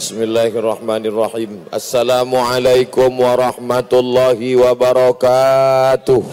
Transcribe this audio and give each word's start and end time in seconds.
Bismillahirrahmanirrahim. 0.00 1.68
Assalamualaikum 1.68 3.12
warahmatullahi 3.20 4.56
wabarakatuh. 4.56 6.24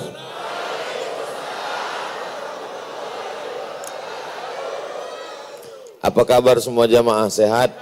Apa 6.00 6.22
kabar 6.24 6.64
semua 6.64 6.88
jamaah 6.88 7.28
sehat? 7.28 7.76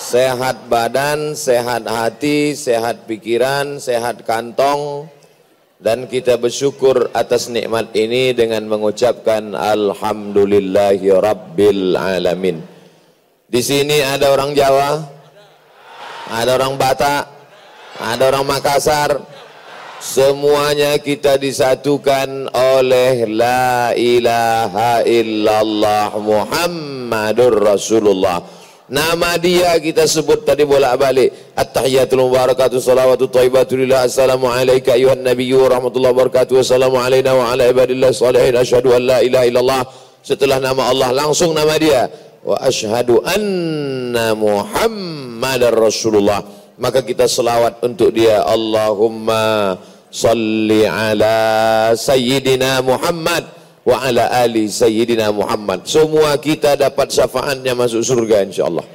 Sehat 0.00 0.64
badan, 0.64 1.36
sehat 1.36 1.84
hati, 1.84 2.56
sehat 2.56 3.04
pikiran, 3.04 3.76
sehat 3.76 4.24
kantong 4.24 5.12
dan 5.76 6.08
kita 6.08 6.40
bersyukur 6.40 7.12
atas 7.12 7.52
nikmat 7.52 7.92
ini 7.92 8.32
dengan 8.32 8.64
mengucapkan 8.64 9.52
alhamdulillahi 9.52 11.04
rabbil 11.12 12.00
alamin. 12.00 12.75
Di 13.46 13.62
sini 13.62 14.02
ada 14.02 14.34
orang 14.34 14.58
Jawa, 14.58 15.06
ada 16.34 16.50
orang 16.58 16.74
Batak, 16.74 17.30
ada 18.02 18.22
orang 18.26 18.42
Makassar. 18.42 19.22
Semuanya 20.02 20.98
kita 20.98 21.38
disatukan 21.38 22.50
oleh 22.52 23.22
la 23.30 23.94
ilaha 23.94 25.00
illallah 25.06 26.10
Muhammadur 26.18 27.62
Rasulullah. 27.62 28.42
Nama 28.90 29.38
dia 29.38 29.78
kita 29.78 30.10
sebut 30.10 30.42
tadi 30.42 30.66
bolak-balik. 30.66 31.54
At-tahiyatul 31.54 32.26
mubarakatuh 32.26 32.82
salawatu 32.82 33.30
thayyibatu 33.30 33.78
lillah. 33.78 34.10
Assalamu 34.10 34.50
alayka 34.50 34.98
ayuhan 34.98 35.22
nabiyyu 35.22 35.70
rahmatullahi 35.70 36.14
wabarakatuh. 36.18 36.66
Assalamu 36.66 36.98
alayna 36.98 37.34
wa 37.34 37.54
ala 37.54 37.66
ibadillah 37.70 38.10
salihin. 38.10 38.58
Asyhadu 38.58 38.94
an 38.94 39.02
la 39.06 39.18
ilaha 39.22 39.46
illallah. 39.46 39.82
Setelah 40.26 40.58
nama 40.58 40.90
Allah 40.90 41.14
langsung 41.14 41.54
nama 41.54 41.78
dia 41.78 42.10
wa 42.46 42.56
ashhadu 42.62 43.18
anna 43.26 44.38
Muhammadar 44.38 45.74
Rasulullah. 45.74 46.46
Maka 46.78 47.02
kita 47.02 47.26
selawat 47.26 47.82
untuk 47.82 48.14
dia. 48.14 48.46
Allahumma 48.46 49.74
salli 50.12 50.86
ala 50.86 51.90
sayyidina 51.98 52.84
Muhammad 52.86 53.42
wa 53.82 53.96
ala 53.98 54.30
ali 54.30 54.70
sayyidina 54.70 55.34
Muhammad. 55.34 55.82
Semua 55.90 56.38
kita 56.38 56.78
dapat 56.78 57.10
syafaatnya 57.10 57.74
masuk 57.74 58.06
surga 58.06 58.46
insyaallah. 58.46 58.86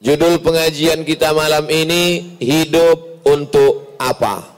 Judul 0.00 0.40
pengajian 0.40 1.04
kita 1.04 1.32
malam 1.36 1.68
ini 1.68 2.36
hidup 2.40 3.24
untuk 3.24 3.96
apa? 4.00 4.48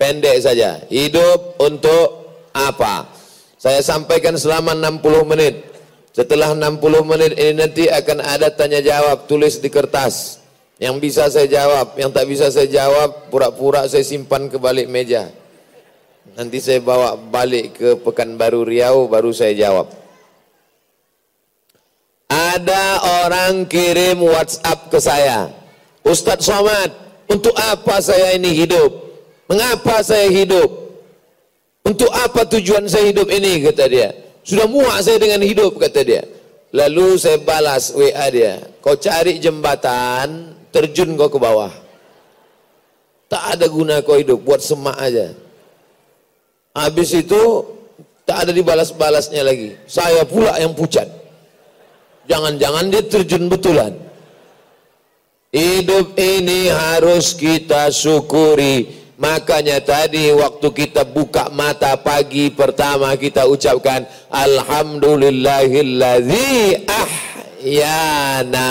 Pendek 0.00 0.40
saja. 0.40 0.80
Hidup 0.88 1.60
untuk 1.60 2.32
apa? 2.56 3.13
Saya 3.64 3.80
sampaikan 3.80 4.36
selama 4.36 4.76
60 4.76 5.24
menit. 5.24 5.64
Setelah 6.12 6.52
60 6.52 6.84
menit 7.00 7.32
ini 7.32 7.56
nanti 7.56 7.88
akan 7.88 8.20
ada 8.20 8.52
tanya 8.52 8.84
jawab 8.84 9.24
tulis 9.24 9.56
di 9.56 9.72
kertas. 9.72 10.36
Yang 10.76 11.00
bisa 11.00 11.32
saya 11.32 11.48
jawab, 11.48 11.96
yang 11.96 12.12
tak 12.12 12.28
bisa 12.28 12.52
saya 12.52 12.68
jawab, 12.68 13.32
pura-pura 13.32 13.88
saya 13.88 14.04
simpan 14.04 14.52
ke 14.52 14.60
balik 14.60 14.92
meja. 14.92 15.32
Nanti 16.36 16.60
saya 16.60 16.84
bawa 16.84 17.16
balik 17.16 17.80
ke 17.80 17.88
Pekanbaru 18.04 18.68
Riau 18.68 19.08
baru 19.08 19.32
saya 19.32 19.56
jawab. 19.56 19.88
Ada 22.28 22.84
orang 23.24 23.64
kirim 23.64 24.28
WhatsApp 24.28 24.92
ke 24.92 25.00
saya. 25.00 25.48
Ustadz 26.04 26.44
Somad, 26.44 26.92
untuk 27.32 27.56
apa 27.56 27.96
saya 28.04 28.36
ini 28.36 28.52
hidup? 28.52 28.92
Mengapa 29.48 30.04
saya 30.04 30.28
hidup? 30.28 30.83
Untuk 31.84 32.08
apa 32.08 32.48
tujuan 32.48 32.88
saya 32.88 33.12
hidup 33.12 33.28
ini 33.28 33.60
kata 33.60 33.84
dia. 33.92 34.08
Sudah 34.40 34.64
muak 34.64 35.04
saya 35.04 35.20
dengan 35.20 35.44
hidup 35.44 35.76
kata 35.76 36.00
dia. 36.00 36.24
Lalu 36.72 37.20
saya 37.20 37.36
balas 37.44 37.92
WA 37.92 38.26
dia. 38.32 38.56
Kau 38.80 38.96
cari 38.96 39.36
jembatan, 39.36 40.56
terjun 40.72 41.12
kau 41.14 41.28
ke 41.28 41.36
bawah. 41.36 41.70
Tak 43.28 43.56
ada 43.56 43.66
guna 43.68 44.00
kau 44.00 44.16
hidup, 44.16 44.40
buat 44.40 44.64
semak 44.64 44.96
aja. 44.96 45.36
Habis 46.72 47.20
itu 47.20 47.42
tak 48.24 48.48
ada 48.48 48.52
dibalas-balasnya 48.56 49.44
lagi. 49.44 49.76
Saya 49.84 50.24
pula 50.24 50.56
yang 50.56 50.72
pucat. 50.72 51.06
Jangan-jangan 52.24 52.88
dia 52.88 53.04
terjun 53.04 53.52
betulan. 53.52 53.92
Hidup 55.52 56.16
ini 56.16 56.72
harus 56.72 57.36
kita 57.36 57.92
syukuri 57.92 59.03
Makanya 59.14 59.78
tadi 59.78 60.34
waktu 60.34 60.74
kita 60.74 61.06
buka 61.06 61.46
mata 61.54 61.94
pagi 61.94 62.50
pertama 62.50 63.14
kita 63.14 63.46
ucapkan 63.46 64.02
Alhamdulillahilladzi 64.26 66.82
ahyana 67.62 68.70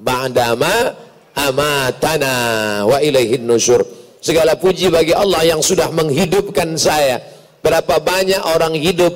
ba'dama 0.00 0.96
amatana 1.36 2.34
wa 2.88 2.96
ilaihin 3.04 3.44
nusyur. 3.44 3.84
Segala 4.24 4.56
puji 4.56 4.88
bagi 4.88 5.12
Allah 5.12 5.44
yang 5.44 5.60
sudah 5.60 5.92
menghidupkan 5.92 6.72
saya. 6.80 7.20
Berapa 7.60 8.00
banyak 8.00 8.40
orang 8.48 8.72
hidup 8.80 9.12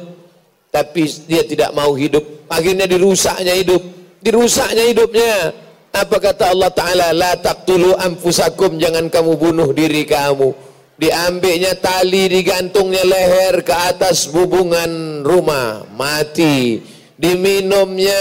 tapi 0.69 1.09
dia 1.29 1.45
tidak 1.45 1.73
mau 1.73 1.95
hidup. 1.97 2.25
Akhirnya 2.53 2.87
dirusaknya 2.89 3.55
hidup. 3.57 3.83
Dirusaknya 4.21 4.85
hidupnya. 4.89 5.53
Apa 5.93 6.17
kata 6.17 6.57
Allah 6.57 6.73
Ta'ala? 6.73 7.13
La 7.13 7.37
taqtulu 7.37 7.93
anfusakum. 8.01 8.81
Jangan 8.81 9.13
kamu 9.13 9.37
bunuh 9.37 9.77
diri 9.77 10.09
kamu. 10.09 10.73
Diambilnya 10.97 11.77
tali 11.77 12.33
digantungnya 12.33 13.05
leher 13.05 13.61
ke 13.61 13.77
atas 13.77 14.33
hubungan 14.33 15.21
rumah. 15.21 15.85
Mati. 15.93 16.81
Diminumnya 17.21 18.17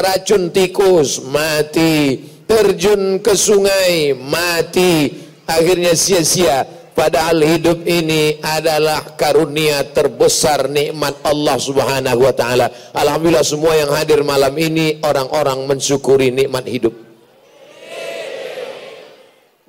racun 0.00 0.48
tikus. 0.48 1.20
Mati. 1.28 2.24
Terjun 2.48 3.20
ke 3.20 3.36
sungai. 3.36 4.16
Mati. 4.16 5.12
Akhirnya 5.44 5.92
sia-sia. 5.92 6.64
Padahal 6.96 7.44
hidup 7.44 7.84
ini 7.84 8.40
adalah 8.40 9.16
karunia 9.20 9.84
terbesar 9.92 10.72
nikmat 10.72 11.20
Allah 11.20 11.56
Subhanahu 11.56 12.28
wa 12.28 12.32
taala. 12.32 12.68
Alhamdulillah 12.96 13.44
semua 13.44 13.76
yang 13.76 13.92
hadir 13.92 14.20
malam 14.24 14.52
ini 14.56 15.00
orang-orang 15.04 15.64
mensyukuri 15.64 16.28
nikmat 16.28 16.64
hidup. 16.68 17.09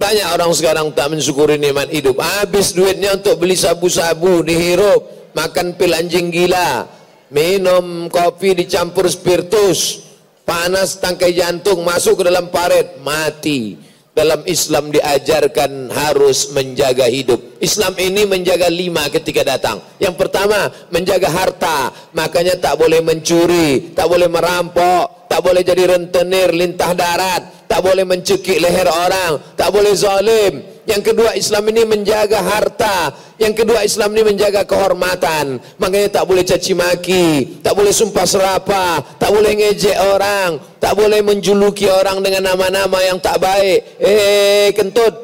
Banyak 0.01 0.27
orang 0.33 0.49
sekarang 0.57 0.89
tak 0.97 1.13
mensyukuri 1.13 1.61
nikmat 1.61 1.93
hidup. 1.93 2.17
Habis 2.17 2.73
duitnya 2.73 3.13
untuk 3.13 3.37
beli 3.37 3.53
sabu-sabu, 3.53 4.41
dihirup, 4.41 5.29
makan 5.37 5.77
pil 5.77 5.93
anjing 5.93 6.33
gila, 6.33 6.89
minum 7.29 8.09
kopi 8.09 8.57
dicampur 8.57 9.05
spiritus, 9.05 10.01
panas 10.41 10.97
tangkai 10.97 11.37
jantung 11.37 11.85
masuk 11.85 12.17
ke 12.17 12.33
dalam 12.33 12.49
paret, 12.49 12.97
mati. 13.05 13.77
Dalam 14.11 14.43
Islam 14.43 14.91
diajarkan 14.91 15.87
harus 15.87 16.51
menjaga 16.51 17.07
hidup. 17.07 17.61
Islam 17.63 17.95
ini 17.95 18.27
menjaga 18.27 18.67
lima 18.67 19.07
ketika 19.07 19.45
datang. 19.45 19.79
Yang 20.03 20.19
pertama, 20.19 20.67
menjaga 20.91 21.31
harta. 21.31 21.95
Makanya 22.11 22.59
tak 22.59 22.75
boleh 22.75 22.99
mencuri, 22.99 23.95
tak 23.95 24.11
boleh 24.11 24.27
merampok, 24.27 25.31
tak 25.31 25.39
boleh 25.39 25.63
jadi 25.63 25.95
rentenir 25.95 26.51
lintah 26.51 26.91
darat, 26.91 27.60
tak 27.71 27.87
boleh 27.87 28.03
mencekik 28.03 28.59
leher 28.59 28.83
orang, 28.83 29.39
tak 29.55 29.71
boleh 29.71 29.95
zalim. 29.95 30.59
Yang 30.83 31.15
kedua 31.15 31.39
Islam 31.39 31.63
ini 31.71 31.87
menjaga 31.87 32.43
harta, 32.43 33.15
yang 33.39 33.55
kedua 33.55 33.87
Islam 33.87 34.11
ini 34.11 34.35
menjaga 34.35 34.67
kehormatan. 34.67 35.55
Makanya 35.79 36.19
tak 36.19 36.27
boleh 36.27 36.43
caci 36.43 36.75
maki, 36.75 37.63
tak 37.63 37.71
boleh 37.71 37.95
sumpah 37.95 38.27
serapah, 38.27 38.99
tak 39.15 39.31
boleh 39.31 39.55
ngejek 39.55 39.95
orang, 40.03 40.59
tak 40.83 40.99
boleh 40.99 41.23
menjuluki 41.23 41.87
orang 41.87 42.19
dengan 42.19 42.51
nama-nama 42.51 42.99
yang 43.07 43.23
tak 43.23 43.39
baik. 43.39 44.03
Eh 44.03 44.75
kentut, 44.75 45.15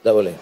tak 0.00 0.16
boleh. 0.16 0.32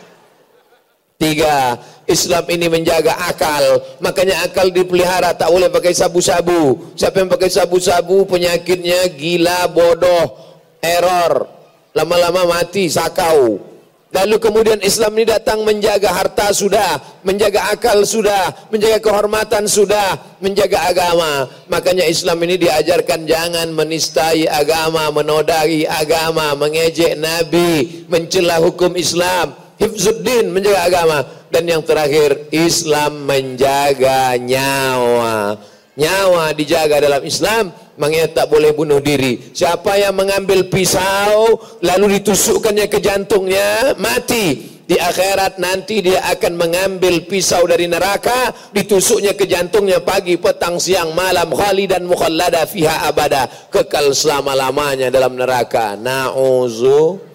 Tiga, 1.19 1.75
Islam 2.07 2.47
ini 2.55 2.71
menjaga 2.71 3.19
akal. 3.27 3.83
Makanya 3.99 4.47
akal 4.47 4.71
dipelihara, 4.71 5.35
tak 5.35 5.51
boleh 5.51 5.67
pakai 5.67 5.91
sabu-sabu. 5.91 6.95
Siapa 6.95 7.19
yang 7.19 7.27
pakai 7.27 7.51
sabu-sabu 7.51 8.31
penyakitnya 8.31 9.11
gila, 9.11 9.67
bodoh, 9.75 10.39
error 10.79 11.58
lama-lama 11.97 12.45
mati 12.59 12.89
sakau. 12.91 13.69
Lalu 14.09 14.41
kemudian 14.41 14.81
Islam 14.81 15.21
ini 15.21 15.29
datang 15.29 15.69
menjaga 15.69 16.09
harta 16.09 16.49
sudah 16.49 16.97
menjaga 17.21 17.77
akal 17.77 18.09
sudah 18.09 18.73
menjaga 18.73 19.05
kehormatan 19.05 19.69
sudah 19.69 20.17
menjaga 20.41 20.89
agama. 20.89 21.45
Makanya 21.69 22.09
Islam 22.09 22.41
ini 22.49 22.57
diajarkan 22.57 23.29
jangan 23.29 23.69
menistai 23.69 24.49
agama 24.49 25.13
menodai 25.13 25.85
agama 25.85 26.57
mengejek 26.57 27.21
nabi 27.21 28.09
mencela 28.09 28.57
hukum 28.65 28.97
Islam. 28.97 29.53
Hifzuddin 29.77 30.57
menjaga 30.57 30.81
agama. 30.89 31.19
Dan 31.53 31.65
yang 31.69 31.85
terakhir 31.85 32.49
Islam 32.53 33.29
menjaga 33.29 34.37
nyawa 34.41 35.57
nyawa 35.99 36.55
dijaga 36.55 37.03
dalam 37.03 37.27
Islam 37.27 37.75
Makanya 37.99 38.31
tak 38.31 38.47
boleh 38.49 38.71
bunuh 38.73 39.03
diri. 39.03 39.51
Siapa 39.51 39.99
yang 39.99 40.15
mengambil 40.15 40.71
pisau 40.71 41.59
lalu 41.83 42.23
ditusukkannya 42.23 42.87
ke 42.87 43.03
jantungnya 43.03 43.99
mati. 43.99 44.79
Di 44.89 44.97
akhirat 44.97 45.61
nanti 45.61 46.01
dia 46.01 46.25
akan 46.33 46.57
mengambil 46.57 47.21
pisau 47.29 47.69
dari 47.69 47.85
neraka, 47.85 48.57
ditusuknya 48.73 49.37
ke 49.37 49.45
jantungnya 49.45 50.01
pagi, 50.01 50.41
petang, 50.41 50.81
siang, 50.81 51.13
malam, 51.13 51.53
khalidan 51.53 52.09
mukhallada 52.09 52.65
fiha 52.65 53.05
abada, 53.05 53.53
kekal 53.69 54.17
selama-lamanya 54.17 55.13
dalam 55.13 55.37
neraka. 55.37 55.93
Nauzu 55.93 57.28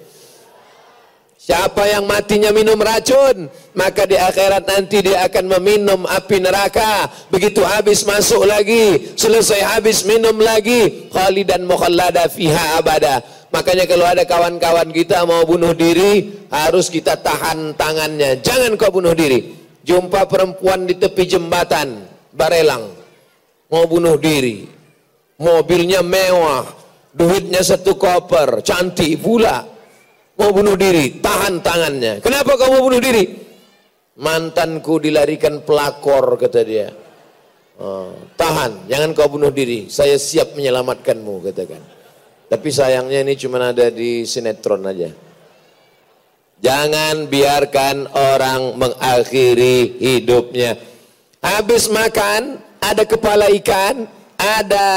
Siapa 1.43 1.83
yang 1.91 2.07
matinya 2.07 2.55
minum 2.55 2.79
racun, 2.79 3.51
maka 3.75 4.07
di 4.07 4.15
akhirat 4.15 4.63
nanti 4.63 5.03
dia 5.03 5.27
akan 5.27 5.59
meminum 5.59 6.07
api 6.07 6.39
neraka. 6.39 7.11
Begitu 7.27 7.59
habis 7.67 8.07
masuk 8.07 8.47
lagi, 8.47 9.11
selesai 9.19 9.59
habis 9.59 10.07
minum 10.07 10.39
lagi, 10.39 11.11
khalidan 11.11 11.67
mukhallada 11.67 12.31
fiha 12.31 12.79
abada. 12.79 13.19
Makanya 13.51 13.83
kalau 13.83 14.07
ada 14.07 14.23
kawan-kawan 14.23 14.87
kita 14.95 15.27
mau 15.27 15.43
bunuh 15.43 15.75
diri, 15.75 16.47
harus 16.47 16.87
kita 16.87 17.19
tahan 17.19 17.75
tangannya. 17.75 18.39
Jangan 18.39 18.79
kau 18.79 18.95
bunuh 18.95 19.11
diri. 19.11 19.51
Jumpa 19.83 20.31
perempuan 20.31 20.87
di 20.87 20.95
tepi 20.95 21.27
jembatan, 21.27 22.07
Barelang. 22.31 22.87
Mau 23.67 23.83
bunuh 23.83 24.15
diri. 24.15 24.63
Mobilnya 25.43 25.99
mewah, 25.99 26.63
duitnya 27.11 27.59
satu 27.59 27.99
koper, 27.99 28.63
cantik 28.63 29.19
pula 29.19 29.72
mau 30.37 30.49
bunuh 30.49 30.75
diri, 30.77 31.21
tahan 31.21 31.61
tangannya. 31.61 32.19
Kenapa 32.23 32.57
kamu 32.57 32.77
bunuh 32.81 33.01
diri? 33.01 33.23
Mantanku 34.13 35.01
dilarikan 35.01 35.65
pelakor, 35.65 36.37
kata 36.37 36.61
dia. 36.61 36.93
Oh, 37.81 38.13
tahan, 38.37 38.85
jangan 38.85 39.17
kau 39.17 39.25
bunuh 39.33 39.49
diri. 39.49 39.89
Saya 39.89 40.21
siap 40.21 40.53
menyelamatkanmu, 40.53 41.41
katakan. 41.49 41.81
Tapi 42.45 42.69
sayangnya 42.69 43.25
ini 43.25 43.33
cuma 43.33 43.57
ada 43.57 43.89
di 43.89 44.29
sinetron 44.29 44.85
aja. 44.85 45.09
Jangan 46.61 47.25
biarkan 47.25 48.13
orang 48.13 48.77
mengakhiri 48.77 49.97
hidupnya. 49.97 50.77
Habis 51.41 51.89
makan, 51.89 52.61
ada 52.77 53.03
kepala 53.09 53.49
ikan, 53.57 54.05
ada 54.37 54.87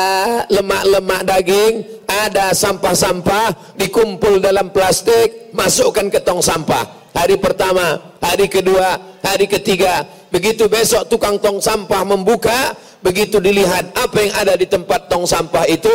lemak-lemak 0.52 1.24
daging, 1.24 1.74
ada 2.06 2.54
sampah-sampah, 2.54 3.76
dikumpul 3.76 4.38
dalam 4.38 4.70
plastik, 4.70 5.50
masukkan 5.52 6.06
ke 6.06 6.22
tong 6.22 6.40
sampah. 6.40 7.10
Hari 7.12 7.36
pertama, 7.40 8.16
hari 8.22 8.46
kedua, 8.46 9.18
hari 9.24 9.50
ketiga, 9.50 10.06
begitu 10.30 10.70
besok 10.70 11.08
tukang 11.10 11.40
tong 11.40 11.58
sampah 11.58 12.02
membuka, 12.06 12.76
begitu 13.00 13.42
dilihat 13.42 13.92
apa 13.96 14.18
yang 14.22 14.34
ada 14.36 14.54
di 14.54 14.68
tempat 14.68 15.08
tong 15.08 15.24
sampah 15.24 15.64
itu, 15.66 15.92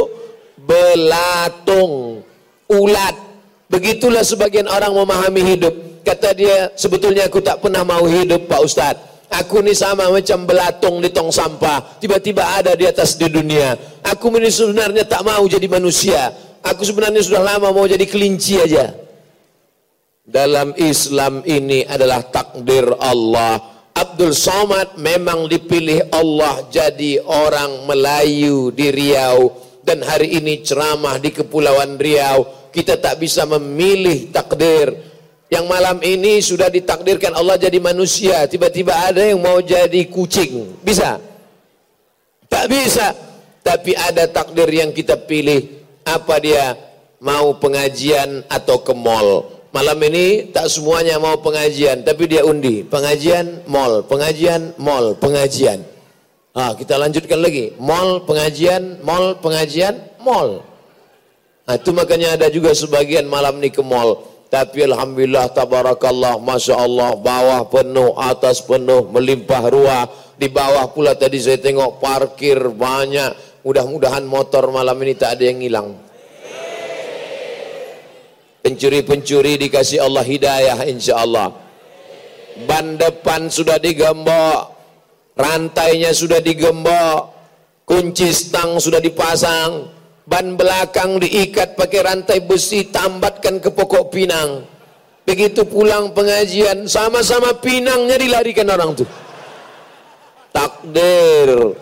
belatung, 0.60 2.26
ulat. 2.70 3.16
Begitulah 3.72 4.26
sebagian 4.26 4.68
orang 4.68 4.92
memahami 4.92 5.56
hidup. 5.56 5.74
Kata 6.02 6.34
dia, 6.34 6.74
sebetulnya 6.76 7.30
aku 7.30 7.40
tak 7.40 7.62
pernah 7.62 7.86
mau 7.86 8.04
hidup 8.04 8.50
Pak 8.50 8.62
Ustadz. 8.66 9.11
Aku 9.32 9.64
ni 9.64 9.72
sama 9.72 10.12
macam 10.12 10.44
belatung 10.44 11.00
di 11.00 11.08
tong 11.08 11.32
sampah. 11.32 12.04
Tiba-tiba 12.04 12.44
ada 12.60 12.76
di 12.76 12.84
atas 12.84 13.16
di 13.16 13.32
dunia. 13.32 13.80
Aku 14.04 14.28
ini 14.36 14.52
sebenarnya 14.52 15.08
tak 15.08 15.24
mau 15.24 15.48
jadi 15.48 15.72
manusia. 15.72 16.36
Aku 16.60 16.84
sebenarnya 16.84 17.24
sudah 17.24 17.40
lama 17.40 17.72
mau 17.72 17.88
jadi 17.88 18.04
kelinci 18.04 18.60
aja. 18.60 18.92
Dalam 20.28 20.76
Islam 20.76 21.48
ini 21.48 21.88
adalah 21.88 22.28
takdir 22.28 22.92
Allah. 23.00 23.56
Abdul 23.96 24.36
Somad 24.36 25.00
memang 25.00 25.48
dipilih 25.48 26.12
Allah 26.12 26.68
jadi 26.68 27.24
orang 27.24 27.88
Melayu 27.88 28.76
di 28.76 28.92
Riau. 28.92 29.56
Dan 29.80 30.04
hari 30.04 30.44
ini 30.44 30.60
ceramah 30.60 31.24
di 31.24 31.32
Kepulauan 31.32 31.96
Riau. 31.96 32.68
Kita 32.68 33.00
tak 33.00 33.24
bisa 33.24 33.48
memilih 33.48 34.28
takdir 34.36 35.11
yang 35.52 35.68
malam 35.68 36.00
ini 36.00 36.40
sudah 36.40 36.72
ditakdirkan 36.72 37.36
Allah 37.36 37.60
jadi 37.60 37.76
manusia, 37.84 38.48
tiba-tiba 38.48 38.96
ada 38.96 39.20
yang 39.20 39.44
mau 39.44 39.60
jadi 39.60 40.08
kucing. 40.08 40.80
Bisa? 40.80 41.20
Tak 42.48 42.72
bisa. 42.72 43.12
Tapi 43.60 43.92
ada 43.92 44.32
takdir 44.32 44.72
yang 44.72 44.96
kita 44.96 45.20
pilih. 45.20 45.84
Apa 46.08 46.40
dia? 46.40 46.80
Mau 47.20 47.60
pengajian 47.60 48.48
atau 48.48 48.80
ke 48.80 48.96
mall. 48.96 49.52
Malam 49.76 50.00
ini 50.08 50.50
tak 50.56 50.72
semuanya 50.72 51.20
mau 51.20 51.36
pengajian, 51.44 52.02
tapi 52.08 52.32
dia 52.32 52.48
undi. 52.48 52.88
Pengajian, 52.88 53.68
mall. 53.68 54.08
Pengajian, 54.08 54.72
mall. 54.80 55.20
Pengajian. 55.20 55.84
Ah, 56.56 56.74
kita 56.80 56.96
lanjutkan 56.96 57.44
lagi. 57.44 57.76
Mall, 57.76 58.24
pengajian, 58.24 59.04
mall, 59.04 59.36
pengajian, 59.44 60.00
mall. 60.24 60.64
Nah, 61.68 61.76
itu 61.76 61.92
makanya 61.92 62.40
ada 62.40 62.48
juga 62.48 62.72
sebagian 62.72 63.28
malam 63.28 63.60
ini 63.60 63.70
ke 63.70 63.84
mall. 63.84 64.31
Tapi 64.52 64.84
Alhamdulillah, 64.84 65.48
tabarakallah, 65.56 66.36
Masya 66.44 66.76
Allah, 66.76 67.16
bawah 67.16 67.72
penuh, 67.72 68.12
atas 68.20 68.60
penuh, 68.60 69.08
melimpah 69.08 69.64
ruah. 69.72 70.04
Di 70.36 70.52
bawah 70.52 70.92
pula 70.92 71.16
tadi 71.16 71.40
saya 71.40 71.56
tengok 71.56 72.04
parkir 72.04 72.60
banyak. 72.60 73.64
Mudah-mudahan 73.64 74.28
motor 74.28 74.68
malam 74.68 75.00
ini 75.08 75.16
tak 75.16 75.40
ada 75.40 75.44
yang 75.48 75.64
hilang. 75.64 75.96
Pencuri-pencuri 78.60 79.56
dikasih 79.56 80.04
Allah 80.04 80.28
hidayah 80.28 80.84
insya 80.84 81.24
Allah. 81.24 81.56
Ban 82.68 83.00
depan 83.00 83.48
sudah 83.48 83.80
digembok, 83.80 84.68
rantainya 85.40 86.12
sudah 86.12 86.44
digembok, 86.44 87.32
kunci 87.88 88.28
stang 88.36 88.84
sudah 88.84 89.00
dipasang, 89.00 89.88
ban 90.26 90.56
belakang 90.58 91.18
diikat 91.22 91.74
pakai 91.78 92.00
rantai 92.06 92.40
besi 92.46 92.90
tambatkan 92.90 93.58
ke 93.58 93.70
pokok 93.74 94.14
pinang. 94.14 94.66
Begitu 95.22 95.64
pulang 95.64 96.12
pengajian 96.12 96.90
sama-sama 96.90 97.54
pinangnya 97.62 98.18
dilarikan 98.18 98.68
orang 98.74 98.98
tu. 98.98 99.06
Takdir. 100.52 101.78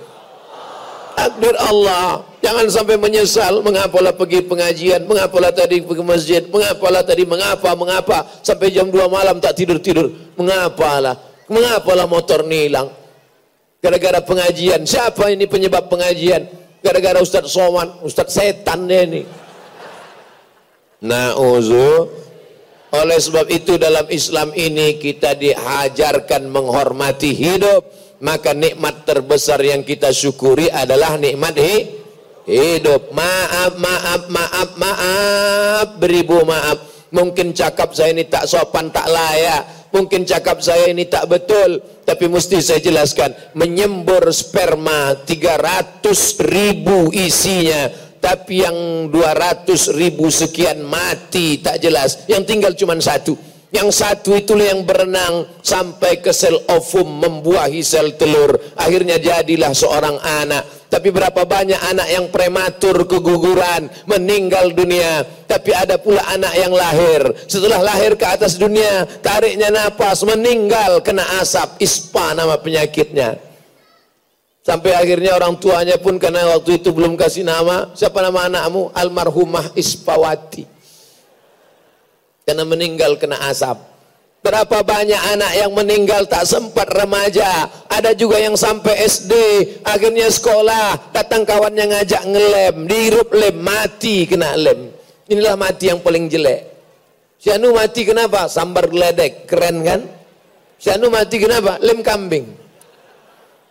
Takdir 1.15 1.55
Allah. 1.57 2.21
Jangan 2.39 2.71
sampai 2.71 2.95
menyesal 2.95 3.59
mengapalah 3.59 4.15
pergi 4.15 4.39
pengajian 4.47 5.03
mengapalah 5.03 5.51
tadi 5.51 5.83
pergi 5.83 6.03
masjid 6.03 6.41
mengapalah 6.47 7.03
tadi 7.03 7.27
mengapa 7.27 7.75
mengapa 7.75 8.23
sampai 8.39 8.71
jam 8.71 8.87
2 8.87 8.95
malam 9.11 9.43
tak 9.43 9.59
tidur-tidur 9.59 10.07
mengapalah? 10.39 11.19
Mengapalah 11.51 12.07
motor 12.07 12.47
ni 12.47 12.71
hilang? 12.71 12.87
Gara-gara 13.83 14.23
pengajian. 14.23 14.87
Siapa 14.87 15.31
ini 15.31 15.47
penyebab 15.47 15.91
pengajian 15.91 16.47
Gara-gara 16.79 17.19
Ustaz 17.19 17.51
Soman, 17.51 17.91
Ustaz 18.07 18.31
setan 18.31 18.87
dia 18.87 19.03
ini. 19.03 19.27
Na'udzu. 21.03 22.07
Oleh 22.89 23.19
sebab 23.21 23.45
itu 23.53 23.77
dalam 23.77 24.09
Islam 24.09 24.49
ini 24.57 24.97
kita 24.97 25.35
dihajarkan 25.35 26.49
menghormati 26.49 27.35
hidup. 27.35 27.85
Maka 28.19 28.51
nikmat 28.51 29.07
terbesar 29.07 29.63
yang 29.63 29.83
kita 29.87 30.11
syukuri 30.11 30.67
adalah 30.67 31.15
nikmat 31.15 31.55
hidup. 32.47 33.11
Maaf, 33.15 33.79
maaf, 33.79 34.21
maaf, 34.27 34.69
maaf. 34.75 35.87
Beribu 35.99 36.43
maaf. 36.43 36.83
Mungkin 37.15 37.55
cakap 37.55 37.95
saya 37.95 38.13
ini 38.13 38.27
tak 38.27 38.45
sopan, 38.45 38.91
tak 38.91 39.07
layak 39.09 39.79
mungkin 39.89 40.21
cakap 40.25 40.61
saya 40.61 40.89
ini 40.89 41.05
tak 41.09 41.25
betul 41.29 41.81
tapi 42.09 42.25
mesti 42.25 42.57
saya 42.57 42.81
jelaskan 42.81 43.37
menyembur 43.53 44.33
sperma 44.33 45.13
300 45.29 46.09
ribu 46.41 47.13
isinya. 47.13 48.09
Tapi 48.17 48.65
yang 48.65 49.07
200 49.13 49.93
ribu 49.93 50.27
sekian 50.33 50.81
mati 50.89 51.61
tak 51.61 51.77
jelas. 51.77 52.25
Yang 52.25 52.43
tinggal 52.49 52.73
cuma 52.73 52.97
satu 52.97 53.37
yang 53.69 53.93
satu 53.93 54.33
itulah 54.33 54.65
yang 54.65 54.81
berenang 54.81 55.45
sampai 55.61 56.17
ke 56.21 56.33
sel 56.33 56.57
ovum 56.65 57.21
membuahi 57.21 57.85
sel 57.85 58.17
telur 58.17 58.57
akhirnya 58.73 59.21
jadilah 59.21 59.69
seorang 59.77 60.17
anak 60.17 60.79
tapi 60.89 61.13
berapa 61.13 61.45
banyak 61.45 61.77
anak 61.77 62.07
yang 62.09 62.25
prematur 62.33 63.05
keguguran, 63.05 63.93
meninggal 64.09 64.73
dunia. 64.73 65.21
Tapi 65.45 65.69
ada 65.69 66.01
pula 66.01 66.17
anak 66.25 66.49
yang 66.57 66.73
lahir. 66.73 67.29
Setelah 67.45 67.85
lahir 67.85 68.17
ke 68.17 68.25
atas 68.25 68.57
dunia, 68.57 69.05
tariknya 69.21 69.69
napas, 69.69 70.25
meninggal, 70.25 71.05
kena 71.05 71.21
asap, 71.45 71.77
ispa 71.77 72.33
nama 72.33 72.57
penyakitnya. 72.57 73.37
Sampai 74.65 74.97
akhirnya 74.97 75.37
orang 75.37 75.61
tuanya 75.61 76.01
pun 76.01 76.17
karena 76.17 76.57
waktu 76.57 76.81
itu 76.81 76.89
belum 76.89 77.13
kasih 77.13 77.45
nama. 77.45 77.93
Siapa 77.93 78.17
nama 78.25 78.49
anakmu? 78.49 78.89
Almarhumah 78.89 79.77
Ispawati. 79.77 80.78
Karena 82.49 82.65
meninggal 82.65 83.13
kena 83.21 83.37
asap. 83.45 83.77
Berapa 84.41 84.81
banyak 84.81 85.21
anak 85.37 85.53
yang 85.53 85.69
meninggal 85.69 86.25
tak 86.25 86.49
sempat 86.49 86.89
remaja. 86.89 87.69
Ada 87.85 88.17
juga 88.17 88.41
yang 88.41 88.57
sampai 88.57 89.05
SD, 89.05 89.33
akhirnya 89.85 90.25
sekolah, 90.33 91.13
datang 91.13 91.45
kawannya 91.45 91.93
ngajak 91.93 92.25
ngelem, 92.25 92.75
dihirup 92.89 93.29
lem, 93.37 93.53
mati 93.61 94.25
kena 94.25 94.57
lem. 94.57 94.89
Inilah 95.29 95.53
mati 95.53 95.93
yang 95.93 96.01
paling 96.01 96.25
jelek. 96.25 96.65
Si 97.37 97.53
Anu 97.53 97.69
mati 97.77 98.01
kenapa? 98.01 98.49
Sambar 98.49 98.89
geledek, 98.89 99.45
keren 99.45 99.85
kan? 99.85 100.01
Si 100.81 100.89
Anu 100.89 101.13
mati 101.13 101.37
kenapa? 101.37 101.77
Lem 101.85 102.01
kambing. 102.01 102.49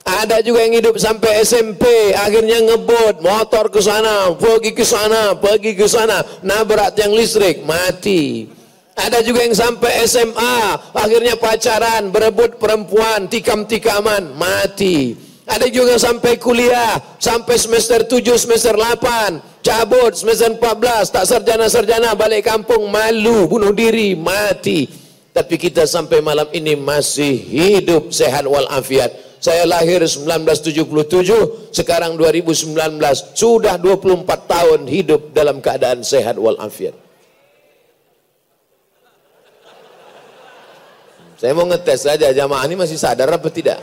Ada 0.06 0.38
juga 0.38 0.62
yang 0.62 0.78
hidup 0.78 1.02
sampai 1.02 1.42
SMP, 1.42 2.14
akhirnya 2.14 2.62
ngebut, 2.62 3.18
motor 3.26 3.74
ke 3.74 3.82
sana, 3.82 4.30
pergi 4.38 4.70
ke 4.70 4.86
sana, 4.86 5.34
pergi 5.34 5.74
ke 5.74 5.90
sana, 5.90 6.22
nabrak 6.46 6.94
yang 6.94 7.10
listrik, 7.10 7.66
mati. 7.66 8.54
Ada 8.98 9.22
juga 9.22 9.46
yang 9.46 9.54
sampai 9.54 10.02
SMA, 10.10 10.58
akhirnya 10.90 11.38
pacaran, 11.38 12.10
berebut 12.10 12.58
perempuan, 12.58 13.30
tikam-tikaman, 13.30 14.34
mati. 14.34 15.14
Ada 15.46 15.70
juga 15.70 15.94
sampai 15.96 16.34
kuliah, 16.34 16.98
sampai 17.22 17.54
semester 17.56 18.02
7, 18.02 18.34
semester 18.34 18.74
8, 18.74 19.62
cabut 19.62 20.12
semester 20.18 20.50
14, 20.50 21.14
tak 21.14 21.24
sarjana-sarjana, 21.30 22.18
balik 22.18 22.50
kampung, 22.50 22.90
malu, 22.90 23.46
bunuh 23.46 23.70
diri, 23.70 24.18
mati. 24.18 24.90
Tapi 25.30 25.54
kita 25.54 25.86
sampai 25.86 26.18
malam 26.18 26.50
ini 26.50 26.74
masih 26.74 27.38
hidup 27.38 28.10
sehat 28.10 28.50
walafiat. 28.50 29.14
Saya 29.38 29.62
lahir 29.62 30.02
1977, 30.02 31.70
sekarang 31.70 32.18
2019, 32.18 32.74
sudah 33.38 33.78
24 33.78 34.26
tahun 34.26 34.80
hidup 34.90 35.30
dalam 35.30 35.62
keadaan 35.62 36.02
sehat 36.02 36.34
walafiat. 36.34 37.07
Saya 41.38 41.54
mau 41.54 41.70
ngetes 41.70 42.02
saja 42.02 42.34
jamaah 42.34 42.66
ini 42.66 42.74
masih 42.74 42.98
sadar 42.98 43.30
apa 43.30 43.46
tidak? 43.46 43.78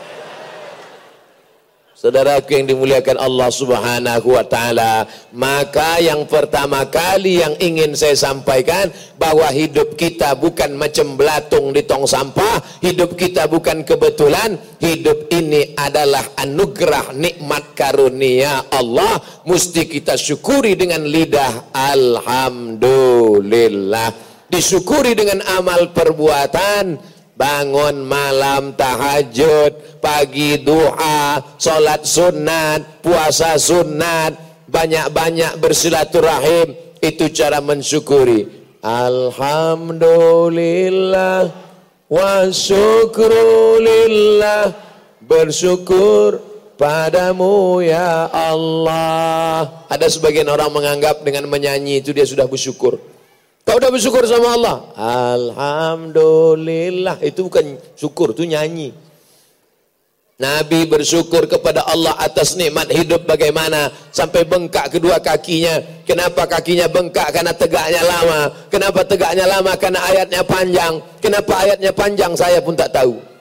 Saudaraku 1.95 2.51
yang 2.51 2.67
dimuliakan 2.67 3.15
Allah 3.15 3.47
Subhanahu 3.47 4.35
wa 4.35 4.43
taala, 4.43 5.07
maka 5.31 6.03
yang 6.03 6.27
pertama 6.27 6.83
kali 6.91 7.39
yang 7.39 7.55
ingin 7.63 7.95
saya 7.95 8.19
sampaikan 8.19 8.91
bahwa 9.15 9.47
hidup 9.47 9.95
kita 9.95 10.35
bukan 10.35 10.75
macam 10.75 11.15
belatung 11.15 11.71
di 11.71 11.87
tong 11.87 12.03
sampah, 12.03 12.59
hidup 12.83 13.15
kita 13.15 13.47
bukan 13.47 13.87
kebetulan, 13.87 14.59
hidup 14.83 15.31
ini 15.31 15.71
adalah 15.79 16.35
anugerah 16.35 17.15
nikmat 17.15 17.71
karunia 17.71 18.67
Allah, 18.67 19.15
mesti 19.47 19.87
kita 19.87 20.19
syukuri 20.19 20.75
dengan 20.75 21.07
lidah 21.07 21.71
alhamdulillah. 21.71 24.27
Disyukuri 24.45 25.17
dengan 25.17 25.41
amal 25.57 25.89
perbuatan, 25.89 27.14
bangun 27.35 28.07
malam 28.07 28.71
tahajud, 28.73 29.99
pagi 29.99 30.57
duha, 30.63 31.43
solat 31.59 32.07
sunat, 32.07 33.03
puasa 33.03 33.59
sunat, 33.59 34.63
banyak-banyak 34.71 35.59
bersilaturahim, 35.59 36.71
itu 37.03 37.27
cara 37.35 37.59
mensyukuri. 37.61 38.47
Alhamdulillah 38.81 41.51
wa 42.05 42.45
syukrulillah 42.53 44.69
bersyukur 45.25 46.37
padamu 46.77 47.81
ya 47.81 48.29
Allah. 48.29 49.89
Ada 49.89 50.05
sebagian 50.11 50.51
orang 50.51 50.69
menganggap 50.69 51.23
dengan 51.25 51.49
menyanyi 51.49 52.05
itu 52.05 52.13
dia 52.13 52.29
sudah 52.29 52.45
bersyukur. 52.45 53.01
Kau 53.65 53.81
udah 53.81 53.89
bersyukur 53.89 54.21
sama 54.29 54.53
Allah? 54.53 54.77
Alhamdulillah. 55.33 57.17
Itu 57.25 57.49
bukan 57.49 57.81
syukur, 57.97 58.37
itu 58.37 58.45
nyanyi. 58.45 58.93
Nabi 60.35 60.83
bersyukur 60.83 61.47
kepada 61.47 61.87
Allah 61.87 62.11
atas 62.19 62.59
nikmat 62.59 62.91
hidup 62.91 63.23
bagaimana 63.23 63.87
sampai 64.11 64.43
bengkak 64.43 64.91
kedua 64.91 65.17
kakinya. 65.23 65.79
Kenapa 66.03 66.43
kakinya 66.45 66.91
bengkak? 66.91 67.31
Karena 67.31 67.55
tegaknya 67.55 68.03
lama. 68.03 68.51
Kenapa 68.67 69.01
tegaknya 69.07 69.47
lama? 69.47 69.73
Karena 69.79 70.03
ayatnya 70.03 70.43
panjang. 70.43 70.99
Kenapa 71.23 71.63
ayatnya 71.63 71.91
panjang? 71.95 72.35
Saya 72.35 72.59
pun 72.59 72.75
tak 72.75 72.91
tahu. 72.91 73.34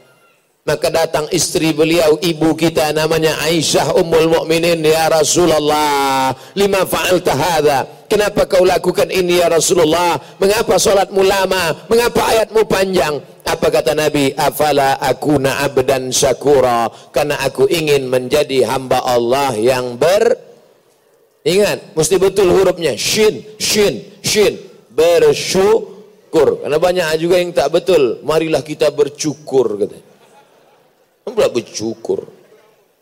Maka 0.64 0.88
datang 0.88 1.28
istri 1.28 1.76
beliau, 1.76 2.16
ibu 2.25 2.56
kita 2.56 2.88
namanya 2.97 3.37
Aisyah 3.44 4.00
Ummul 4.00 4.33
Mukminin 4.33 4.80
ya 4.80 5.12
Rasulullah. 5.12 6.33
Lima 6.56 6.88
fa'alta 6.88 7.37
hadza? 7.37 7.78
Kenapa 8.09 8.49
kau 8.49 8.64
lakukan 8.64 9.12
ini 9.12 9.44
ya 9.44 9.52
Rasulullah? 9.52 10.16
Mengapa 10.40 10.80
salatmu 10.80 11.21
lama? 11.21 11.85
Mengapa 11.92 12.33
ayatmu 12.33 12.64
panjang? 12.64 13.21
Apa 13.44 13.68
kata 13.68 13.92
Nabi? 13.92 14.33
Afala 14.33 14.97
akuna 15.04 15.61
abdan 15.68 16.09
syakura. 16.09 16.88
Karena 17.12 17.44
aku 17.44 17.68
ingin 17.68 18.09
menjadi 18.09 18.64
hamba 18.64 19.04
Allah 19.04 19.52
yang 19.61 20.00
ber 20.00 20.33
Ingat, 21.44 21.92
mesti 21.92 22.16
betul 22.16 22.49
hurufnya. 22.49 22.97
Shin, 22.97 23.44
shin, 23.61 24.00
shin. 24.25 24.56
Bersyukur. 24.88 26.64
Karena 26.64 26.80
banyak 26.80 27.21
juga 27.21 27.37
yang 27.37 27.52
tak 27.52 27.68
betul. 27.68 28.25
Marilah 28.25 28.64
kita 28.64 28.88
bersyukur 28.88 29.76
katanya. 29.76 30.13
Pula 31.25 31.49
bersyukur. 31.49 32.28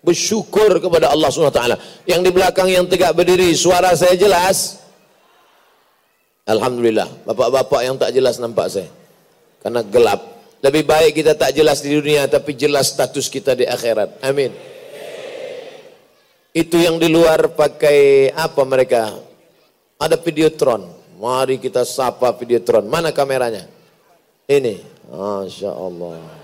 Bersyukur 0.02 0.78
kepada 0.78 1.10
Allah 1.10 1.30
SWT. 1.30 1.62
Yang 2.06 2.20
di 2.26 2.30
belakang 2.30 2.68
yang 2.70 2.86
tegak 2.86 3.14
berdiri, 3.14 3.50
suara 3.54 3.94
saya 3.94 4.14
jelas. 4.14 4.82
Alhamdulillah. 6.46 7.26
Bapak-bapak 7.26 7.80
yang 7.82 7.94
tak 7.98 8.10
jelas 8.14 8.38
nampak 8.38 8.70
saya. 8.70 8.90
Karena 9.62 9.82
gelap. 9.86 10.20
Lebih 10.62 10.86
baik 10.86 11.22
kita 11.22 11.34
tak 11.34 11.54
jelas 11.54 11.82
di 11.82 11.90
dunia, 11.90 12.30
tapi 12.30 12.54
jelas 12.54 12.94
status 12.94 13.26
kita 13.26 13.58
di 13.58 13.66
akhirat. 13.66 14.22
Amin. 14.22 14.54
Itu 16.54 16.78
yang 16.78 17.02
di 17.02 17.10
luar 17.10 17.50
pakai 17.54 18.30
apa 18.30 18.62
mereka? 18.62 19.10
Ada 19.98 20.18
videotron. 20.18 20.86
Mari 21.18 21.62
kita 21.62 21.86
sapa 21.86 22.34
videotron. 22.34 22.86
Mana 22.86 23.14
kameranya? 23.14 23.66
Ini. 24.50 24.82
Masya 25.10 25.70
Allah. 25.70 26.41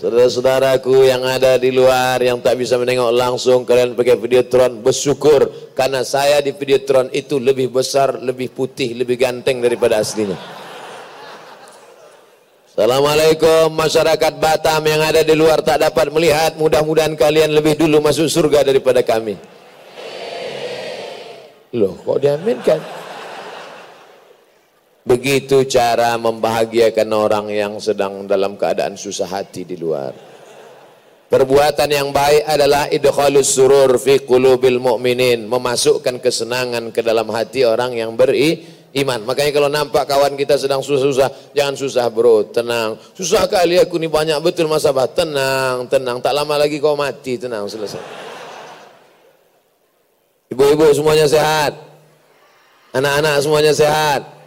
Saudara-saudaraku 0.00 1.12
yang 1.12 1.20
ada 1.28 1.60
di 1.60 1.68
luar 1.68 2.16
yang 2.24 2.40
tak 2.40 2.56
bisa 2.56 2.80
menengok 2.80 3.12
langsung 3.12 3.68
kalian 3.68 3.92
pakai 3.92 4.16
videotron 4.16 4.80
bersyukur 4.80 5.52
karena 5.76 6.00
saya 6.08 6.40
di 6.40 6.56
videotron 6.56 7.12
itu 7.12 7.36
lebih 7.36 7.68
besar, 7.68 8.16
lebih 8.16 8.48
putih, 8.48 8.96
lebih 8.96 9.20
ganteng 9.20 9.60
daripada 9.60 10.00
aslinya. 10.00 10.40
Assalamualaikum 12.72 13.76
masyarakat 13.76 14.40
Batam 14.40 14.88
yang 14.88 15.04
ada 15.04 15.20
di 15.20 15.36
luar 15.36 15.60
tak 15.60 15.84
dapat 15.84 16.08
melihat 16.08 16.56
mudah-mudahan 16.56 17.12
kalian 17.12 17.52
lebih 17.52 17.76
dulu 17.76 18.00
masuk 18.00 18.24
surga 18.24 18.64
daripada 18.64 19.04
kami. 19.04 19.36
Loh 21.76 22.00
kok 22.00 22.24
diaminkan? 22.24 22.80
Begitu 25.10 25.66
cara 25.66 26.14
membahagiakan 26.14 27.08
orang 27.10 27.50
yang 27.50 27.82
sedang 27.82 28.30
dalam 28.30 28.54
keadaan 28.54 28.94
susah 28.94 29.26
hati 29.26 29.66
di 29.66 29.74
luar. 29.74 30.14
Perbuatan 31.26 31.90
yang 31.90 32.14
baik 32.14 32.46
adalah 32.46 32.86
idkhalus 32.86 33.50
surur 33.50 33.98
fi 33.98 34.22
qulubil 34.22 34.78
mu'minin, 34.78 35.50
memasukkan 35.50 36.22
kesenangan 36.22 36.94
ke 36.94 37.02
dalam 37.02 37.26
hati 37.34 37.66
orang 37.66 37.98
yang 37.98 38.14
beriman. 38.14 39.26
Makanya 39.26 39.50
kalau 39.50 39.66
nampak 39.66 40.06
kawan 40.06 40.38
kita 40.38 40.54
sedang 40.54 40.78
susah-susah, 40.78 41.54
jangan 41.58 41.74
susah 41.74 42.06
bro, 42.06 42.46
tenang. 42.46 42.94
Susah 43.10 43.50
kali 43.50 43.82
aku 43.82 43.98
ni 43.98 44.06
banyak 44.06 44.38
betul 44.38 44.70
masalah, 44.70 45.10
tenang, 45.10 45.90
tenang. 45.90 46.22
Tak 46.22 46.34
lama 46.38 46.54
lagi 46.54 46.78
kau 46.78 46.94
mati, 46.94 47.34
tenang, 47.34 47.66
selesai. 47.66 48.02
Ibu-ibu 50.54 50.86
semuanya 50.94 51.26
sehat. 51.26 51.74
Anak-anak 52.94 53.42
semuanya 53.42 53.74
sehat. 53.74 54.39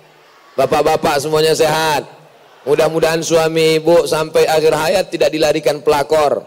Bapak-bapak 0.54 1.18
semuanya 1.18 1.58
sehat. 1.58 2.06
Mudah-mudahan 2.64 3.26
suami 3.26 3.82
ibu 3.82 4.06
sampai 4.06 4.46
akhir 4.46 4.74
hayat 4.74 5.06
tidak 5.10 5.34
dilarikan 5.34 5.82
pelakor. 5.82 6.46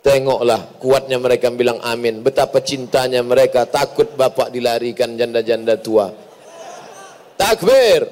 Tengoklah 0.00 0.80
kuatnya 0.80 1.16
mereka 1.16 1.48
bilang 1.48 1.80
amin. 1.80 2.20
Betapa 2.20 2.60
cintanya 2.60 3.24
mereka 3.24 3.64
takut 3.68 4.08
bapak 4.16 4.52
dilarikan 4.52 5.16
janda-janda 5.16 5.80
tua. 5.80 6.12
Takbir. 7.40 8.04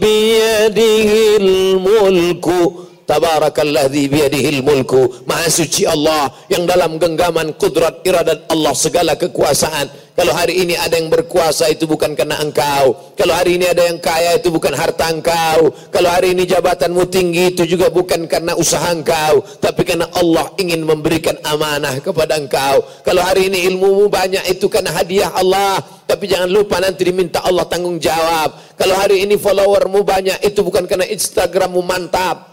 biyadihil 0.00 1.78
mulku 1.78 2.90
Tabarakalladzi 3.10 4.06
biyadihil 4.06 4.62
mulku. 4.62 5.10
Maha 5.26 5.50
suci 5.50 5.82
Allah 5.82 6.30
yang 6.46 6.62
dalam 6.62 6.94
genggaman 6.94 7.58
kudrat 7.58 8.06
iradat 8.06 8.46
Allah 8.46 8.70
segala 8.70 9.18
kekuasaan. 9.18 10.09
Kalau 10.16 10.34
hari 10.34 10.66
ini 10.66 10.74
ada 10.74 10.98
yang 10.98 11.08
berkuasa 11.08 11.70
itu 11.70 11.86
bukan 11.86 12.12
karena 12.18 12.42
engkau. 12.42 13.14
Kalau 13.14 13.32
hari 13.32 13.56
ini 13.56 13.70
ada 13.70 13.86
yang 13.86 14.02
kaya 14.02 14.36
itu 14.36 14.50
bukan 14.50 14.74
harta 14.74 15.08
engkau. 15.08 15.70
Kalau 15.88 16.10
hari 16.10 16.34
ini 16.34 16.44
jabatanmu 16.44 17.06
tinggi 17.08 17.54
itu 17.54 17.62
juga 17.64 17.88
bukan 17.88 18.26
karena 18.26 18.52
usaha 18.58 18.90
engkau. 18.90 19.40
Tapi 19.62 19.80
karena 19.86 20.10
Allah 20.12 20.50
ingin 20.58 20.82
memberikan 20.82 21.38
amanah 21.46 21.96
kepada 22.02 22.36
engkau. 22.36 22.84
Kalau 23.06 23.22
hari 23.22 23.48
ini 23.48 23.64
ilmumu 23.70 24.10
banyak 24.10 24.44
itu 24.50 24.66
karena 24.66 24.92
hadiah 24.92 25.30
Allah. 25.30 25.78
Tapi 26.04 26.26
jangan 26.26 26.50
lupa 26.50 26.82
nanti 26.82 27.06
diminta 27.06 27.40
Allah 27.46 27.64
tanggung 27.70 28.02
jawab. 28.02 28.74
Kalau 28.74 28.98
hari 28.98 29.22
ini 29.22 29.38
followermu 29.38 30.02
banyak 30.02 30.42
itu 30.42 30.60
bukan 30.66 30.90
karena 30.90 31.06
Instagrammu 31.06 31.80
mantap. 31.86 32.50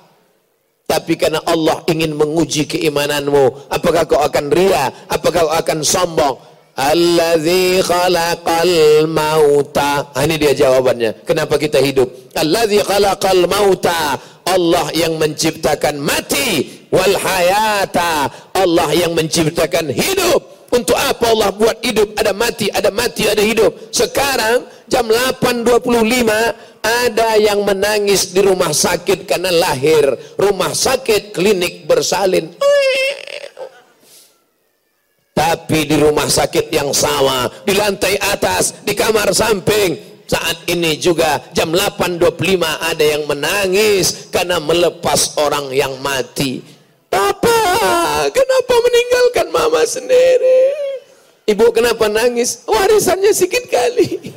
Tapi 0.87 1.19
karena 1.19 1.43
Allah 1.43 1.83
ingin 1.91 2.15
menguji 2.15 2.63
keimananmu. 2.63 3.67
Apakah 3.67 4.07
kau 4.07 4.23
akan 4.23 4.45
ria? 4.55 4.87
Apakah 5.11 5.43
kau 5.43 5.51
akan 5.51 5.79
sombong? 5.83 6.56
Alladzi 6.77 7.81
khalaqal 7.81 9.09
mauta. 9.09 10.13
Ah, 10.13 10.21
ini 10.29 10.37
dia 10.37 10.53
jawabannya. 10.53 11.25
Kenapa 11.25 11.57
kita 11.57 11.81
hidup? 11.81 12.05
Alladzi 12.37 12.85
khalaqal 12.85 13.49
mauta. 13.49 14.13
Allah 14.45 14.85
yang 14.93 15.17
menciptakan 15.17 15.97
mati 15.97 16.85
wal 16.93 17.17
hayata. 17.17 18.29
Allah 18.53 18.93
yang 18.93 19.17
menciptakan 19.17 19.89
hidup. 19.89 20.69
Untuk 20.69 20.93
apa 20.93 21.33
Allah 21.33 21.49
buat 21.49 21.81
hidup? 21.81 22.13
Ada 22.13 22.37
mati, 22.37 22.69
ada 22.69 22.93
mati, 22.93 23.25
ada 23.25 23.41
hidup. 23.41 23.89
Sekarang 23.89 24.69
jam 24.85 25.09
8.25 25.09 25.81
ada 26.85 27.29
yang 27.41 27.65
menangis 27.65 28.37
di 28.37 28.45
rumah 28.45 28.69
sakit 28.69 29.25
karena 29.25 29.49
lahir. 29.49 30.13
Rumah 30.37 30.77
sakit, 30.77 31.33
klinik 31.33 31.89
bersalin. 31.89 32.53
Tapi 35.37 35.85
di 35.85 36.01
rumah 36.01 36.25
sakit 36.25 36.73
yang 36.73 36.89
sama, 36.97 37.45
di 37.61 37.77
lantai 37.77 38.17
atas, 38.17 38.81
di 38.81 38.97
kamar 38.97 39.29
samping, 39.37 40.25
saat 40.25 40.65
ini 40.65 40.97
juga 40.97 41.45
jam 41.53 41.69
8.25 41.69 42.65
ada 42.65 43.05
yang 43.05 43.21
menangis 43.29 44.33
karena 44.33 44.57
melepas 44.57 45.37
orang 45.37 45.69
yang 45.69 45.93
mati. 46.01 46.65
Papa, 47.05 47.61
kenapa 48.33 48.73
meninggalkan 48.81 49.47
mama 49.53 49.85
sendiri? 49.85 50.73
Ibu 51.47 51.71
kenapa 51.71 52.09
nangis? 52.09 52.65
Warisannya 52.65 53.31
sedikit 53.31 53.71
kali. 53.71 54.19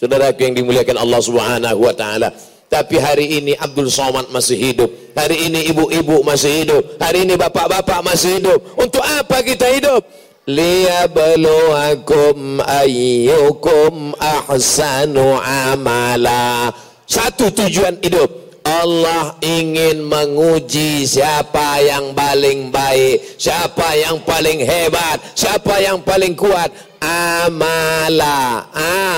Saudara 0.00 0.32
yang 0.32 0.56
dimuliakan 0.56 0.96
Allah 0.96 1.20
Subhanahu 1.20 1.86
wa 1.86 1.92
taala. 1.92 2.32
Tapi 2.70 3.02
hari 3.02 3.42
ini 3.42 3.58
Abdul 3.58 3.90
Somad 3.90 4.30
masih 4.30 4.54
hidup. 4.54 4.86
Hari 5.18 5.50
ini 5.50 5.74
ibu-ibu 5.74 6.22
masih 6.22 6.62
hidup. 6.62 7.02
Hari 7.02 7.26
ini 7.26 7.34
bapak-bapak 7.34 7.98
masih 8.06 8.38
hidup. 8.38 8.62
Untuk 8.78 9.02
apa 9.02 9.42
kita 9.42 9.66
hidup? 9.74 10.06
Liyabluwakum 10.46 12.62
ayyukum 12.62 14.14
ahsanu 14.22 15.34
amala. 15.42 16.70
Satu 17.10 17.50
tujuan 17.50 17.98
hidup. 18.06 18.38
Allah 18.62 19.34
ingin 19.42 20.06
menguji 20.06 21.02
siapa 21.02 21.82
yang 21.82 22.14
paling 22.14 22.70
baik, 22.70 23.34
siapa 23.34 23.98
yang 23.98 24.22
paling 24.22 24.62
hebat, 24.62 25.18
siapa 25.34 25.82
yang 25.82 25.98
paling 26.06 26.38
kuat 26.38 26.70
amala 27.02 28.70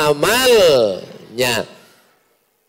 amalnya 0.08 1.68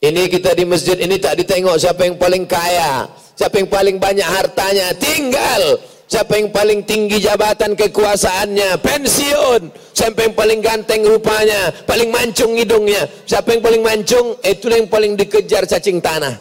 ini 0.03 0.27
kita 0.27 0.51
di 0.51 0.67
masjid 0.67 0.99
ini 0.99 1.15
tak 1.15 1.39
ditengok 1.39 1.79
siapa 1.79 2.03
yang 2.03 2.19
paling 2.19 2.43
kaya 2.43 3.07
siapa 3.39 3.55
yang 3.59 3.69
paling 3.69 3.97
banyak 3.97 4.25
hartanya. 4.25 4.91
Tinggal 4.99 5.79
siapa 6.11 6.37
yang 6.37 6.51
paling 6.51 6.83
tinggi 6.83 7.23
jabatan 7.23 7.73
kekuasaannya. 7.73 8.83
Pensiun 8.83 9.61
siapa 9.95 10.27
yang 10.27 10.33
paling 10.35 10.59
ganteng 10.59 11.07
rupanya. 11.07 11.71
Paling 11.87 12.11
mancung 12.11 12.53
hidungnya. 12.59 13.07
Siapa 13.23 13.55
yang 13.55 13.61
paling 13.63 13.81
mancung? 13.81 14.37
Itu 14.43 14.67
yang 14.69 14.91
paling 14.91 15.15
dikejar 15.15 15.65
cacing 15.65 16.03
tanah. 16.03 16.35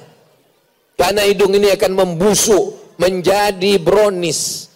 Karena 0.98 1.22
hidung 1.22 1.55
ini 1.57 1.70
akan 1.70 1.92
membusuk 1.98 2.96
menjadi 3.01 3.81
bronis 3.81 4.72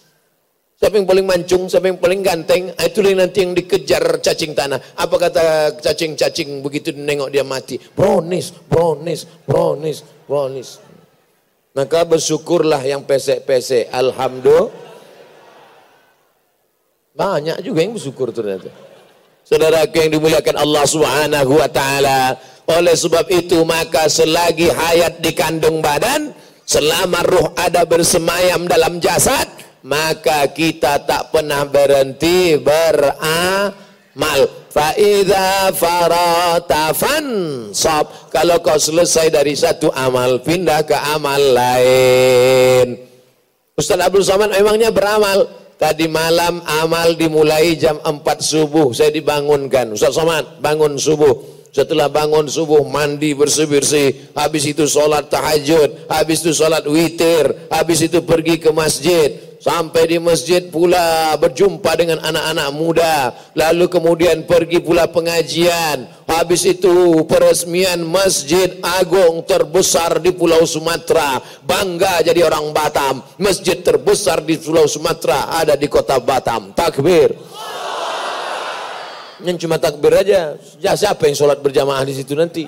Siapa 0.77 0.93
yang 0.93 1.09
paling 1.09 1.25
mancung, 1.25 1.65
siapa 1.65 1.89
yang 1.89 1.97
paling 1.97 2.21
ganteng, 2.21 2.69
ah, 2.77 2.85
itulah 2.85 3.09
yang 3.09 3.25
nanti 3.25 3.41
yang 3.41 3.57
dikejar 3.57 4.21
cacing 4.21 4.53
tanah. 4.53 4.77
Apa 4.93 5.15
kata 5.17 5.73
cacing-cacing 5.81 6.61
begitu 6.61 6.93
nengok 6.93 7.33
dia 7.33 7.41
mati? 7.41 7.81
Bronis, 7.81 8.53
bronis, 8.69 9.25
bronis, 9.41 10.05
bronis. 10.29 10.77
Maka 11.73 12.05
bersyukurlah 12.05 12.85
yang 12.85 13.01
pesek-pesek. 13.09 13.89
Alhamdulillah. 13.89 14.69
Banyak 17.17 17.57
juga 17.65 17.79
yang 17.81 17.97
bersyukur 17.97 18.29
ternyata. 18.29 18.69
Saudara 19.41 19.89
yang 19.89 20.13
dimuliakan 20.13 20.61
Allah 20.61 20.85
Subhanahu 20.85 21.57
wa 21.57 21.69
taala. 21.73 22.37
Oleh 22.69 22.93
sebab 22.93 23.25
itu 23.33 23.65
maka 23.65 24.05
selagi 24.05 24.69
hayat 24.69 25.25
di 25.25 25.33
kandung 25.33 25.81
badan, 25.81 26.37
selama 26.69 27.25
ruh 27.25 27.47
ada 27.57 27.81
bersemayam 27.87 28.69
dalam 28.69 29.01
jasad, 29.01 29.47
maka 29.87 30.51
kita 30.51 30.99
tak 31.07 31.31
pernah 31.31 31.63
berhenti 31.63 32.59
beramal. 32.59 34.39
Fa 34.67 34.91
idza 34.99 35.71
farata 35.71 36.91
fansab. 36.91 38.29
Kalau 38.29 38.59
kau 38.59 38.75
selesai 38.75 39.31
dari 39.31 39.55
satu 39.55 39.87
amal 39.95 40.43
pindah 40.43 40.83
ke 40.83 40.93
amal 40.93 41.39
lain. 41.39 42.99
Ustaz 43.79 43.97
Abdul 44.03 44.27
Somad 44.27 44.51
memangnya 44.51 44.91
beramal? 44.91 45.47
Tadi 45.77 46.09
malam 46.09 46.65
amal 46.65 47.13
dimulai 47.13 47.77
jam 47.77 48.01
4 48.01 48.11
subuh 48.41 48.91
saya 48.91 49.13
dibangunkan. 49.13 49.95
Ustaz 49.95 50.19
Somad 50.19 50.59
bangun 50.59 50.99
subuh. 50.99 51.55
Setelah 51.71 52.09
bangun 52.09 52.49
subuh 52.49 52.81
mandi 52.89 53.37
bersih-bersih. 53.37 54.33
Habis 54.33 54.73
itu 54.73 54.89
sholat 54.89 55.29
tahajud 55.29 56.09
habis 56.09 56.41
itu 56.41 56.51
sholat 56.51 56.83
witir 56.89 57.69
habis 57.69 58.01
itu 58.01 58.25
pergi 58.25 58.57
ke 58.57 58.73
masjid 58.73 59.46
Sampai 59.57 60.05
di 60.05 60.17
masjid 60.21 60.61
pula 60.69 61.33
berjumpa 61.41 61.97
dengan 61.97 62.21
anak-anak 62.21 62.69
muda. 62.77 63.15
Lalu 63.57 63.89
kemudian 63.89 64.45
pergi 64.45 64.77
pula 64.77 65.09
pengajian. 65.09 66.05
Habis 66.29 66.77
itu 66.77 67.25
peresmian 67.25 68.05
masjid 68.05 68.77
agung 68.85 69.41
terbesar 69.49 70.21
di 70.21 70.29
Pulau 70.29 70.61
Sumatera. 70.61 71.41
Bangga 71.65 72.21
jadi 72.21 72.45
orang 72.45 72.69
Batam. 72.69 73.25
Masjid 73.41 73.81
terbesar 73.81 74.45
di 74.45 74.61
Pulau 74.61 74.85
Sumatera 74.85 75.49
ada 75.57 75.73
di 75.73 75.89
kota 75.89 76.21
Batam. 76.21 76.77
Takbir. 76.77 77.33
Yang 79.41 79.57
cuma 79.65 79.81
takbir 79.81 80.13
aja. 80.21 80.57
Ya, 80.77 80.93
siapa 80.93 81.25
yang 81.25 81.37
sholat 81.37 81.61
berjamaah 81.61 82.05
di 82.05 82.13
situ 82.13 82.33
nanti? 82.33 82.65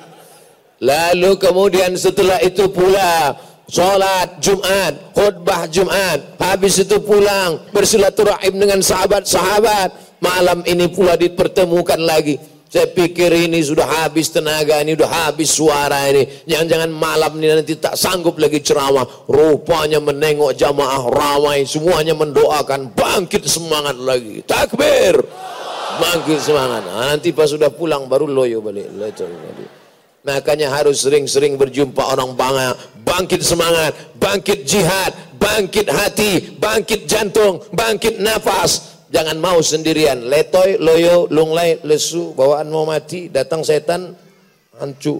Lalu 0.80 1.36
kemudian 1.36 1.92
setelah 2.00 2.40
itu 2.40 2.72
pula 2.72 3.36
Sholat 3.70 4.42
Jumat, 4.42 5.14
khutbah 5.14 5.70
Jumat, 5.70 6.42
habis 6.42 6.82
itu 6.82 6.98
pulang 7.06 7.70
bersilaturahim 7.70 8.58
dengan 8.58 8.82
sahabat-sahabat. 8.82 10.18
Malam 10.20 10.66
ini 10.66 10.90
pula 10.90 11.14
dipertemukan 11.14 12.02
lagi. 12.02 12.42
Saya 12.70 12.86
pikir 12.90 13.30
ini 13.34 13.62
sudah 13.62 13.86
habis 13.86 14.30
tenaga, 14.30 14.82
ini 14.82 14.94
sudah 14.94 15.10
habis 15.10 15.50
suara 15.54 16.10
ini. 16.10 16.26
Jangan-jangan 16.50 16.90
malam 16.94 17.32
ini 17.38 17.62
nanti 17.62 17.74
tak 17.78 17.94
sanggup 17.94 18.42
lagi 18.42 18.62
ceramah. 18.62 19.06
Rupanya 19.30 20.02
menengok 20.02 20.58
jamaah 20.58 21.06
ramai, 21.10 21.66
semuanya 21.66 22.14
mendoakan, 22.18 22.94
bangkit 22.94 23.46
semangat 23.46 23.98
lagi. 23.98 24.42
Takbir! 24.46 25.18
Bangkit 25.98 26.42
semangat. 26.42 26.86
Nanti 26.90 27.34
pas 27.34 27.50
sudah 27.50 27.70
pulang 27.70 28.06
baru 28.10 28.26
loyo 28.26 28.62
balik. 28.62 28.86
Loyo 28.94 29.14
balik. 29.30 29.79
Makanya 30.28 30.68
harus 30.68 31.08
sering-sering 31.08 31.56
berjumpa 31.56 32.04
orang 32.04 32.36
banyak, 32.36 32.76
bangkit 33.08 33.40
semangat, 33.40 33.96
bangkit 34.20 34.68
jihad, 34.68 35.16
bangkit 35.40 35.88
hati, 35.88 36.60
bangkit 36.60 37.08
jantung, 37.08 37.64
bangkit 37.72 38.20
nafas. 38.20 39.00
Jangan 39.10 39.40
mau 39.42 39.58
sendirian, 39.64 40.28
letoy, 40.28 40.78
loyo, 40.78 41.26
lunglai, 41.32 41.82
lesu, 41.82 42.36
bawaan 42.36 42.70
mau 42.70 42.86
mati, 42.86 43.32
datang 43.32 43.66
setan, 43.66 44.14
hancu, 44.78 45.18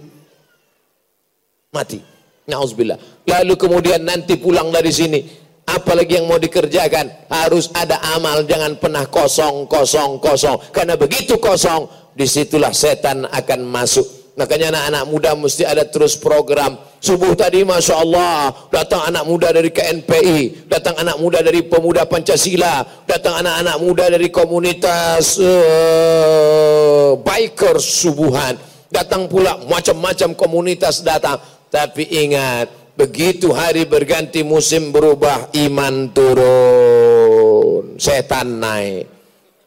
mati. 1.74 1.98
Nauzubillah. 2.46 2.98
Lalu 3.26 3.54
kemudian 3.56 4.02
nanti 4.02 4.36
pulang 4.38 4.70
dari 4.74 4.90
sini, 4.90 5.22
apalagi 5.64 6.18
yang 6.18 6.26
mau 6.28 6.38
dikerjakan, 6.38 7.30
harus 7.30 7.70
ada 7.72 7.98
amal, 8.14 8.42
jangan 8.42 8.76
pernah 8.78 9.06
kosong, 9.06 9.70
kosong, 9.70 10.18
kosong. 10.18 10.58
Karena 10.74 10.98
begitu 10.98 11.38
kosong, 11.38 11.86
di 12.14 12.26
situlah 12.26 12.74
setan 12.74 13.26
akan 13.26 13.60
masuk. 13.64 14.19
Makanya 14.38 14.70
anak-anak 14.70 15.04
muda 15.10 15.30
mesti 15.34 15.66
ada 15.66 15.82
terus 15.82 16.14
program. 16.14 16.78
Subuh 17.00 17.32
tadi 17.32 17.64
Masya 17.64 17.96
Allah, 17.96 18.52
datang 18.68 19.02
anak 19.08 19.24
muda 19.24 19.48
dari 19.50 19.72
KNPI, 19.72 20.68
datang 20.68 20.94
anak 21.00 21.16
muda 21.16 21.40
dari 21.40 21.64
Pemuda 21.64 22.04
Pancasila, 22.04 22.84
datang 23.08 23.40
anak-anak 23.40 23.76
muda 23.80 24.04
dari 24.12 24.28
komunitas 24.28 25.40
uh, 25.40 27.16
biker 27.24 27.80
subuhan, 27.80 28.60
datang 28.92 29.32
pula 29.32 29.64
macam-macam 29.64 30.36
komunitas 30.36 31.00
datang. 31.00 31.40
Tapi 31.72 32.04
ingat, 32.04 32.68
begitu 33.00 33.48
hari 33.56 33.88
berganti 33.88 34.44
musim 34.44 34.92
berubah, 34.92 35.48
iman 35.56 36.12
turun, 36.12 37.96
setan 37.96 38.60
naik. 38.60 39.08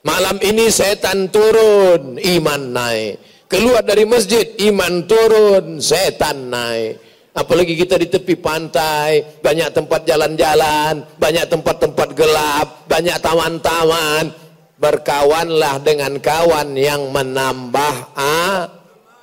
Malam 0.06 0.38
ini 0.43 0.69
setan 0.69 1.34
turun, 1.34 2.21
iman 2.21 2.62
naik. 2.62 3.33
Keluar 3.54 3.86
dari 3.86 4.02
masjid, 4.02 4.50
iman 4.66 5.06
turun, 5.06 5.78
setan 5.78 6.50
naik. 6.50 6.98
Apalagi 7.38 7.78
kita 7.78 8.02
di 8.02 8.10
tepi 8.10 8.34
pantai, 8.34 9.22
banyak 9.46 9.70
tempat 9.70 10.10
jalan-jalan, 10.10 11.06
banyak 11.22 11.46
tempat-tempat 11.46 12.18
gelap, 12.18 12.89
banyak 12.89 13.13
taman-taman. 13.22 14.34
Berkawanlah 14.82 15.86
dengan 15.86 16.18
kawan 16.18 16.74
yang 16.74 17.13
menambah 17.13 18.18
ah, 18.18 18.66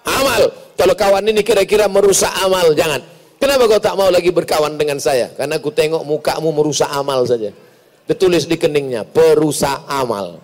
amal. 0.07 0.43
Kalau 0.79 0.95
kawan 0.95 1.27
ini 1.27 1.43
kira-kira 1.43 1.91
merusak 1.91 2.31
amal, 2.39 2.71
jangan. 2.79 3.03
Kenapa 3.43 3.67
kau 3.67 3.83
tak 3.83 3.99
mau 3.99 4.15
lagi 4.15 4.31
berkawan 4.31 4.79
dengan 4.79 5.03
saya? 5.03 5.27
Karena 5.35 5.59
aku 5.59 5.75
tengok 5.75 6.07
mukamu 6.07 6.55
merusak 6.55 6.87
amal 6.87 7.27
saja. 7.27 7.51
Ditulis 8.07 8.47
di 8.47 8.55
keningnya, 8.55 9.03
perusak 9.03 9.91
amal. 9.91 10.39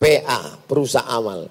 PA, 0.00 0.56
perusak 0.64 1.04
amal. 1.04 1.44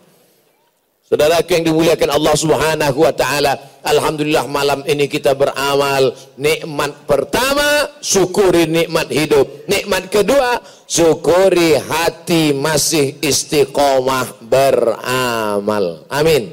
Saudara 1.14 1.46
yang 1.46 1.62
dimuliakan 1.62 2.10
Allah 2.10 2.34
Subhanahu 2.34 3.06
wa 3.06 3.14
taala, 3.14 3.54
alhamdulillah 3.86 4.50
malam 4.50 4.82
ini 4.90 5.06
kita 5.06 5.38
beramal. 5.38 6.10
Nikmat 6.42 7.06
pertama, 7.06 7.86
syukuri 8.02 8.66
nikmat 8.66 9.14
hidup. 9.14 9.46
Nikmat 9.70 10.10
kedua, 10.10 10.58
syukuri 10.90 11.78
hati 11.78 12.58
masih 12.58 13.22
istiqomah 13.22 14.42
beramal. 14.42 16.02
Amin. 16.10 16.50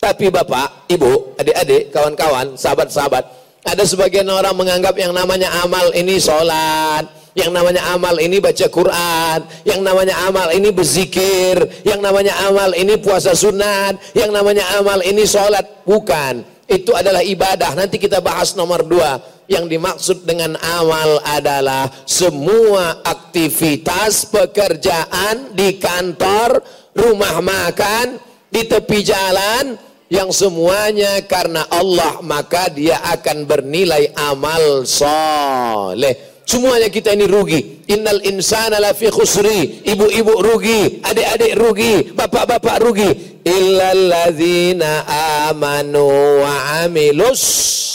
Tapi 0.00 0.32
Bapak, 0.32 0.88
Ibu, 0.88 1.36
adik-adik, 1.36 1.92
kawan-kawan, 1.92 2.56
sahabat-sahabat, 2.56 3.24
ada 3.68 3.84
sebagian 3.84 4.32
orang 4.32 4.56
menganggap 4.56 4.96
yang 4.96 5.12
namanya 5.12 5.52
amal 5.60 5.92
ini 5.92 6.16
sholat, 6.16 7.04
yang 7.36 7.52
namanya 7.52 7.92
amal 7.92 8.16
ini 8.16 8.40
baca 8.40 8.64
Quran, 8.72 9.38
yang 9.68 9.84
namanya 9.84 10.16
amal 10.24 10.48
ini 10.56 10.72
berzikir, 10.72 11.84
yang 11.84 12.00
namanya 12.00 12.32
amal 12.48 12.72
ini 12.72 12.96
puasa 12.96 13.36
sunat, 13.36 14.16
yang 14.16 14.32
namanya 14.32 14.64
amal 14.80 15.04
ini 15.04 15.28
sholat. 15.28 15.84
Bukan, 15.84 16.40
itu 16.64 16.96
adalah 16.96 17.20
ibadah. 17.20 17.76
Nanti 17.76 18.00
kita 18.00 18.24
bahas 18.24 18.56
nomor 18.56 18.88
dua. 18.88 19.20
Yang 19.46 19.78
dimaksud 19.78 20.18
dengan 20.26 20.58
amal 20.58 21.22
adalah 21.22 21.86
semua 22.02 23.04
aktivitas 23.04 24.26
pekerjaan 24.32 25.54
di 25.54 25.78
kantor, 25.78 26.64
rumah 26.96 27.38
makan, 27.38 28.18
di 28.50 28.66
tepi 28.66 29.06
jalan, 29.06 29.78
yang 30.10 30.34
semuanya 30.34 31.22
karena 31.30 31.62
Allah 31.70 32.18
maka 32.26 32.72
dia 32.74 32.98
akan 33.06 33.46
bernilai 33.46 34.10
amal 34.18 34.82
soleh. 34.82 36.35
Semuanya 36.46 36.86
kita 36.86 37.10
ini 37.10 37.26
rugi. 37.26 37.82
Innal 37.90 38.22
insana 38.22 38.78
lafi 38.78 39.10
khusri. 39.10 39.82
Ibu-ibu 39.82 40.30
rugi, 40.46 41.02
adik-adik 41.02 41.58
rugi, 41.58 41.94
bapak-bapak 42.14 42.86
rugi. 42.86 43.10
Illalladzina 43.42 45.02
amanu 45.50 46.06
wa 46.46 46.86
amilus 46.86 47.42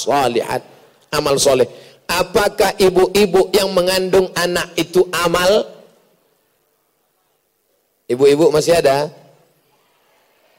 salihat. 0.03 0.67
Amal 1.15 1.39
soleh. 1.39 1.63
Apakah 2.11 2.75
ibu-ibu 2.75 3.55
yang 3.55 3.71
mengandung 3.71 4.27
anak 4.35 4.75
itu 4.75 5.07
amal? 5.15 5.71
Ibu-ibu 8.11 8.51
masih 8.51 8.83
ada? 8.83 9.07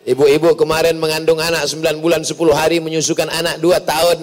Ibu-ibu 0.09 0.57
kemarin 0.57 0.96
mengandung 0.96 1.44
anak 1.44 1.68
9 1.68 2.00
bulan 2.00 2.24
10 2.24 2.40
hari 2.57 2.81
menyusukan 2.81 3.28
anak 3.28 3.61
2 3.61 3.85
tahun 3.85 4.18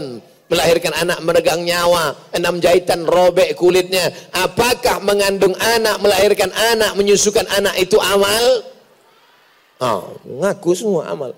melahirkan 0.50 0.92
anak 0.98 1.22
meregang 1.22 1.62
nyawa, 1.62 2.18
enam 2.34 2.58
jahitan 2.58 3.06
robek 3.06 3.54
kulitnya. 3.54 4.10
Apakah 4.34 5.00
mengandung 5.06 5.54
anak, 5.56 6.02
melahirkan 6.02 6.50
anak, 6.74 6.98
menyusukan 6.98 7.46
anak 7.54 7.78
itu 7.78 7.96
amal? 8.02 8.46
Oh, 9.80 10.18
ngaku 10.26 10.76
semua 10.76 11.08
amal. 11.14 11.32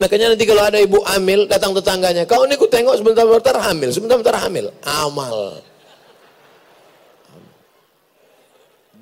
Makanya 0.00 0.34
nanti 0.34 0.48
kalau 0.48 0.62
ada 0.66 0.78
ibu 0.82 0.98
hamil 1.04 1.46
datang 1.46 1.74
tetangganya, 1.76 2.26
kau 2.26 2.42
ini 2.46 2.58
ku 2.58 2.66
tengok 2.66 2.98
sebentar-bentar 2.98 3.58
hamil, 3.58 3.90
sebentar-bentar 3.90 4.34
hamil. 4.38 4.70
Amal. 4.82 5.60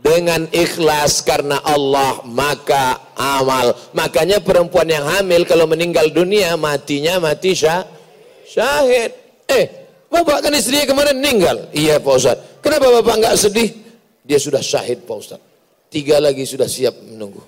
Dengan 0.00 0.48
ikhlas 0.48 1.20
karena 1.20 1.60
Allah 1.60 2.24
maka 2.24 3.12
amal. 3.14 3.76
Makanya 3.92 4.40
perempuan 4.40 4.88
yang 4.88 5.04
hamil 5.04 5.44
kalau 5.44 5.68
meninggal 5.68 6.08
dunia 6.08 6.56
matinya 6.56 7.20
mati 7.20 7.52
syah 7.52 7.84
Syahid. 8.50 9.10
Eh, 9.46 9.66
bapak 10.10 10.42
kan 10.42 10.52
istrinya 10.58 10.90
kemarin 10.90 11.22
meninggal. 11.22 11.70
Iya 11.70 12.02
Pak 12.02 12.14
Ustaz. 12.18 12.38
Kenapa 12.58 12.90
bapak 12.98 13.14
enggak 13.22 13.34
sedih? 13.38 13.70
Dia 14.26 14.38
sudah 14.42 14.58
syahid 14.58 15.06
Pak 15.06 15.16
Ustaz. 15.16 15.40
Tiga 15.86 16.18
lagi 16.18 16.42
sudah 16.42 16.66
siap 16.66 16.94
menunggu. 16.98 17.42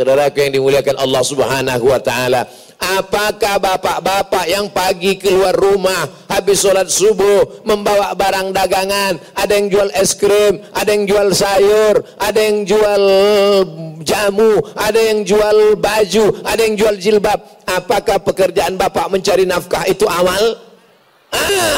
Saudara 0.00 0.32
yang 0.32 0.56
dimuliakan 0.56 0.96
Allah 0.96 1.20
Subhanahu 1.20 1.92
wa 1.92 2.00
taala, 2.00 2.48
apakah 2.80 3.60
bapak-bapak 3.60 4.48
yang 4.48 4.72
pagi 4.72 5.20
keluar 5.20 5.52
rumah 5.52 6.08
habis 6.24 6.64
sholat 6.64 6.88
subuh 6.88 7.60
membawa 7.68 8.16
barang 8.16 8.48
dagangan, 8.48 9.20
ada 9.36 9.52
yang 9.52 9.68
jual 9.68 9.92
es 9.92 10.16
krim, 10.16 10.64
ada 10.72 10.88
yang 10.88 11.04
jual 11.04 11.28
sayur, 11.36 12.00
ada 12.16 12.40
yang 12.40 12.64
jual 12.64 13.04
jamu, 14.00 14.64
ada 14.72 14.96
yang 14.96 15.20
jual 15.20 15.76
baju, 15.76 16.48
ada 16.48 16.60
yang 16.64 16.80
jual 16.80 16.96
jilbab. 16.96 17.36
Apakah 17.68 18.24
pekerjaan 18.24 18.80
bapak 18.80 19.04
mencari 19.12 19.44
nafkah 19.44 19.84
itu 19.84 20.08
amal? 20.08 20.64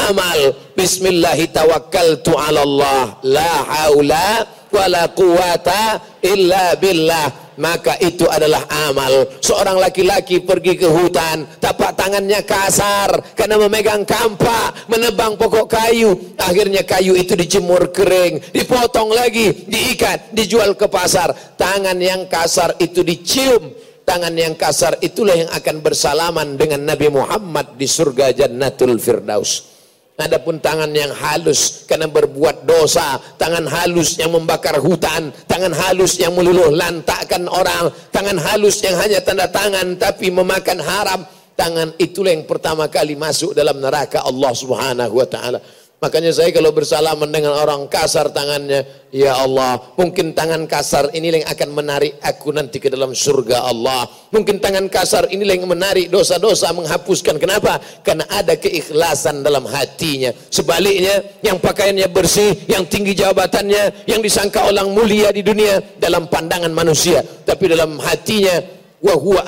Amal. 0.07 0.39
Bismillahirrahmanirrahim. 0.79 2.39
'ala 2.39 2.61
Allah. 2.63 3.03
La 3.27 3.51
haula 3.67 4.47
wala 4.73 5.05
quwata 5.13 6.01
illa 6.25 6.73
billah 6.81 7.43
maka 7.57 7.97
itu 8.01 8.25
adalah 8.29 8.65
amal. 8.89 9.29
Seorang 9.41 9.77
laki-laki 9.77 10.41
pergi 10.41 10.73
ke 10.77 10.89
hutan, 10.89 11.45
tapak 11.61 11.93
tangannya 11.93 12.41
kasar 12.45 13.13
karena 13.37 13.59
memegang 13.61 14.07
kampak, 14.07 14.89
menebang 14.89 15.37
pokok 15.37 15.69
kayu. 15.69 16.33
Akhirnya 16.39 16.81
kayu 16.85 17.13
itu 17.13 17.37
dijemur 17.37 17.93
kering, 17.93 18.53
dipotong 18.53 19.13
lagi, 19.13 19.65
diikat, 19.69 20.33
dijual 20.33 20.73
ke 20.73 20.89
pasar. 20.89 21.33
Tangan 21.57 21.97
yang 21.99 22.25
kasar 22.29 22.77
itu 22.81 23.05
dicium. 23.05 23.69
Tangan 24.03 24.35
yang 24.35 24.59
kasar 24.59 24.99
itulah 24.99 25.31
yang 25.31 25.47
akan 25.47 25.79
bersalaman 25.79 26.59
dengan 26.59 26.83
Nabi 26.83 27.07
Muhammad 27.07 27.79
di 27.79 27.87
surga 27.87 28.35
Jannatul 28.35 28.99
Firdaus. 28.99 29.72
Adapun 30.13 30.61
tangan 30.61 30.93
yang 30.93 31.09
halus 31.09 31.89
karena 31.89 32.05
berbuat 32.05 32.69
dosa, 32.69 33.17
tangan 33.41 33.65
halus 33.65 34.21
yang 34.21 34.29
membakar 34.29 34.77
hutan, 34.77 35.33
tangan 35.49 35.73
halus 35.73 36.21
yang 36.21 36.37
meluluh 36.37 36.69
lantakkan 36.69 37.49
orang, 37.49 37.89
tangan 38.13 38.37
halus 38.37 38.85
yang 38.85 38.93
hanya 39.01 39.25
tanda 39.25 39.49
tangan 39.49 39.97
tapi 39.97 40.29
memakan 40.29 40.77
haram, 40.85 41.25
tangan 41.57 41.97
itulah 41.97 42.29
yang 42.29 42.45
pertama 42.45 42.85
kali 42.93 43.17
masuk 43.17 43.57
dalam 43.57 43.81
neraka 43.81 44.21
Allah 44.21 44.53
Subhanahu 44.53 45.17
wa 45.17 45.25
taala. 45.25 45.57
Makanya 46.03 46.35
saya 46.35 46.51
kalau 46.51 46.75
bersalaman 46.75 47.31
dengan 47.31 47.55
orang 47.55 47.87
kasar 47.87 48.27
tangannya, 48.35 48.83
ya 49.07 49.39
Allah, 49.39 49.79
mungkin 49.95 50.35
tangan 50.35 50.67
kasar 50.67 51.07
ini 51.15 51.39
yang 51.39 51.47
akan 51.47 51.69
menarik 51.71 52.19
aku 52.19 52.51
nanti 52.51 52.83
ke 52.83 52.91
dalam 52.91 53.15
surga 53.15 53.71
Allah. 53.71 54.03
Mungkin 54.35 54.59
tangan 54.59 54.91
kasar 54.91 55.31
ini 55.31 55.47
yang 55.47 55.63
menarik 55.63 56.11
dosa-dosa 56.11 56.75
menghapuskan. 56.75 57.39
Kenapa? 57.39 57.79
Karena 58.03 58.27
ada 58.27 58.59
keikhlasan 58.59 59.47
dalam 59.47 59.63
hatinya. 59.63 60.35
Sebaliknya, 60.51 61.23
yang 61.39 61.63
pakaiannya 61.63 62.11
bersih, 62.11 62.51
yang 62.67 62.83
tinggi 62.83 63.15
jabatannya, 63.15 64.03
yang 64.03 64.19
disangka 64.19 64.67
orang 64.67 64.91
mulia 64.91 65.31
di 65.31 65.39
dunia 65.39 65.79
dalam 66.03 66.27
pandangan 66.27 66.75
manusia, 66.75 67.23
tapi 67.47 67.71
dalam 67.71 67.95
hatinya 68.03 68.82
wa 69.03 69.13
huwa 69.19 69.43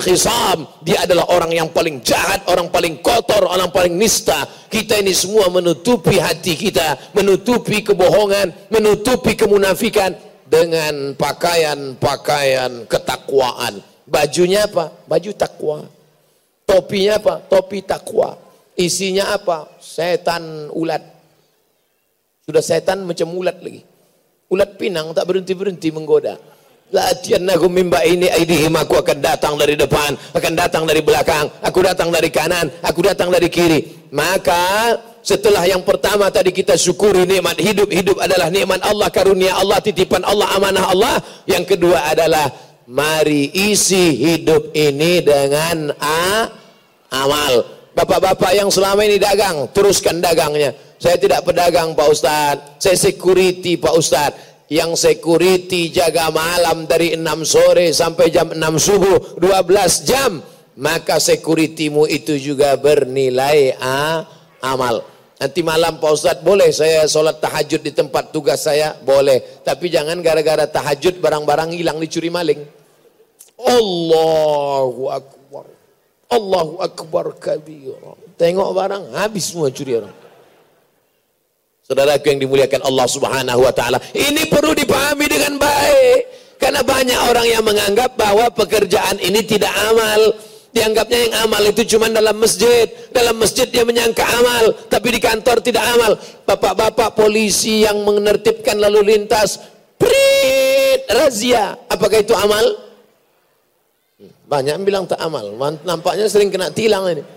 khisam. 0.00 0.64
Dia 0.80 1.04
adalah 1.04 1.28
orang 1.28 1.52
yang 1.52 1.68
paling 1.68 2.00
jahat 2.00 2.48
orang 2.48 2.72
paling 2.72 3.04
kotor 3.04 3.44
orang 3.44 3.68
paling 3.68 4.00
nista. 4.00 4.48
Kita 4.72 4.96
ini 4.96 5.12
semua 5.12 5.52
menutupi 5.52 6.16
hati 6.16 6.56
kita 6.56 7.12
menutupi 7.12 7.84
kebohongan 7.84 8.72
menutupi 8.72 9.36
kemunafikan 9.36 10.16
dengan 10.48 11.12
pakaian-pakaian 11.20 12.88
ketakwaan. 12.88 13.84
Bajunya 14.08 14.64
apa? 14.64 14.92
Baju 15.04 15.30
takwa. 15.36 15.84
Topinya 16.64 17.20
apa? 17.20 17.34
Topi 17.44 17.84
takwa. 17.84 18.40
Isinya 18.74 19.36
apa? 19.36 19.68
Setan 19.80 20.72
ulat. 20.72 21.00
Sudah 22.44 22.60
setan 22.60 23.04
macam 23.08 23.32
ulat 23.32 23.60
lagi. 23.64 23.84
Ulat 24.52 24.76
pinang 24.76 25.16
tak 25.16 25.24
berhenti-berhenti 25.24 25.88
menggoda 25.88 26.36
Latihannakum 26.94 27.74
min 27.74 27.90
ini 28.06 28.30
aidihim 28.30 28.70
aku 28.78 29.02
akan 29.02 29.18
datang 29.18 29.58
dari 29.58 29.74
depan, 29.74 30.14
akan 30.30 30.52
datang 30.54 30.86
dari 30.86 31.02
belakang, 31.02 31.50
aku 31.58 31.82
datang 31.82 32.14
dari 32.14 32.30
kanan, 32.30 32.70
aku 32.86 33.02
datang 33.02 33.34
dari 33.34 33.50
kiri. 33.50 34.06
Maka 34.14 34.94
setelah 35.18 35.66
yang 35.66 35.82
pertama 35.82 36.30
tadi 36.30 36.54
kita 36.54 36.78
syukuri 36.78 37.26
nikmat 37.26 37.58
hidup, 37.58 37.90
hidup 37.90 38.22
adalah 38.22 38.46
nikmat 38.46 38.78
Allah, 38.86 39.10
karunia 39.10 39.58
Allah, 39.58 39.82
titipan 39.82 40.22
Allah, 40.22 40.46
amanah 40.54 40.84
Allah. 40.86 41.14
Yang 41.50 41.74
kedua 41.74 42.14
adalah 42.14 42.46
mari 42.86 43.50
isi 43.50 44.14
hidup 44.14 44.70
ini 44.70 45.18
dengan 45.18 45.90
a 45.98 46.46
amal. 47.10 47.74
Bapak-bapak 47.90 48.54
yang 48.54 48.70
selama 48.70 49.02
ini 49.02 49.18
dagang, 49.18 49.66
teruskan 49.74 50.22
dagangnya. 50.22 50.70
Saya 51.02 51.18
tidak 51.18 51.42
pedagang 51.42 51.90
Pak 51.98 52.06
Ustadz, 52.06 52.78
saya 52.78 52.94
security 52.94 53.74
Pak 53.82 53.94
Ustadz 53.98 54.53
yang 54.72 54.96
security 54.96 55.92
jaga 55.92 56.32
malam 56.32 56.88
dari 56.88 57.12
6 57.16 57.24
sore 57.44 57.92
sampai 57.92 58.32
jam 58.32 58.48
6 58.52 58.60
subuh 58.80 59.16
12 59.40 60.08
jam. 60.08 60.32
Maka 60.74 61.22
securitymu 61.22 62.10
itu 62.10 62.34
juga 62.34 62.74
bernilai 62.74 63.78
a, 63.78 64.26
amal. 64.58 65.06
Nanti 65.38 65.62
malam 65.62 66.02
Pak 66.02 66.10
Ustadz 66.10 66.42
boleh 66.42 66.74
saya 66.74 67.06
sholat 67.06 67.38
tahajud 67.38 67.78
di 67.78 67.94
tempat 67.94 68.34
tugas 68.34 68.66
saya? 68.66 68.98
Boleh. 68.98 69.62
Tapi 69.62 69.86
jangan 69.86 70.18
gara-gara 70.18 70.66
tahajud 70.66 71.22
barang-barang 71.22 71.78
hilang 71.78 72.02
dicuri 72.02 72.26
maling. 72.26 72.66
Allahu 73.54 75.14
Akbar. 75.14 75.66
Allahu 76.26 76.74
Akbar 76.82 77.38
kabir. 77.38 77.94
Tengok 78.34 78.74
barang 78.74 79.14
habis 79.14 79.54
semua 79.54 79.70
curi 79.70 80.02
orang 80.02 80.23
Saudaraku 81.84 82.32
yang 82.32 82.40
dimuliakan 82.40 82.80
Allah 82.80 83.04
Subhanahu 83.04 83.60
wa 83.60 83.72
taala. 83.76 84.00
Ini 84.16 84.48
perlu 84.48 84.72
dipahami 84.72 85.28
dengan 85.28 85.60
baik. 85.60 86.20
Karena 86.56 86.80
banyak 86.80 87.20
orang 87.28 87.44
yang 87.44 87.60
menganggap 87.60 88.16
bahwa 88.16 88.48
pekerjaan 88.56 89.20
ini 89.20 89.44
tidak 89.44 89.68
amal. 89.92 90.32
Dianggapnya 90.72 91.18
yang 91.28 91.34
amal 91.44 91.60
itu 91.68 91.84
cuma 91.84 92.08
dalam 92.08 92.40
masjid. 92.40 92.88
Dalam 93.12 93.36
masjid 93.36 93.68
dia 93.68 93.84
menyangka 93.84 94.24
amal, 94.24 94.72
tapi 94.88 95.12
di 95.12 95.20
kantor 95.20 95.60
tidak 95.60 95.84
amal. 95.92 96.16
Bapak-bapak 96.48 97.12
polisi 97.20 97.84
yang 97.84 98.00
menertibkan 98.00 98.80
lalu 98.80 99.12
lintas, 99.12 99.60
prit 100.00 101.04
razia. 101.12 101.76
Apakah 101.92 102.24
itu 102.24 102.32
amal? 102.32 102.64
Banyak 104.48 104.72
yang 104.80 104.86
bilang 104.88 105.04
tak 105.04 105.20
amal. 105.20 105.52
Nampaknya 105.84 106.32
sering 106.32 106.48
kena 106.48 106.72
tilang 106.72 107.12
ini 107.12 107.33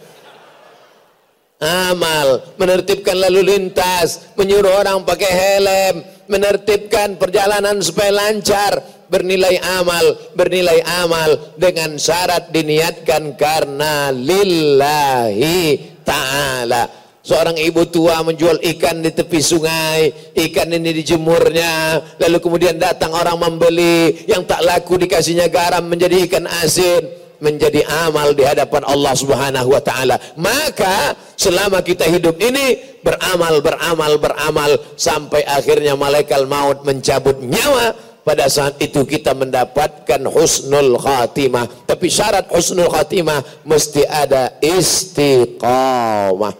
amal, 1.62 2.54
menertibkan 2.58 3.18
lalu 3.18 3.42
lintas, 3.42 4.34
menyuruh 4.38 4.78
orang 4.82 5.02
pakai 5.02 5.32
helm, 5.32 5.96
menertibkan 6.30 7.18
perjalanan 7.18 7.82
supaya 7.82 8.14
lancar, 8.14 8.78
bernilai 9.10 9.58
amal, 9.82 10.06
bernilai 10.38 10.80
amal. 11.02 11.58
Dengan 11.58 11.98
syarat 11.98 12.54
diniatkan 12.54 13.34
karena 13.34 14.14
lillahi 14.14 15.98
ta'ala. 16.06 17.10
Seorang 17.28 17.60
ibu 17.60 17.84
tua 17.92 18.24
menjual 18.24 18.64
ikan 18.64 19.04
di 19.04 19.12
tepi 19.12 19.44
sungai, 19.44 20.32
ikan 20.32 20.72
ini 20.72 20.96
dijemurnya, 20.96 22.00
lalu 22.24 22.40
kemudian 22.40 22.80
datang 22.80 23.12
orang 23.12 23.36
membeli, 23.36 24.24
yang 24.32 24.48
tak 24.48 24.64
laku 24.64 24.96
dikasihnya 24.96 25.52
garam 25.52 25.84
menjadi 25.92 26.24
ikan 26.24 26.48
asin 26.48 27.27
menjadi 27.40 27.86
amal 28.08 28.34
di 28.34 28.44
hadapan 28.46 28.84
Allah 28.86 29.14
Subhanahu 29.14 29.70
wa 29.70 29.82
taala. 29.82 30.16
Maka 30.38 31.14
selama 31.38 31.82
kita 31.86 32.06
hidup 32.10 32.38
ini 32.42 33.00
beramal 33.06 33.62
beramal 33.62 34.18
beramal 34.18 34.72
sampai 34.98 35.46
akhirnya 35.46 35.94
malaikat 35.94 36.44
maut 36.50 36.82
mencabut 36.84 37.38
nyawa 37.42 37.94
pada 38.28 38.52
saat 38.52 38.76
itu 38.84 39.08
kita 39.08 39.32
mendapatkan 39.32 40.20
husnul 40.28 41.00
khatimah. 41.00 41.88
Tapi 41.88 42.12
syarat 42.12 42.52
husnul 42.52 42.92
khatimah 42.92 43.64
mesti 43.64 44.04
ada 44.04 44.60
istiqamah. 44.60 46.52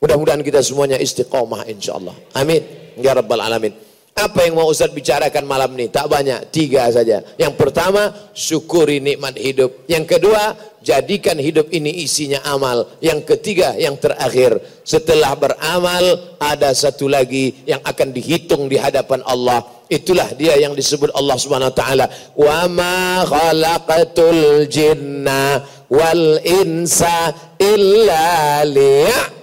Mudah-mudahan 0.00 0.40
kita 0.40 0.64
semuanya 0.64 0.96
istiqamah 0.96 1.68
insyaallah. 1.68 2.16
Amin. 2.32 2.64
Ya 2.96 3.12
rabbal 3.12 3.44
alamin. 3.44 3.91
Apa 4.12 4.44
yang 4.44 4.60
mau 4.60 4.68
Ustaz 4.68 4.92
bicarakan 4.92 5.48
malam 5.48 5.72
ini? 5.72 5.88
Tak 5.88 6.04
banyak, 6.04 6.52
tiga 6.52 6.84
saja. 6.92 7.24
Yang 7.40 7.54
pertama, 7.56 8.12
syukuri 8.36 9.00
nikmat 9.00 9.40
hidup. 9.40 9.88
Yang 9.88 10.04
kedua, 10.16 10.52
jadikan 10.84 11.40
hidup 11.40 11.72
ini 11.72 12.04
isinya 12.04 12.44
amal. 12.44 12.92
Yang 13.00 13.24
ketiga, 13.24 13.72
yang 13.80 13.96
terakhir, 13.96 14.60
setelah 14.84 15.32
beramal, 15.32 16.36
ada 16.36 16.76
satu 16.76 17.08
lagi 17.08 17.64
yang 17.64 17.80
akan 17.80 18.12
dihitung 18.12 18.68
di 18.68 18.76
hadapan 18.76 19.24
Allah. 19.24 19.64
Itulah 19.88 20.28
dia 20.36 20.60
yang 20.60 20.76
disebut 20.76 21.08
Allah 21.16 21.40
Subhanahu 21.40 21.72
wa 21.72 21.78
taala, 21.80 22.04
"Wa 22.36 22.68
ma 22.68 23.24
khalaqatul 23.24 24.68
jinna 24.68 25.64
wal 25.88 26.36
insa 26.44 27.32
illa 27.56 28.60
liya'budun." 28.68 29.42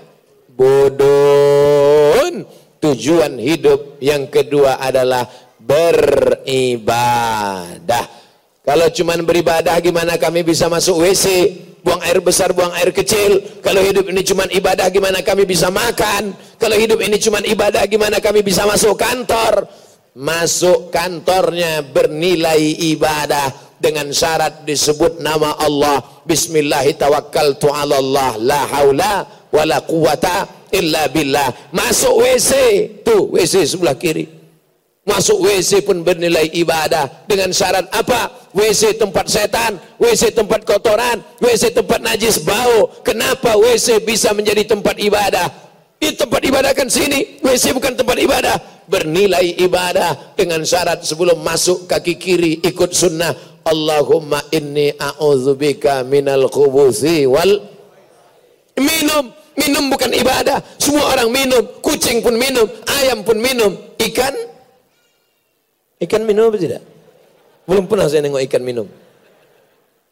Tujuan 2.80 3.40
hidup 3.40 3.98
yang 4.00 4.28
kedua 4.32 4.80
adalah 4.80 5.28
beribadah. 5.60 6.88
Kalau 8.64 8.90
cuma 8.92 9.18
beribadah 9.20 9.80
gimana 9.84 10.16
kami 10.16 10.44
bisa 10.44 10.70
masuk 10.72 11.00
WC 11.04 11.52
buang 11.84 12.00
air 12.04 12.20
besar 12.20 12.52
buang 12.52 12.74
air 12.76 12.92
kecil. 12.92 13.40
Kalau 13.64 13.82
hidup 13.84 14.08
ini 14.08 14.24
cuma 14.24 14.46
ibadah 14.48 14.90
gimana 14.92 15.22
kami 15.24 15.46
bisa 15.48 15.72
makan? 15.72 16.34
Kalau 16.60 16.76
hidup 16.76 17.02
ini 17.04 17.20
cuma 17.20 17.40
ibadah 17.44 17.86
gimana 17.88 18.20
kami 18.20 18.44
bisa 18.44 18.66
masuk 18.68 18.98
kantor? 19.00 19.68
Masuk 20.20 20.92
kantornya 20.92 21.80
bernilai 21.86 22.60
ibadah 22.92 23.54
dengan 23.80 24.12
syarat 24.12 24.68
disebut 24.68 25.24
nama 25.24 25.56
Allah. 25.56 26.04
Bismillahirrahmanirrahim. 26.28 28.44
La 28.44 28.68
haula 28.68 29.24
wala 29.50 29.82
quwata 29.82 30.59
illa 30.72 31.10
billah. 31.10 31.74
Masuk 31.74 32.22
WC, 32.22 32.52
tuh 33.06 33.34
WC 33.34 33.66
sebelah 33.66 33.96
kiri. 33.98 34.40
Masuk 35.10 35.42
WC 35.42 35.82
pun 35.82 36.06
bernilai 36.06 36.54
ibadah 36.54 37.26
dengan 37.26 37.50
syarat 37.50 37.90
apa? 37.90 38.52
WC 38.54 38.94
tempat 38.94 39.26
setan, 39.26 39.82
WC 39.98 40.38
tempat 40.38 40.62
kotoran, 40.62 41.18
WC 41.42 41.74
tempat 41.74 41.98
najis 42.06 42.46
bau. 42.46 42.94
Kenapa 43.02 43.58
WC 43.58 44.06
bisa 44.06 44.30
menjadi 44.38 44.70
tempat 44.70 45.02
ibadah? 45.02 45.50
Ini 45.98 46.14
tempat 46.14 46.42
ibadah 46.46 46.72
kan 46.78 46.88
sini, 46.88 47.42
WC 47.42 47.74
bukan 47.74 47.98
tempat 47.98 48.18
ibadah. 48.22 48.56
Bernilai 48.90 49.58
ibadah 49.62 50.34
dengan 50.34 50.62
syarat 50.66 51.06
sebelum 51.06 51.42
masuk 51.42 51.90
kaki 51.90 52.18
kiri 52.18 52.52
ikut 52.62 52.94
sunnah. 52.94 53.34
Allahumma 53.66 54.42
inni 54.50 54.90
a'udzubika 54.98 56.02
minal 56.02 56.50
khubuthi 56.50 57.30
wal 57.30 57.62
minum 58.80 59.30
Minum 59.60 59.92
bukan 59.92 60.12
ibadah. 60.16 60.64
Semua 60.80 61.12
orang 61.12 61.30
minum. 61.36 61.64
Kucing 61.84 62.24
pun 62.24 62.40
minum. 62.40 62.64
Ayam 62.88 63.28
pun 63.28 63.36
minum. 63.36 63.76
Ikan? 64.00 64.32
Ikan 66.00 66.24
minum 66.24 66.48
apa 66.48 66.56
tidak? 66.56 66.84
Belum 67.68 67.84
pernah 67.84 68.08
saya 68.08 68.24
nengok 68.24 68.40
ikan 68.48 68.64
minum. 68.64 68.88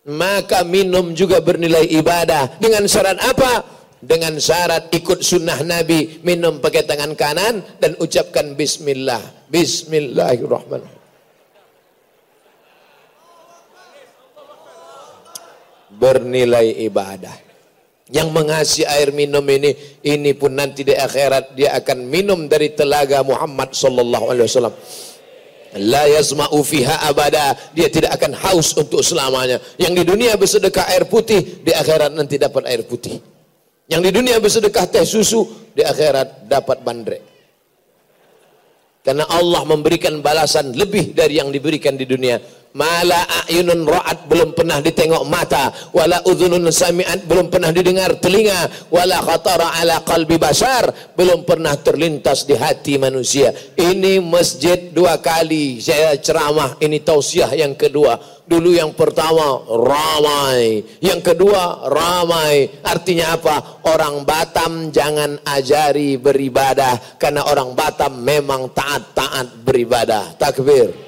Maka 0.08 0.68
minum 0.68 1.16
juga 1.16 1.40
bernilai 1.40 1.88
ibadah. 1.96 2.60
Dengan 2.60 2.84
syarat 2.92 3.18
apa? 3.24 3.64
Dengan 4.04 4.36
syarat 4.36 4.92
ikut 4.92 5.24
sunnah 5.24 5.64
Nabi. 5.64 6.20
Minum 6.28 6.60
pakai 6.60 6.84
tangan 6.84 7.16
kanan 7.16 7.64
dan 7.80 7.96
ucapkan 8.04 8.52
Bismillah. 8.52 9.48
Bismillahirrahmanirrahim. 9.48 10.96
Bernilai 15.98 16.84
ibadah 16.86 17.47
yang 18.08 18.32
mengasihi 18.32 18.88
air 18.88 19.12
minum 19.12 19.43
ini 19.52 19.76
ini 20.04 20.32
pun 20.32 20.56
nanti 20.56 20.88
di 20.88 20.96
akhirat 20.96 21.60
dia 21.60 21.76
akan 21.76 22.08
minum 22.08 22.48
dari 22.48 22.72
telaga 22.72 23.20
Muhammad 23.24 23.76
sallallahu 23.76 24.32
alaihi 24.32 24.48
wasallam. 24.48 24.76
La 25.78 26.08
yasma'u 26.08 26.63
fiha 26.63 27.04
abada. 27.06 27.54
Dia 27.76 27.91
tidak 27.91 28.15
akan 28.17 28.34
haus 28.34 28.72
untuk 28.80 29.04
selamanya. 29.04 29.60
Yang 29.76 30.02
di 30.02 30.04
dunia 30.15 30.34
bersedekah 30.39 30.88
air 30.96 31.06
putih 31.06 31.62
di 31.62 31.76
akhirat 31.76 32.15
nanti 32.15 32.39
dapat 32.39 32.65
air 32.72 32.88
putih. 32.88 33.20
Yang 33.91 34.02
di 34.10 34.12
dunia 34.15 34.39
bersedekah 34.39 34.88
teh 34.88 35.04
susu 35.04 35.43
di 35.76 35.84
akhirat 35.84 36.48
dapat 36.48 36.82
bandrek. 36.82 37.22
Karena 39.04 39.24
Allah 39.32 39.63
memberikan 39.63 40.20
balasan 40.20 40.76
lebih 40.76 41.15
dari 41.15 41.39
yang 41.39 41.48
diberikan 41.48 41.96
di 41.96 42.04
dunia 42.04 42.39
Mala 42.78 43.26
a'yunun 43.26 43.90
ra'at 43.90 44.30
belum 44.30 44.54
pernah 44.54 44.78
ditengok 44.78 45.26
mata, 45.26 45.74
wala 45.98 46.22
udhunun 46.30 46.70
sami'at 46.70 47.26
belum 47.26 47.50
pernah 47.50 47.74
didengar 47.74 48.22
telinga, 48.22 48.70
wala 48.94 49.18
khatara 49.18 49.82
ala 49.82 50.06
qalbi 50.06 50.38
bashar 50.38 50.86
belum 51.18 51.42
pernah 51.42 51.74
terlintas 51.74 52.46
di 52.46 52.54
hati 52.54 53.02
manusia. 53.02 53.50
Ini 53.74 54.22
masjid 54.22 54.94
dua 54.94 55.18
kali 55.18 55.82
saya 55.82 56.22
ceramah, 56.22 56.78
ini 56.78 57.02
tausiah 57.02 57.50
yang 57.58 57.74
kedua. 57.74 58.38
Dulu 58.48 58.72
yang 58.72 58.96
pertama 58.96 59.60
ramai, 59.68 60.80
yang 61.04 61.20
kedua 61.20 61.90
ramai. 61.90 62.80
Artinya 62.80 63.36
apa? 63.36 63.84
Orang 63.90 64.24
Batam 64.24 64.94
jangan 64.94 65.36
ajari 65.44 66.16
beribadah 66.16 67.18
karena 67.20 67.44
orang 67.44 67.76
Batam 67.76 68.22
memang 68.24 68.72
taat-taat 68.72 69.66
beribadah. 69.66 70.38
Takbir 70.40 71.07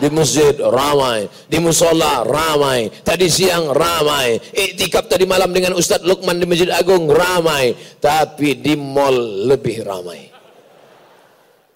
di 0.00 0.08
masjid 0.12 0.54
ramai, 0.60 1.28
di 1.48 1.58
musola 1.60 2.22
ramai, 2.22 2.88
tadi 3.02 3.26
siang 3.28 3.72
ramai, 3.72 4.38
iktikaf 4.52 5.10
tadi 5.10 5.24
malam 5.24 5.50
dengan 5.50 5.76
Ustadz 5.76 6.06
Lukman 6.06 6.40
di 6.40 6.46
Masjid 6.48 6.70
Agung 6.72 7.08
ramai, 7.08 7.72
tapi 8.00 8.60
di 8.60 8.74
mall 8.76 9.48
lebih 9.48 9.82
ramai. 9.84 10.20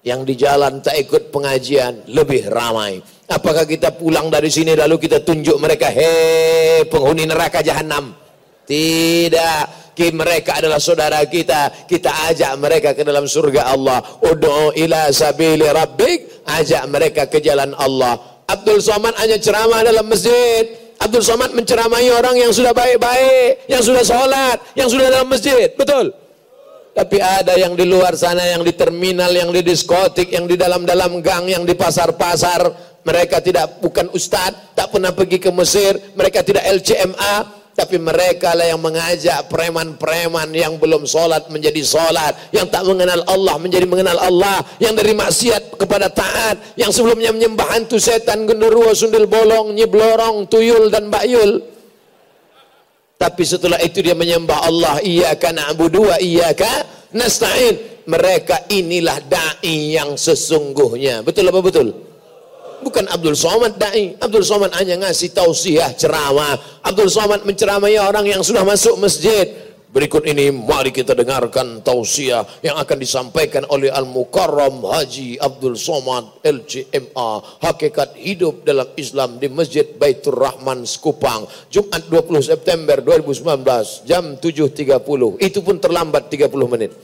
Yang 0.00 0.20
di 0.32 0.34
jalan 0.40 0.80
tak 0.80 0.96
ikut 0.96 1.28
pengajian 1.28 2.08
lebih 2.08 2.48
ramai. 2.48 3.04
Apakah 3.28 3.68
kita 3.68 3.92
pulang 3.92 4.32
dari 4.32 4.48
sini 4.48 4.72
lalu 4.72 4.96
kita 4.96 5.20
tunjuk 5.20 5.60
mereka, 5.60 5.92
hei 5.92 6.88
penghuni 6.88 7.28
neraka 7.28 7.60
jahanam? 7.60 8.16
Tidak 8.64 9.80
mereka 10.08 10.56
adalah 10.56 10.80
saudara 10.80 11.20
kita 11.28 11.84
kita 11.84 12.32
ajak 12.32 12.56
mereka 12.56 12.96
ke 12.96 13.04
dalam 13.04 13.28
surga 13.28 13.76
Allah 13.76 14.00
ud'u 14.24 14.72
ila 14.72 15.12
sabili 15.12 15.68
rabbik 15.68 16.29
ajak 16.58 16.82
mereka 16.90 17.22
ke 17.30 17.38
jalan 17.38 17.70
Allah. 17.78 18.18
Abdul 18.50 18.82
Somad 18.82 19.14
hanya 19.22 19.38
ceramah 19.38 19.86
dalam 19.86 20.10
masjid. 20.10 20.66
Abdul 21.00 21.22
Somad 21.22 21.54
menceramahi 21.54 22.10
orang 22.12 22.36
yang 22.36 22.52
sudah 22.52 22.74
baik-baik 22.74 23.70
yang 23.70 23.80
sudah 23.80 24.02
sholat 24.02 24.58
yang 24.74 24.90
sudah 24.90 25.06
dalam 25.08 25.28
masjid. 25.30 25.70
Betul? 25.78 26.12
Tapi 26.90 27.22
ada 27.22 27.54
yang 27.54 27.78
di 27.78 27.86
luar 27.86 28.18
sana 28.18 28.42
yang 28.42 28.66
di 28.66 28.74
terminal 28.74 29.30
yang 29.30 29.54
di 29.54 29.62
diskotik 29.62 30.34
yang 30.34 30.50
di 30.50 30.58
dalam-dalam 30.58 31.22
gang 31.22 31.46
yang 31.46 31.62
di 31.62 31.78
pasar-pasar. 31.78 32.90
Mereka 33.00 33.40
tidak 33.40 33.80
bukan 33.80 34.12
ustadz 34.12 34.76
tak 34.76 34.92
pernah 34.92 35.14
pergi 35.14 35.40
ke 35.40 35.48
Mesir. 35.48 35.96
Mereka 36.12 36.44
tidak 36.44 36.68
LCMA 36.68 37.59
tapi 37.80 37.96
mereka 37.96 38.52
lah 38.52 38.68
yang 38.68 38.84
mengajak 38.84 39.48
preman-preman 39.48 40.52
yang 40.52 40.76
belum 40.76 41.08
sholat 41.08 41.48
menjadi 41.48 41.80
sholat, 41.80 42.52
yang 42.52 42.68
tak 42.68 42.84
mengenal 42.84 43.24
Allah 43.24 43.56
menjadi 43.56 43.88
mengenal 43.88 44.20
Allah, 44.20 44.60
yang 44.76 44.92
dari 44.92 45.16
maksiat 45.16 45.80
kepada 45.80 46.12
taat, 46.12 46.60
yang 46.76 46.92
sebelumnya 46.92 47.32
menyembah 47.32 47.72
hantu 47.72 47.96
setan, 47.96 48.44
genderuwo, 48.44 48.92
sundel 48.92 49.24
bolong, 49.24 49.72
nyiblorong, 49.72 50.44
tuyul 50.52 50.92
dan 50.92 51.08
bayul. 51.08 51.64
Tapi 53.16 53.48
setelah 53.48 53.80
itu 53.80 54.04
dia 54.04 54.12
menyembah 54.12 54.60
Allah, 54.60 55.00
iyyaka 55.00 55.48
na'budu 55.48 56.12
wa 56.12 56.20
iyyaka 56.20 56.84
nasta'in. 57.16 58.04
Mereka 58.04 58.68
inilah 58.68 59.24
dai 59.24 59.96
yang 59.96 60.20
sesungguhnya. 60.20 61.24
Betul 61.24 61.48
apa 61.48 61.60
betul? 61.64 62.09
Bukan 62.82 63.06
Abdul 63.08 63.36
Somad 63.36 63.76
dai. 63.76 64.16
Abdul 64.18 64.44
Somad 64.44 64.74
hanya 64.76 64.96
ngasih 65.06 65.30
tausiah 65.32 65.92
ceramah. 65.94 66.82
Abdul 66.84 67.12
Somad 67.12 67.44
menceramai 67.46 67.96
orang 68.00 68.26
yang 68.26 68.42
sudah 68.42 68.64
masuk 68.64 68.98
masjid. 68.98 69.70
Berikut 69.90 70.22
ini 70.22 70.54
mari 70.54 70.94
kita 70.94 71.18
dengarkan 71.18 71.82
tausiah 71.82 72.46
yang 72.62 72.78
akan 72.78 72.94
disampaikan 72.94 73.66
oleh 73.74 73.90
Al-Mukarram 73.90 74.86
Haji 74.86 75.34
Abdul 75.42 75.74
Somad 75.74 76.46
LCMA 76.46 77.30
Hakikat 77.58 78.14
Hidup 78.14 78.62
dalam 78.62 78.86
Islam 78.94 79.42
di 79.42 79.50
Masjid 79.50 79.82
Baitur 79.82 80.38
Rahman 80.38 80.86
Sekupang 80.86 81.42
Jumat 81.74 82.06
20 82.06 82.38
September 82.38 83.02
2019 83.02 84.06
jam 84.06 84.38
7.30 84.38 85.42
itu 85.42 85.58
pun 85.58 85.82
terlambat 85.82 86.30
30 86.30 86.54
menit 86.70 86.94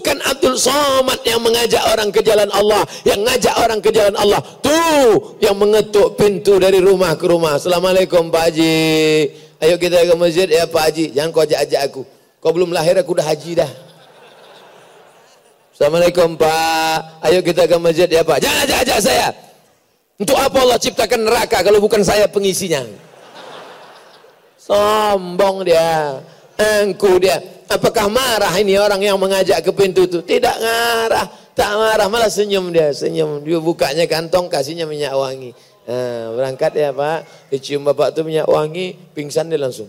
Bukan 0.00 0.16
Abdul 0.24 0.56
Somad 0.56 1.20
yang 1.28 1.44
mengajak 1.44 1.84
orang 1.92 2.08
ke 2.08 2.24
jalan 2.24 2.48
Allah, 2.56 2.88
yang 3.04 3.20
ngajak 3.20 3.52
orang 3.60 3.84
ke 3.84 3.92
jalan 3.92 4.16
Allah. 4.16 4.40
Tuh 4.64 5.36
yang 5.44 5.60
mengetuk 5.60 6.16
pintu 6.16 6.56
dari 6.56 6.80
rumah 6.80 7.12
ke 7.20 7.28
rumah. 7.28 7.60
Assalamualaikum 7.60 8.32
Pak 8.32 8.48
Haji. 8.48 8.80
Ayo 9.60 9.76
kita 9.76 10.00
ke 10.08 10.16
masjid 10.16 10.48
ya 10.48 10.64
Pak 10.64 10.88
Haji. 10.88 11.12
Jangan 11.12 11.28
kau 11.36 11.44
ajak-ajak 11.44 11.80
aku. 11.84 12.02
Kau 12.40 12.48
belum 12.48 12.72
lahir 12.72 12.96
aku 12.96 13.12
dah 13.12 13.28
haji 13.28 13.60
dah. 13.60 13.68
Assalamualaikum 15.76 16.32
Pak. 16.40 17.20
Ayo 17.20 17.44
kita 17.44 17.68
ke 17.68 17.76
masjid 17.76 18.08
ya 18.08 18.24
Pak. 18.24 18.40
Jangan 18.40 18.58
ajak-ajak 18.64 18.98
saya. 19.04 19.28
Untuk 20.16 20.40
apa 20.40 20.64
Allah 20.64 20.80
ciptakan 20.80 21.28
neraka 21.28 21.60
kalau 21.60 21.76
bukan 21.76 22.00
saya 22.00 22.24
pengisinya? 22.24 22.88
Sombong 24.56 25.68
dia. 25.68 26.24
Engku 26.60 27.16
dia. 27.16 27.40
Apakah 27.70 28.10
marah 28.10 28.52
ini 28.60 28.76
orang 28.76 29.00
yang 29.00 29.16
mengajak 29.16 29.62
ke 29.64 29.70
pintu 29.72 30.04
itu? 30.04 30.20
Tidak 30.20 30.56
marah, 30.58 31.24
tak 31.54 31.70
marah, 31.78 32.10
malah 32.10 32.28
senyum 32.28 32.68
dia, 32.74 32.90
senyum. 32.92 33.40
Dia 33.46 33.62
bukanya 33.62 34.04
kantong, 34.10 34.50
kasihnya 34.50 34.84
minyak 34.84 35.14
wangi. 35.14 35.54
Nah, 35.86 36.36
berangkat 36.36 36.76
ya 36.76 36.90
Pak, 36.92 37.48
dicium 37.48 37.86
bapak 37.86 38.12
itu 38.12 38.20
minyak 38.26 38.50
wangi, 38.50 38.92
pingsan 39.14 39.48
dia 39.48 39.56
langsung. 39.56 39.88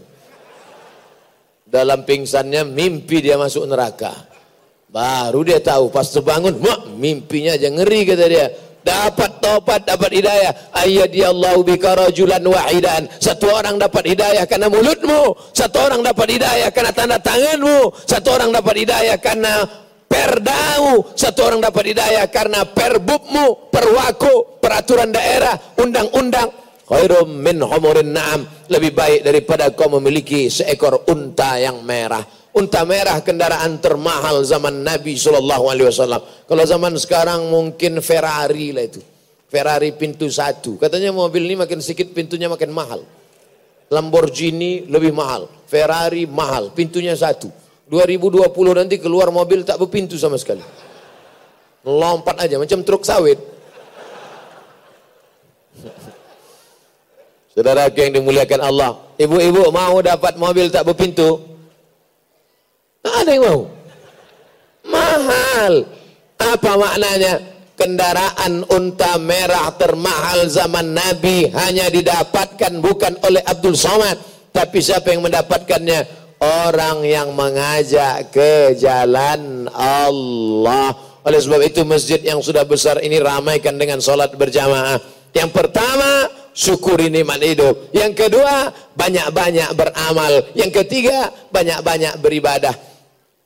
Dalam 1.67 2.05
pingsannya 2.07 2.63
mimpi 2.69 3.19
dia 3.19 3.35
masuk 3.35 3.67
neraka. 3.67 4.13
Baru 4.91 5.41
dia 5.41 5.57
tahu, 5.57 5.91
pas 5.91 6.07
terbangun, 6.07 6.55
mimpinya 6.99 7.55
aja 7.57 7.67
ngeri 7.71 7.99
kata 8.03 8.25
dia 8.27 8.47
dapat 8.81 9.41
taubat, 9.41 9.85
dapat 9.85 10.11
hidayah. 10.13 10.51
Ayyadiyallahu 10.75 11.65
bika 11.65 11.97
rajulan 11.97 12.43
wahidan. 12.43 13.07
Satu 13.17 13.49
orang 13.49 13.77
dapat 13.77 14.13
hidayah 14.13 14.45
karena 14.45 14.67
mulutmu, 14.69 15.33
satu 15.53 15.77
orang 15.81 16.01
dapat 16.05 16.27
hidayah 16.37 16.69
karena 16.73 16.91
tanda 16.93 17.17
tanganmu, 17.21 17.93
satu 18.05 18.29
orang 18.35 18.49
dapat 18.53 18.75
hidayah 18.85 19.17
karena 19.21 19.53
perdau, 20.11 21.07
satu 21.15 21.39
orang 21.47 21.61
dapat 21.63 21.95
hidayah 21.95 22.25
karena 22.27 22.67
perbubmu, 22.67 23.71
perwaku, 23.71 24.59
peraturan 24.59 25.09
daerah, 25.15 25.55
undang-undang. 25.79 26.51
Khairum 26.91 27.39
min 27.39 27.63
humurin 27.63 28.11
na'am. 28.11 28.67
Lebih 28.67 28.91
baik 28.91 29.21
daripada 29.23 29.71
kau 29.71 29.87
memiliki 29.95 30.51
seekor 30.51 31.07
unta 31.07 31.55
yang 31.55 31.79
merah. 31.87 32.19
Unta 32.51 32.83
merah 32.83 33.23
kendaraan 33.23 33.79
termahal 33.79 34.43
zaman 34.43 34.83
Nabi 34.83 35.15
Shallallahu 35.15 35.71
Alaihi 35.71 35.87
Wasallam. 35.87 36.19
Kalau 36.43 36.63
zaman 36.67 36.99
sekarang 36.99 37.47
mungkin 37.47 38.03
Ferrari 38.03 38.75
lah 38.75 38.83
itu. 38.83 38.99
Ferrari 39.47 39.95
pintu 39.95 40.27
satu. 40.27 40.75
Katanya 40.75 41.15
mobil 41.15 41.47
ini 41.47 41.55
makin 41.59 41.79
sedikit 41.79 42.11
pintunya 42.11 42.51
makin 42.51 42.71
mahal. 42.75 43.07
Lamborghini 43.87 44.83
lebih 44.87 45.15
mahal. 45.15 45.47
Ferrari 45.67 46.27
mahal. 46.27 46.75
Pintunya 46.75 47.15
satu. 47.15 47.47
2020 47.91 48.47
nanti 48.75 48.95
keluar 48.99 49.31
mobil 49.31 49.63
tak 49.67 49.79
berpintu 49.79 50.15
sama 50.19 50.35
sekali. 50.39 50.63
Lompat 51.87 52.35
aja 52.47 52.55
macam 52.59 52.83
truk 52.83 53.03
sawit. 53.03 53.39
Saudara 57.55 57.91
yang 57.91 58.11
dimuliakan 58.15 58.59
Allah. 58.63 58.95
Ibu-ibu 59.19 59.71
mau 59.71 59.99
dapat 59.99 60.39
mobil 60.39 60.71
tak 60.71 60.87
berpintu? 60.87 61.50
Tak 63.01 63.15
ada 63.25 63.31
yang 63.33 63.43
mau. 63.45 63.61
Mahal. 64.85 65.73
Apa 66.37 66.71
maknanya? 66.77 67.33
Kendaraan 67.73 68.61
unta 68.69 69.17
merah 69.17 69.73
termahal 69.73 70.45
zaman 70.45 70.93
Nabi 70.93 71.49
hanya 71.49 71.89
didapatkan 71.89 72.77
bukan 72.77 73.17
oleh 73.25 73.41
Abdul 73.41 73.73
Somad. 73.73 74.21
Tapi 74.53 74.77
siapa 74.77 75.09
yang 75.09 75.25
mendapatkannya? 75.25 76.21
Orang 76.41 77.05
yang 77.05 77.33
mengajak 77.33 78.33
ke 78.33 78.73
jalan 78.77 79.69
Allah. 79.73 80.93
Oleh 81.21 81.37
sebab 81.41 81.61
itu 81.61 81.85
masjid 81.85 82.17
yang 82.21 82.41
sudah 82.41 82.65
besar 82.65 83.01
ini 83.01 83.21
ramaikan 83.21 83.77
dengan 83.77 84.01
solat 84.01 84.33
berjamaah. 84.33 84.97
Yang 85.33 85.49
pertama, 85.53 86.29
syukuri 86.53 87.13
nikmat 87.13 87.41
hidup. 87.45 87.93
Yang 87.93 88.25
kedua, 88.25 88.73
banyak-banyak 88.97 89.69
beramal. 89.77 90.33
Yang 90.57 90.81
ketiga, 90.81 91.29
banyak-banyak 91.53 92.17
beribadah. 92.19 92.90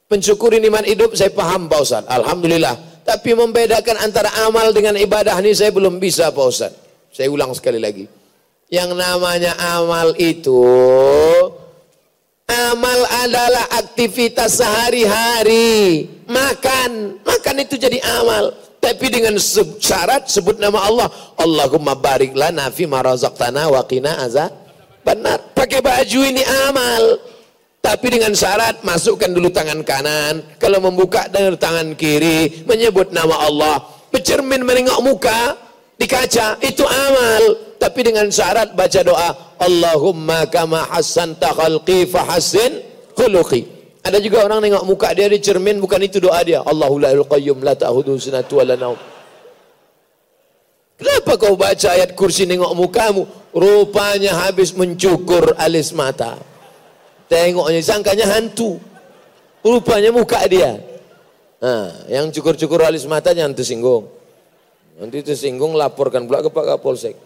Mensyukuri 0.05 0.61
nikmat 0.61 0.85
hidup 0.85 1.17
saya 1.17 1.33
paham 1.33 1.65
Pak 1.65 1.79
Ustaz. 1.81 2.03
Alhamdulillah. 2.05 2.77
Tapi 3.05 3.33
membedakan 3.33 4.05
antara 4.05 4.29
amal 4.45 4.69
dengan 4.69 4.93
ibadah 4.97 5.37
ini 5.41 5.53
saya 5.53 5.73
belum 5.73 5.97
bisa 5.97 6.29
Pak 6.29 6.45
Ustaz. 6.45 6.73
Saya 7.09 7.33
ulang 7.33 7.53
sekali 7.57 7.81
lagi. 7.81 8.05
Yang 8.69 8.97
namanya 8.97 9.57
amal 9.77 10.13
itu 10.17 10.61
amal 12.49 12.99
adalah 13.25 13.65
aktivitas 13.81 14.61
sehari-hari. 14.61 16.05
Makan, 16.29 17.21
makan 17.25 17.55
itu 17.65 17.77
jadi 17.77 17.97
amal. 18.21 18.53
Tapi 18.77 19.09
dengan 19.09 19.33
syarat 19.81 20.29
sebut 20.29 20.61
nama 20.61 20.85
Allah. 20.85 21.09
Allahumma 21.41 21.97
barik 21.97 22.37
lana 22.37 22.69
fi 22.69 22.85
ma 22.85 23.01
razaqtana 23.01 23.73
wa 23.73 23.81
qina 23.89 24.21
azab. 24.21 24.53
Benar. 25.01 25.53
Pakai 25.57 25.81
baju 25.81 26.19
ini 26.25 26.45
amal. 26.69 27.33
Tapi 27.86 28.17
dengan 28.17 28.33
syarat 28.33 28.81
masukkan 28.81 29.29
dulu 29.29 29.53
tangan 29.53 29.86
kanan. 29.86 30.41
Kalau 30.57 30.81
membuka 30.81 31.29
dengan 31.29 31.53
tangan 31.53 31.93
kiri. 31.93 32.65
Menyebut 32.65 33.13
nama 33.13 33.45
Allah. 33.45 33.86
Bercermin 34.09 34.65
menengok 34.65 34.99
muka. 35.05 35.41
di 35.95 36.05
kaca 36.11 36.59
itu 36.59 36.83
amal 36.83 37.43
tapi 37.79 38.03
dengan 38.03 38.27
syarat 38.27 38.75
baca 38.75 38.99
doa 38.99 39.31
Allahumma 39.63 40.43
kama 40.51 40.83
hassanta 40.91 41.55
khalqi 41.55 42.03
fahassin 42.11 42.83
khuluqi 43.15 43.63
ada 44.03 44.19
juga 44.19 44.43
orang 44.43 44.59
nengok 44.59 44.83
muka 44.83 45.15
dia 45.15 45.31
di 45.31 45.39
cermin 45.39 45.79
bukan 45.79 46.03
itu 46.03 46.19
doa 46.19 46.43
dia 46.43 46.59
Allahu 46.67 46.99
la 46.99 47.15
qayyum 47.15 47.63
la 47.63 47.73
ta'khudhuhu 47.79 48.19
sinatun 48.19 48.67
wa 48.67 48.91
Kenapa 50.95 51.36
kau 51.36 51.59
baca 51.59 51.91
ayat 51.91 52.15
kursi 52.15 52.47
nengok 52.47 52.71
mukamu? 52.71 53.27
Rupanya 53.51 54.47
habis 54.47 54.71
mencukur 54.71 55.51
alis 55.59 55.91
mata. 55.91 56.39
Tengoknya, 57.26 57.82
sangkanya 57.82 58.38
hantu. 58.38 58.78
Rupanya 59.65 60.13
muka 60.13 60.45
dia. 60.45 60.78
Nah, 61.57 62.05
yang 62.05 62.30
cukur-cukur 62.30 62.86
alis 62.86 63.09
mata 63.09 63.34
jangan 63.34 63.57
tersinggung. 63.57 64.05
Nanti 65.01 65.26
tersinggung 65.26 65.73
laporkan 65.73 66.30
pula 66.30 66.45
ke 66.45 66.53
Pak 66.53 66.78
Kapolsek. 66.78 67.17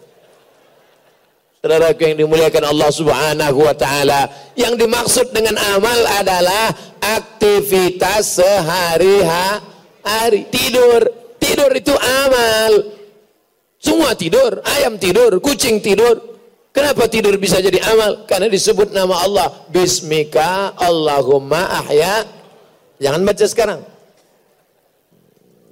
Saudara 1.60 1.92
yang 1.92 2.16
dimuliakan 2.16 2.72
Allah 2.72 2.88
Subhanahu 2.88 3.60
wa 3.60 3.76
taala, 3.76 4.32
yang 4.56 4.80
dimaksud 4.80 5.36
dengan 5.36 5.60
amal 5.76 6.00
adalah 6.16 6.72
aktivitas 7.04 8.40
sehari-hari. 8.40 10.48
Tidur, 10.48 11.04
tidur 11.36 11.68
itu 11.76 11.92
amal. 11.92 12.96
Semua 13.76 14.16
tidur, 14.16 14.64
ayam 14.64 14.96
tidur, 14.96 15.36
kucing 15.44 15.84
tidur. 15.84 16.39
Kenapa 16.70 17.10
tidur 17.10 17.34
bisa 17.34 17.58
jadi 17.58 17.82
amal? 17.82 18.24
Karena 18.30 18.46
disebut 18.46 18.94
nama 18.94 19.26
Allah. 19.26 19.50
Bismika 19.74 20.70
Allahumma 20.78 21.66
ahya. 21.82 22.22
Jangan 23.02 23.26
baca 23.26 23.44
sekarang. 23.46 23.80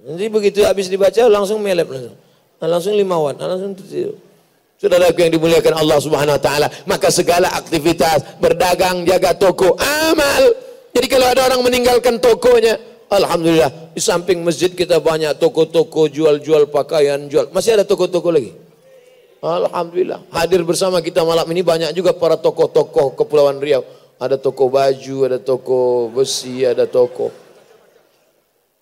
Nanti 0.08 0.26
begitu 0.26 0.64
habis 0.64 0.90
dibaca 0.90 1.20
langsung 1.30 1.62
melep 1.62 1.86
langsung. 1.86 2.16
Nah, 2.58 2.66
langsung 2.66 2.94
lima 2.98 3.14
watt, 3.14 3.38
nah, 3.38 3.54
langsung 3.54 3.76
tidur. 3.78 4.18
Saudara 4.78 5.10
yang 5.10 5.30
dimuliakan 5.30 5.74
Allah 5.74 5.98
Subhanahu 5.98 6.38
wa 6.38 6.42
taala, 6.42 6.66
maka 6.86 7.10
segala 7.10 7.50
aktivitas 7.54 8.38
berdagang, 8.38 9.02
jaga 9.06 9.34
toko, 9.34 9.74
amal. 9.78 10.42
Jadi 10.94 11.06
kalau 11.10 11.26
ada 11.26 11.50
orang 11.50 11.66
meninggalkan 11.66 12.18
tokonya, 12.22 12.78
Alhamdulillah 13.08 13.94
di 13.96 14.02
samping 14.04 14.44
masjid 14.44 14.68
kita 14.68 15.00
banyak 15.00 15.34
toko-toko 15.40 16.06
jual-jual 16.06 16.70
pakaian 16.70 17.26
jual. 17.26 17.50
Masih 17.50 17.74
ada 17.78 17.84
toko-toko 17.86 18.30
lagi? 18.30 18.54
Alhamdulillah. 19.38 20.26
Hadir 20.34 20.66
bersama 20.66 20.98
kita 20.98 21.22
malam 21.22 21.46
ini 21.54 21.62
banyak 21.62 21.90
juga 21.94 22.10
para 22.10 22.34
tokoh-tokoh 22.34 23.14
Kepulauan 23.14 23.62
Riau. 23.62 23.86
Ada 24.18 24.34
toko 24.34 24.66
baju, 24.66 25.16
ada 25.30 25.38
toko 25.38 26.10
besi, 26.10 26.66
ada 26.66 26.90
toko 26.90 27.30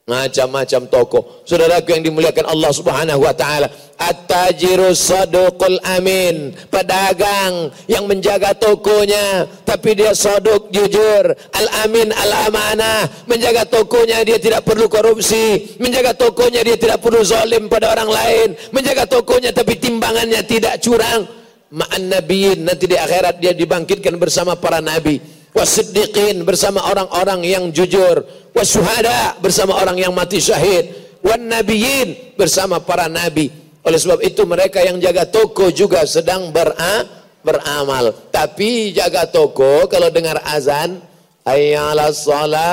macam-macam 0.06 0.86
toko. 0.86 1.42
Saudaraku 1.42 1.90
yang 1.90 2.06
dimuliakan 2.06 2.46
Allah 2.46 2.70
Subhanahu 2.70 3.26
wa 3.26 3.34
taala, 3.34 3.66
at-tajiru 3.98 4.94
saduqul 4.94 5.82
amin, 5.82 6.54
pedagang 6.70 7.74
yang 7.90 8.06
menjaga 8.06 8.54
tokonya 8.54 9.50
tapi 9.66 9.98
dia 9.98 10.14
saduk 10.14 10.70
jujur, 10.70 11.34
al-amin 11.50 12.14
al-amanah, 12.14 13.26
menjaga 13.26 13.66
tokonya 13.66 14.22
dia 14.22 14.38
tidak 14.38 14.62
perlu 14.62 14.86
korupsi, 14.86 15.74
menjaga 15.82 16.14
tokonya 16.14 16.62
dia 16.62 16.78
tidak 16.78 17.02
perlu 17.02 17.26
zalim 17.26 17.66
pada 17.66 17.90
orang 17.90 18.06
lain, 18.06 18.48
menjaga 18.70 19.10
tokonya 19.10 19.50
tapi 19.50 19.74
timbangannya 19.74 20.38
tidak 20.46 20.78
curang. 20.78 21.26
Ma'an 21.66 22.14
nabiyyin 22.14 22.62
nanti 22.62 22.86
di 22.86 22.94
akhirat 22.94 23.42
dia 23.42 23.50
dibangkitkan 23.50 24.14
bersama 24.22 24.54
para 24.54 24.78
nabi 24.78 25.18
wasiddiqin 25.56 26.44
bersama 26.44 26.84
orang-orang 26.84 27.40
yang 27.48 27.64
jujur. 27.72 28.20
Wasyuhada 28.52 29.40
bersama 29.40 29.80
orang 29.80 29.96
yang 29.96 30.12
mati 30.12 30.36
syahid. 30.36 30.92
Wan 31.24 31.48
nabiyyin 31.48 32.36
bersama 32.36 32.76
para 32.76 33.08
nabi. 33.08 33.48
Oleh 33.80 33.96
sebab 33.96 34.20
itu 34.20 34.44
mereka 34.44 34.84
yang 34.84 35.00
jaga 35.00 35.24
toko 35.24 35.72
juga 35.72 36.04
sedang 36.04 36.52
bera, 36.52 37.08
beramal. 37.40 38.12
Tapi 38.28 38.92
jaga 38.92 39.24
toko 39.24 39.88
kalau 39.88 40.12
dengar 40.12 40.36
azan 40.44 41.00
ayyala 41.48 42.12
salat. 42.12 42.66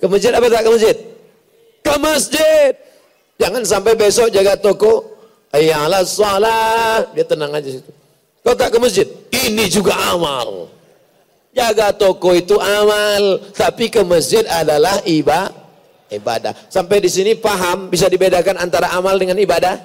Ke 0.00 0.06
masjid 0.08 0.32
apa 0.34 0.46
tak 0.50 0.64
ke 0.64 0.70
masjid? 0.72 0.96
Ke 1.82 1.94
masjid. 2.00 2.72
Jangan 3.42 3.62
sampai 3.66 3.98
besok 3.98 4.30
jaga 4.30 4.54
toko 4.54 5.11
Hayya 5.52 5.84
ala 5.84 6.00
salat. 6.02 7.12
Dia 7.12 7.28
tenang 7.28 7.52
aja 7.52 7.68
situ. 7.68 7.92
Kau 8.42 8.56
tak 8.56 8.72
ke 8.74 8.78
masjid? 8.80 9.06
Ini 9.30 9.68
juga 9.68 9.94
amal. 10.10 10.72
Jaga 11.52 11.92
toko 11.92 12.32
itu 12.32 12.56
amal, 12.56 13.52
tapi 13.52 13.92
ke 13.92 14.00
masjid 14.00 14.42
adalah 14.48 15.04
ibadah. 15.04 15.52
Ibadah. 16.12 16.52
Sampai 16.68 17.00
di 17.00 17.08
sini 17.08 17.32
paham 17.32 17.88
bisa 17.88 18.04
dibedakan 18.04 18.60
antara 18.60 18.92
amal 18.92 19.16
dengan 19.16 19.36
ibadah? 19.40 19.80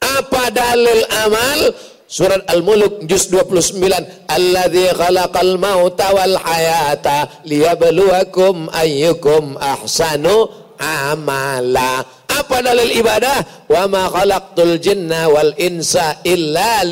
Apa 0.00 0.52
dalil 0.52 1.00
amal? 1.24 1.72
Surat 2.08 2.44
Al-Mulk 2.48 3.04
juz 3.04 3.28
29. 3.28 3.80
Alladzi 4.28 4.92
khalaqal 4.96 5.60
mauta 5.60 6.08
wal 6.12 6.36
hayata 6.40 7.44
liyabluwakum 7.44 8.72
ayyukum 8.72 9.60
ahsanu 9.60 10.67
amala. 10.78 12.06
Apa 12.30 12.62
dalil 12.62 12.94
ibadah? 12.96 13.66
Wa 13.66 13.84
ma 13.90 14.06
khalaqtul 14.08 14.78
jinna 14.78 15.26
wal 15.28 15.52
insa 15.58 16.22
illa 16.22 16.86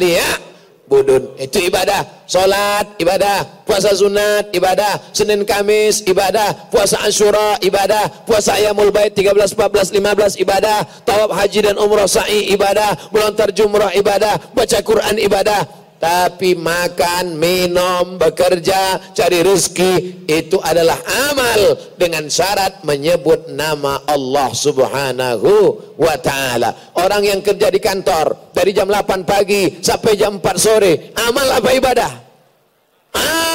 budun. 0.86 1.34
Itu 1.36 1.58
ibadah. 1.60 2.26
Salat 2.26 2.98
ibadah, 2.98 3.62
puasa 3.62 3.94
sunat 3.94 4.50
ibadah, 4.50 4.98
Senin 5.14 5.46
Kamis 5.46 6.02
ibadah, 6.06 6.70
puasa 6.70 6.98
Asyura 7.06 7.58
ibadah, 7.62 8.26
puasa 8.26 8.58
Ayamul 8.58 8.90
Bait 8.90 9.14
13 9.14 9.54
14 9.54 9.94
15 9.94 10.42
ibadah, 10.42 10.82
tawaf 11.06 11.30
haji 11.34 11.70
dan 11.70 11.76
umrah 11.78 12.10
sa'i 12.10 12.50
ibadah, 12.50 12.98
melontar 13.14 13.54
jumrah 13.54 13.94
ibadah, 13.94 14.38
baca 14.54 14.78
Quran 14.82 15.22
ibadah. 15.22 15.85
Tapi 15.96 16.52
makan, 16.52 17.40
minum, 17.40 18.20
bekerja, 18.20 19.00
cari 19.16 19.40
rezeki 19.40 20.24
itu 20.28 20.60
adalah 20.60 21.00
amal 21.32 21.72
dengan 21.96 22.28
syarat 22.28 22.84
menyebut 22.84 23.48
nama 23.48 24.04
Allah 24.04 24.52
Subhanahu 24.52 25.52
wa 25.96 26.16
taala. 26.20 26.92
Orang 27.00 27.24
yang 27.24 27.40
kerja 27.40 27.72
di 27.72 27.80
kantor 27.80 28.52
dari 28.52 28.76
jam 28.76 28.92
8 28.92 29.24
pagi 29.24 29.80
sampai 29.80 30.12
jam 30.20 30.36
4 30.36 30.56
sore, 30.60 31.16
amal 31.16 31.48
apa 31.48 31.70
ibadah? 31.72 32.12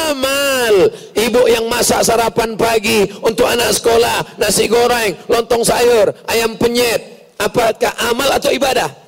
Amal. 0.10 0.90
Ibu 1.14 1.42
yang 1.46 1.70
masak 1.70 2.02
sarapan 2.02 2.58
pagi 2.58 3.06
untuk 3.22 3.46
anak 3.46 3.70
sekolah, 3.78 4.42
nasi 4.42 4.66
goreng, 4.66 5.14
lontong 5.30 5.62
sayur, 5.62 6.10
ayam 6.26 6.58
penyet, 6.58 7.30
apakah 7.38 7.94
amal 8.10 8.30
atau 8.34 8.50
ibadah? 8.50 9.01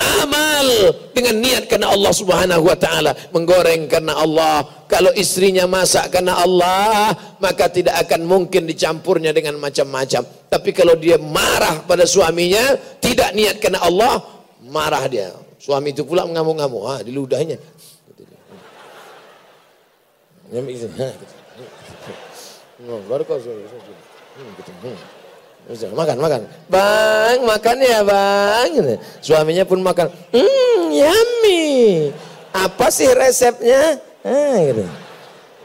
Amal 0.00 0.66
dengan 1.12 1.36
niat 1.38 1.68
karena 1.68 1.92
Allah 1.92 2.12
Subhanahu 2.16 2.64
wa 2.64 2.76
taala, 2.76 3.12
menggoreng 3.30 3.86
karena 3.86 4.16
Allah. 4.16 4.64
Kalau 4.90 5.14
istrinya 5.14 5.70
masak 5.70 6.10
karena 6.10 6.34
Allah, 6.40 7.14
maka 7.38 7.70
tidak 7.70 7.94
akan 8.08 8.26
mungkin 8.26 8.66
dicampurnya 8.66 9.30
dengan 9.30 9.60
macam-macam. 9.62 10.26
Tapi 10.50 10.70
kalau 10.74 10.98
dia 10.98 11.14
marah 11.20 11.86
pada 11.86 12.02
suaminya, 12.08 12.74
tidak 12.98 13.30
niat 13.36 13.62
karena 13.62 13.78
Allah, 13.86 14.18
marah 14.66 15.06
dia. 15.06 15.30
Suami 15.60 15.92
itu 15.94 16.02
pula 16.02 16.24
mengamuk-ngamuk, 16.26 16.82
ah 16.88 16.98
di 17.04 17.12
ludahnya. 17.12 17.60
Baru 23.06 23.22
kau 23.28 23.38
Makan, 25.70 26.16
makan. 26.18 26.40
Bang, 26.66 27.38
makan 27.46 27.76
ya 27.78 28.02
bang. 28.02 28.98
Suaminya 29.22 29.62
pun 29.62 29.78
makan. 29.78 30.10
Hmm, 30.34 30.90
yummy. 30.90 32.10
Apa 32.50 32.90
sih 32.90 33.06
resepnya? 33.14 34.02
Ah, 34.26 34.58
gitu. 34.66 34.82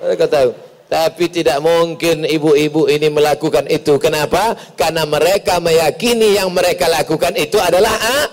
Mereka 0.06 0.26
tahu. 0.30 0.50
Tapi 0.86 1.26
tidak 1.34 1.58
mungkin 1.58 2.30
ibu-ibu 2.30 2.86
ini 2.86 3.10
melakukan 3.10 3.66
itu. 3.66 3.98
Kenapa? 3.98 4.54
Karena 4.78 5.10
mereka 5.10 5.58
meyakini 5.58 6.38
yang 6.38 6.54
mereka 6.54 6.86
lakukan 6.86 7.34
itu 7.34 7.58
adalah 7.58 7.98
ah, 7.98 8.28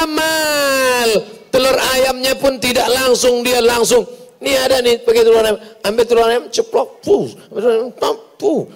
amal. 0.00 1.08
Telur 1.52 1.76
ayamnya 1.76 2.32
pun 2.40 2.56
tidak 2.56 2.88
langsung 2.88 3.44
dia 3.44 3.60
langsung 3.60 4.08
ini 4.36 4.52
ada 4.52 4.84
nih 4.84 5.00
pakai 5.00 5.24
telur 5.24 5.40
ayam, 5.40 5.56
ambil 5.80 6.04
telur 6.04 6.28
ayam 6.28 6.44
ceplok, 6.52 7.00
puh, 7.00 7.24
tampu, 8.36 8.68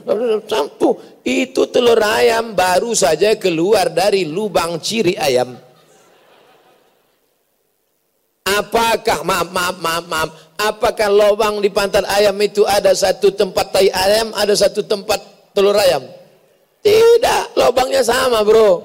tampu. 0.49 0.97
Itu 1.21 1.69
telur 1.69 2.01
ayam 2.01 2.57
baru 2.57 2.97
saja 2.97 3.37
keluar 3.37 3.93
dari 3.93 4.25
lubang 4.25 4.81
ciri 4.81 5.15
ayam. 5.21 5.53
Apakah 8.51 9.23
maaf 9.23 9.49
maaf 9.53 9.77
maaf 9.79 10.05
maaf, 10.11 10.31
apakah 10.59 11.07
lubang 11.13 11.63
di 11.63 11.71
pantat 11.71 12.03
ayam 12.09 12.35
itu 12.41 12.67
ada 12.67 12.91
satu 12.97 13.31
tempat 13.31 13.71
tai 13.71 13.93
ayam, 13.93 14.33
ada 14.35 14.57
satu 14.57 14.83
tempat 14.83 15.21
telur 15.55 15.77
ayam? 15.77 16.03
Tidak, 16.81 17.55
lubangnya 17.55 18.01
sama 18.01 18.41
bro. 18.43 18.83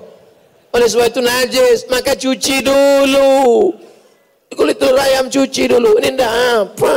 Oleh 0.76 0.91
sebab 0.91 1.07
itu 1.07 1.23
najis, 1.23 1.88
maka 1.88 2.19
cuci 2.19 2.59
dulu. 2.59 3.71
Kulit 4.54 4.78
telur 4.78 5.02
ayam 5.02 5.26
cuci 5.26 5.72
dulu. 5.72 5.98
Ini 5.98 6.14
enggak 6.14 6.34
apa. 6.62 6.96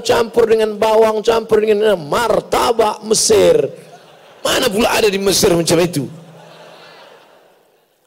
Campur 0.00 0.48
dengan 0.48 0.80
bawang, 0.80 1.20
campur 1.20 1.60
dengan 1.60 2.00
martabak 2.00 3.04
Mesir. 3.04 3.68
Mana 4.40 4.72
pula 4.72 4.88
ada 4.96 5.12
di 5.12 5.20
Mesir 5.20 5.52
macam 5.52 5.76
itu? 5.76 6.08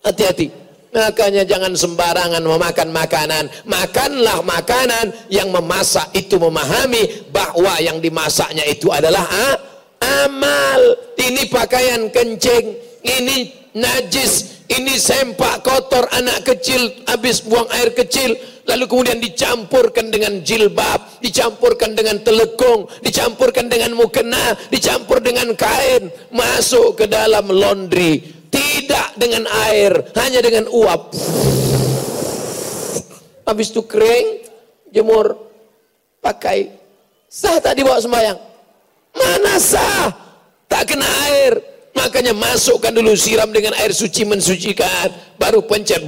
Hati-hati. 0.02 0.64
Makanya 0.94 1.42
jangan 1.42 1.74
sembarangan 1.74 2.44
memakan 2.46 2.90
makanan. 2.94 3.44
Makanlah 3.66 4.46
makanan 4.46 5.10
yang 5.30 5.50
memasak 5.50 6.14
itu 6.14 6.38
memahami 6.38 7.30
bahwa 7.34 7.82
yang 7.82 7.98
dimasaknya 7.98 8.62
itu 8.70 8.94
adalah 8.94 9.26
ah, 9.26 9.58
amal. 10.26 10.82
Ini 11.18 11.50
pakaian 11.50 12.14
kencing, 12.14 12.78
ini 13.02 13.38
najis, 13.74 14.63
ini 14.74 14.98
sempak 14.98 15.62
kotor 15.62 16.10
anak 16.10 16.46
kecil 16.46 17.06
habis 17.06 17.46
buang 17.46 17.70
air 17.78 17.94
kecil, 17.94 18.34
lalu 18.66 18.90
kemudian 18.90 19.20
dicampurkan 19.22 20.10
dengan 20.10 20.42
jilbab, 20.42 21.22
dicampurkan 21.22 21.94
dengan 21.94 22.22
telekung, 22.26 22.90
dicampurkan 23.06 23.70
dengan 23.70 23.94
mukena, 23.94 24.58
dicampur 24.74 25.22
dengan 25.22 25.54
kain, 25.54 26.10
masuk 26.34 26.98
ke 26.98 27.06
dalam 27.06 27.50
laundry, 27.54 28.24
tidak 28.50 29.14
dengan 29.20 29.46
air, 29.70 29.94
hanya 30.18 30.40
dengan 30.42 30.66
uap. 30.70 31.14
Habis 33.44 33.76
itu 33.76 33.84
kering, 33.84 34.48
jemur, 34.96 35.36
pakai. 36.24 36.72
Sah 37.28 37.60
tak 37.60 37.76
dibawa 37.76 38.00
sembahyang? 38.00 38.40
Mana 39.14 39.60
sah? 39.60 40.10
Tak 40.70 40.90
kena 40.90 41.06
air. 41.30 41.73
Makanya 41.94 42.34
masukkan 42.34 42.90
dulu 42.90 43.14
siram 43.14 43.54
dengan 43.54 43.78
air 43.78 43.94
suci 43.94 44.26
mensucikan, 44.26 45.14
baru 45.38 45.62
pencet. 45.62 46.02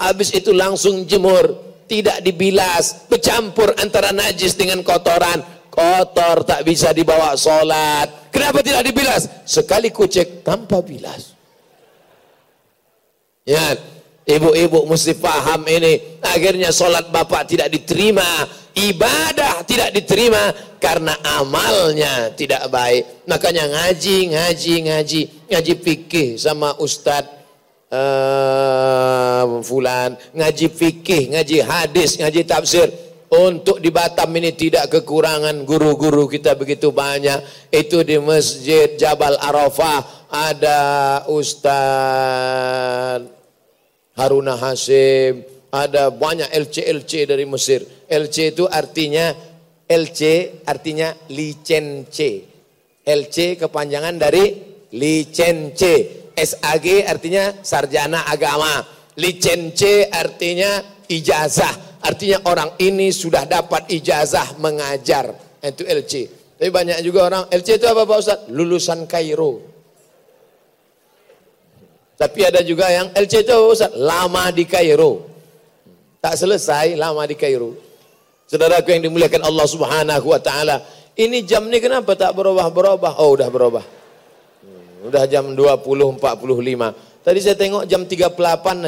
Habis 0.00 0.32
itu 0.32 0.56
langsung 0.56 1.04
jemur, 1.04 1.44
tidak 1.84 2.24
dibilas, 2.24 3.04
bercampur 3.10 3.76
antara 3.76 4.16
najis 4.16 4.56
dengan 4.56 4.80
kotoran. 4.80 5.44
Kotor 5.70 6.42
tak 6.42 6.66
bisa 6.66 6.90
dibawa 6.90 7.38
solat. 7.38 8.32
Kenapa 8.34 8.58
tidak 8.64 8.82
dibilas? 8.82 9.28
Sekali 9.46 9.94
kucek 9.94 10.42
tanpa 10.42 10.82
bilas. 10.82 11.38
Ya, 13.46 13.78
ibu-ibu 14.26 14.86
mesti 14.86 15.14
paham 15.14 15.62
ini. 15.70 16.18
Akhirnya 16.22 16.74
solat 16.74 17.10
bapak 17.14 17.50
tidak 17.50 17.70
diterima, 17.70 18.26
ibadah 18.74 19.62
tidak 19.66 19.94
diterima 19.94 20.54
karena 20.80 21.14
amalnya 21.38 22.32
tidak 22.34 22.66
baik. 22.72 23.26
Makanya 23.28 23.68
ngaji, 23.68 24.32
ngaji, 24.32 24.74
ngaji, 24.88 25.20
ngaji 25.50 25.72
fikih 25.84 26.28
sama 26.40 26.74
ustadz 26.80 27.40
uh, 27.90 29.60
fulan 29.60 30.16
ngaji 30.32 30.66
fikih, 30.70 31.34
ngaji 31.36 31.56
hadis, 31.62 32.16
ngaji 32.16 32.42
tafsir. 32.46 32.88
Untuk 33.30 33.78
di 33.78 33.94
Batam 33.94 34.34
ini 34.34 34.50
tidak 34.50 34.90
kekurangan 34.90 35.62
guru-guru 35.62 36.26
kita 36.26 36.58
begitu 36.58 36.90
banyak. 36.90 37.38
Itu 37.70 38.02
di 38.02 38.18
Masjid 38.18 38.98
Jabal 38.98 39.38
Arafah 39.38 40.26
ada 40.26 40.82
Ustaz 41.30 41.70
Haruna 44.18 44.58
Hasim, 44.58 45.46
ada 45.70 46.10
banyak 46.10 46.50
LC-LC 46.50 47.30
dari 47.30 47.46
Mesir. 47.46 47.86
LC 48.10 48.58
itu 48.58 48.66
artinya 48.66 49.30
LC 49.86 50.20
artinya 50.66 51.14
licence. 51.30 52.46
LC 53.06 53.58
kepanjangan 53.58 54.18
dari 54.18 54.44
licence. 54.94 56.18
SAG 56.34 57.06
artinya 57.06 57.54
sarjana 57.62 58.26
agama. 58.26 58.82
Licence 59.18 60.10
artinya 60.10 60.82
ijazah. 61.06 62.02
Artinya 62.02 62.42
orang 62.50 62.74
ini 62.82 63.14
sudah 63.14 63.46
dapat 63.46 63.86
ijazah 63.90 64.58
mengajar. 64.58 65.30
Itu 65.62 65.86
LC. 65.86 66.40
Tapi 66.60 66.68
banyak 66.68 67.00
juga 67.00 67.24
orang, 67.24 67.44
LC 67.48 67.80
itu 67.80 67.88
apa 67.88 68.04
Pak 68.04 68.18
Ustaz? 68.20 68.38
Lulusan 68.52 69.08
Kairo. 69.08 69.64
Tapi 72.20 72.40
ada 72.44 72.60
juga 72.60 72.92
yang 72.92 73.08
LC 73.16 73.48
itu 73.48 73.52
apa 73.52 73.66
Ustaz? 73.72 73.92
Lama 73.96 74.52
di 74.52 74.68
Kairo. 74.68 75.29
Tak 76.20 76.36
selesai 76.36 77.00
lama 77.00 77.24
di 77.24 77.32
Kairo. 77.32 77.72
Saudaraku 78.44 78.92
yang 78.92 79.08
dimuliakan 79.08 79.40
Allah 79.40 79.66
Subhanahu 79.66 80.26
wa 80.28 80.40
taala, 80.40 80.84
ini 81.16 81.40
jam 81.48 81.64
ni 81.72 81.80
kenapa 81.80 82.12
tak 82.12 82.36
berubah-berubah? 82.36 83.16
Oh, 83.16 83.32
udah 83.32 83.48
berubah. 83.48 83.84
Udah 85.00 85.24
jam 85.24 85.56
20.45. 85.56 86.20
Tadi 87.24 87.38
saya 87.40 87.56
tengok 87.56 87.88
jam 87.88 88.04
38 88.04 88.36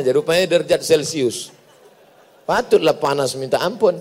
aja, 0.03 0.11
rupanya 0.13 0.45
derajat 0.45 0.81
Celcius. 0.85 1.49
Patutlah 2.45 2.97
panas 3.01 3.33
minta 3.41 3.57
ampun. 3.65 3.97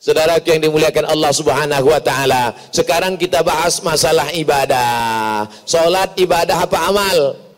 Saudara 0.00 0.40
yang 0.40 0.64
dimuliakan 0.64 1.12
Allah 1.12 1.32
Subhanahu 1.32 1.92
wa 1.92 2.00
taala. 2.00 2.56
Sekarang 2.72 3.20
kita 3.20 3.44
bahas 3.44 3.84
masalah 3.84 4.32
ibadah. 4.32 5.44
Salat 5.68 6.16
ibadah 6.16 6.56
apa 6.64 6.78
amal? 6.88 7.49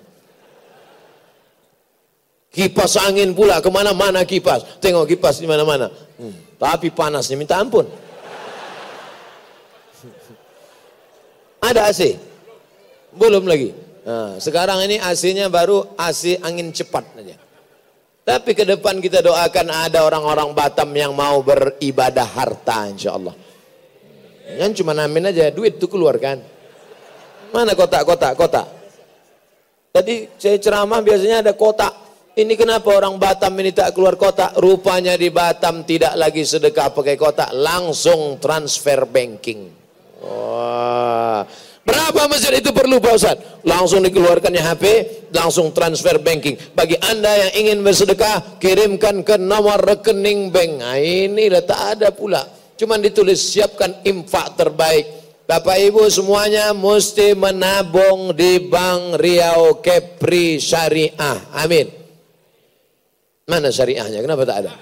Kipas 2.53 3.01
angin 3.01 3.33
pula, 3.33 3.57
ke 3.61 3.69
mana-mana 3.73 4.25
kipas. 4.25 4.63
Tengok 4.77 5.07
kipas 5.09 5.41
di 5.41 5.47
mana-mana. 5.49 5.89
Hmm, 6.21 6.33
tapi 6.61 6.91
panasnya 6.93 7.37
minta 7.37 7.57
ampun. 7.57 7.85
Ada 11.67 11.89
AC? 11.89 12.17
Belum 13.13 13.45
lagi. 13.45 13.86
Nah, 14.07 14.39
sekarang 14.39 14.79
ini 14.87 15.03
AC-nya 15.03 15.51
baru 15.51 15.83
AC 15.99 16.39
angin 16.39 16.71
cepat 16.71 17.03
aja. 17.19 17.35
Tapi 18.23 18.55
ke 18.55 18.63
depan 18.63 19.03
kita 19.03 19.19
doakan 19.19 19.67
ada 19.67 20.07
orang-orang 20.07 20.55
Batam 20.55 20.95
yang 20.95 21.11
mau 21.11 21.43
beribadah 21.43 22.23
harta 22.23 22.87
insya 22.87 23.19
Allah. 23.19 23.35
Yang 24.47 24.79
cuma 24.79 24.95
amin 24.95 25.27
aja, 25.27 25.51
duit 25.51 25.75
itu 25.75 25.91
keluar 25.91 26.15
kan. 26.23 26.39
Mana 27.51 27.75
kotak-kotak, 27.75 28.31
kotak. 28.39 28.67
Tadi 29.91 30.39
saya 30.39 30.55
ceramah 30.55 31.03
biasanya 31.03 31.43
ada 31.43 31.51
kotak. 31.51 31.91
Ini 32.37 32.53
kenapa 32.55 32.87
orang 32.95 33.19
Batam 33.19 33.59
ini 33.59 33.75
tak 33.75 33.91
keluar 33.91 34.15
kotak? 34.15 34.55
Rupanya 34.55 35.19
di 35.19 35.27
Batam 35.35 35.83
tidak 35.83 36.15
lagi 36.15 36.47
sedekah 36.47 36.95
pakai 36.95 37.19
kotak, 37.19 37.51
langsung 37.51 38.39
transfer 38.39 39.03
banking. 39.03 39.67
Wah, 40.23 41.43
Berapa 41.87 42.27
masjid 42.27 42.51
itu 42.59 42.75
perlu 42.75 42.99
Pak 42.99 43.13
Ustaz? 43.15 43.39
Langsung 43.63 44.03
dikeluarkannya 44.03 44.59
HP, 44.59 44.83
langsung 45.31 45.71
transfer 45.71 46.19
banking. 46.19 46.59
Bagi 46.75 46.99
anda 46.99 47.31
yang 47.31 47.51
ingin 47.63 47.79
bersedekah, 47.79 48.59
kirimkan 48.59 49.23
ke 49.23 49.39
nomor 49.39 49.79
rekening 49.79 50.51
bank. 50.51 50.83
Nah, 50.83 50.99
ini 50.99 51.47
tak 51.63 51.95
ada 51.95 52.11
pula. 52.11 52.43
Cuma 52.75 52.99
ditulis 52.99 53.39
siapkan 53.39 54.03
infak 54.03 54.59
terbaik. 54.59 55.07
Bapak 55.47 55.79
Ibu 55.79 56.11
semuanya 56.11 56.75
mesti 56.75 57.31
menabung 57.31 58.35
di 58.35 58.67
Bank 58.67 59.15
Riau 59.23 59.79
Kepri 59.79 60.59
Syariah. 60.59 61.55
Amin. 61.55 61.87
Mana 63.47 63.71
syariahnya? 63.71 64.19
Kenapa 64.19 64.43
tak 64.43 64.57
ada? 64.67 64.75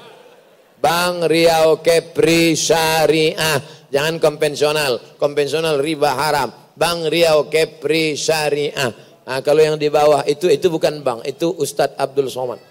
Bank 0.82 1.30
Riau 1.30 1.86
Kepri 1.86 2.58
Syariah. 2.58 3.62
Jangan 3.94 4.18
konvensional. 4.18 5.22
Konvensional 5.22 5.78
riba 5.78 6.18
haram. 6.18 6.65
Bank 6.76 7.08
Riau 7.08 7.48
Kepri 7.48 8.20
Syariah. 8.20 8.92
Nah, 9.26 9.40
kalau 9.42 9.64
yang 9.64 9.80
di 9.80 9.90
bawah 9.90 10.22
itu 10.30 10.46
itu 10.52 10.70
bukan 10.70 11.02
bank, 11.02 11.26
itu 11.26 11.50
Ustadz 11.50 11.98
Abdul 11.98 12.30
Somad. 12.30 12.62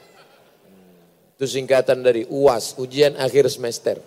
Itu 1.34 1.50
singkatan 1.50 2.06
dari 2.06 2.22
UAS, 2.30 2.78
ujian 2.78 3.18
akhir 3.18 3.50
semester. 3.50 3.98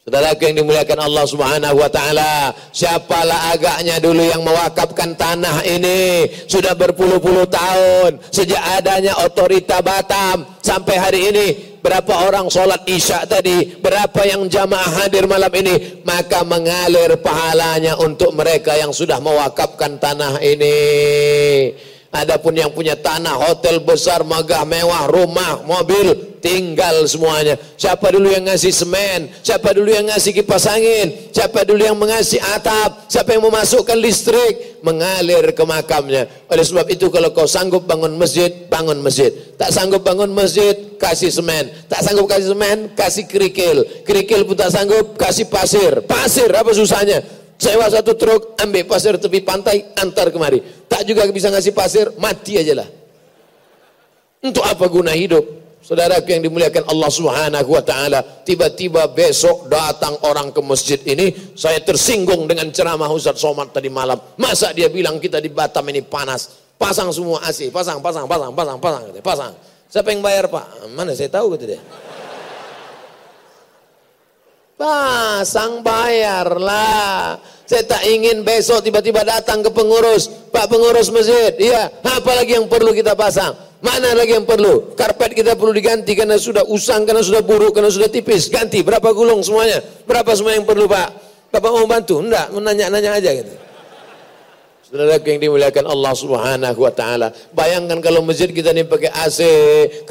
Saudara 0.00 0.32
yang 0.32 0.64
dimuliakan 0.64 1.06
Allah 1.06 1.24
Subhanahu 1.28 1.76
wa 1.76 1.90
taala, 1.92 2.56
siapalah 2.72 3.52
agaknya 3.52 4.00
dulu 4.00 4.24
yang 4.24 4.40
mewakafkan 4.40 5.12
tanah 5.12 5.60
ini 5.66 6.24
sudah 6.48 6.72
berpuluh-puluh 6.72 7.44
tahun 7.50 8.16
sejak 8.32 8.80
adanya 8.80 9.18
otorita 9.20 9.84
Batam 9.84 10.56
sampai 10.64 10.96
hari 10.96 11.20
ini 11.30 11.46
berapa 11.80 12.28
orang 12.28 12.46
sholat 12.48 12.86
isya 12.86 13.26
tadi, 13.26 13.76
berapa 13.80 14.20
yang 14.24 14.46
jamaah 14.46 15.04
hadir 15.04 15.26
malam 15.26 15.52
ini, 15.56 16.04
maka 16.06 16.44
mengalir 16.46 17.18
pahalanya 17.20 17.98
untuk 18.00 18.32
mereka 18.36 18.76
yang 18.76 18.92
sudah 18.94 19.18
mewakafkan 19.18 19.98
tanah 19.98 20.40
ini. 20.40 20.78
Adapun 22.10 22.58
yang 22.58 22.74
punya 22.74 22.98
tanah, 22.98 23.38
hotel 23.38 23.78
besar, 23.86 24.26
megah, 24.26 24.66
mewah, 24.66 25.06
rumah, 25.06 25.62
mobil, 25.62 26.34
tinggal 26.42 27.06
semuanya. 27.06 27.54
Siapa 27.78 28.10
dulu 28.10 28.26
yang 28.34 28.50
ngasih 28.50 28.74
semen? 28.74 29.30
Siapa 29.46 29.70
dulu 29.70 29.94
yang 29.94 30.10
ngasih 30.10 30.34
kipas 30.34 30.66
angin? 30.66 31.30
Siapa 31.30 31.62
dulu 31.62 31.78
yang 31.78 31.94
mengasih 31.94 32.42
atap? 32.42 33.06
Siapa 33.06 33.30
yang 33.36 33.46
memasukkan 33.46 33.94
listrik? 33.94 34.82
Mengalir 34.82 35.54
ke 35.54 35.62
makamnya. 35.62 36.26
Oleh 36.50 36.64
sebab 36.66 36.90
itu 36.90 37.14
kalau 37.14 37.30
kau 37.30 37.46
sanggup 37.46 37.86
bangun 37.86 38.18
masjid, 38.18 38.48
bangun 38.66 38.98
masjid. 39.06 39.30
Tak 39.54 39.70
sanggup 39.70 40.02
bangun 40.02 40.34
masjid, 40.34 40.74
kasih 40.98 41.30
semen. 41.30 41.70
Tak 41.86 42.02
sanggup 42.02 42.26
kasih 42.26 42.58
semen, 42.58 42.90
kasih 42.98 43.24
kerikil. 43.30 43.86
Kerikil 44.02 44.42
pun 44.50 44.58
tak 44.58 44.74
sanggup, 44.74 45.14
kasih 45.14 45.46
pasir. 45.46 46.02
Pasir, 46.10 46.50
apa 46.50 46.74
susahnya? 46.74 47.22
Sewa 47.60 47.92
satu 47.92 48.16
truk, 48.16 48.56
ambil 48.56 48.88
pasir 48.88 49.20
tepi 49.20 49.44
pantai, 49.44 49.92
antar 50.00 50.32
kemari. 50.32 50.88
Tak 50.88 51.04
juga 51.04 51.28
bisa 51.28 51.52
ngasih 51.52 51.76
pasir, 51.76 52.08
mati 52.16 52.56
aja 52.56 52.72
lah. 52.72 52.88
Untuk 54.40 54.64
apa 54.64 54.88
guna 54.88 55.12
hidup? 55.12 55.60
Saudara 55.84 56.16
yang 56.24 56.40
dimuliakan 56.40 56.88
Allah 56.88 57.10
Subhanahu 57.12 57.70
wa 57.76 57.84
taala, 57.84 58.24
tiba-tiba 58.48 59.12
besok 59.12 59.68
datang 59.68 60.16
orang 60.24 60.48
ke 60.56 60.60
masjid 60.64 60.96
ini, 61.04 61.52
saya 61.52 61.84
tersinggung 61.84 62.48
dengan 62.48 62.72
ceramah 62.72 63.12
Ustaz 63.12 63.36
Somad 63.36 63.76
tadi 63.76 63.92
malam. 63.92 64.16
Masa 64.40 64.72
dia 64.72 64.88
bilang 64.88 65.20
kita 65.20 65.36
di 65.36 65.52
Batam 65.52 65.84
ini 65.92 66.00
panas? 66.00 66.72
Pasang 66.80 67.12
semua 67.12 67.44
AC, 67.44 67.68
pasang, 67.68 68.00
pasang, 68.00 68.24
pasang, 68.24 68.56
pasang, 68.56 68.78
pasang, 68.80 69.04
pasang. 69.20 69.52
Siapa 69.92 70.08
yang 70.08 70.24
bayar, 70.24 70.48
Pak? 70.48 70.88
Mana 70.96 71.12
saya 71.12 71.28
tahu 71.28 71.52
kata 71.52 71.76
dia. 71.76 71.80
Pasang 74.80 75.84
bayarlah. 75.84 77.36
Saya 77.70 77.86
tak 77.86 78.02
ingin 78.02 78.42
besok 78.42 78.82
tiba-tiba 78.82 79.22
datang 79.22 79.62
ke 79.62 79.70
pengurus. 79.70 80.26
Pak 80.50 80.66
pengurus 80.66 81.06
masjid. 81.14 81.54
Iya, 81.54 81.86
apa 82.02 82.34
lagi 82.34 82.58
yang 82.58 82.66
perlu 82.66 82.90
kita 82.90 83.14
pasang? 83.14 83.54
Mana 83.78 84.10
lagi 84.10 84.34
yang 84.34 84.42
perlu? 84.42 84.90
Karpet 84.98 85.38
kita 85.38 85.54
perlu 85.54 85.70
diganti 85.70 86.18
karena 86.18 86.34
sudah 86.34 86.66
usang, 86.66 87.06
karena 87.06 87.22
sudah 87.22 87.46
buruk, 87.46 87.70
karena 87.70 87.86
sudah 87.86 88.10
tipis. 88.10 88.50
Ganti, 88.50 88.82
berapa 88.82 89.14
gulung 89.14 89.38
semuanya? 89.46 89.78
Berapa 90.02 90.34
semua 90.34 90.58
yang 90.58 90.66
perlu 90.66 90.90
Pak? 90.90 91.08
Bapak 91.54 91.70
mau 91.70 91.86
bantu? 91.86 92.18
Enggak, 92.18 92.50
menanya-nanya 92.50 93.22
aja 93.22 93.30
gitu. 93.38 93.54
Saudara 94.90 95.22
yang 95.22 95.38
dimuliakan 95.38 95.86
Allah 95.86 96.12
Subhanahu 96.18 96.80
wa 96.82 96.90
taala. 96.90 97.30
Bayangkan 97.54 98.02
kalau 98.02 98.26
masjid 98.26 98.50
kita 98.50 98.74
ini 98.74 98.82
pakai 98.82 99.14
AC, 99.14 99.40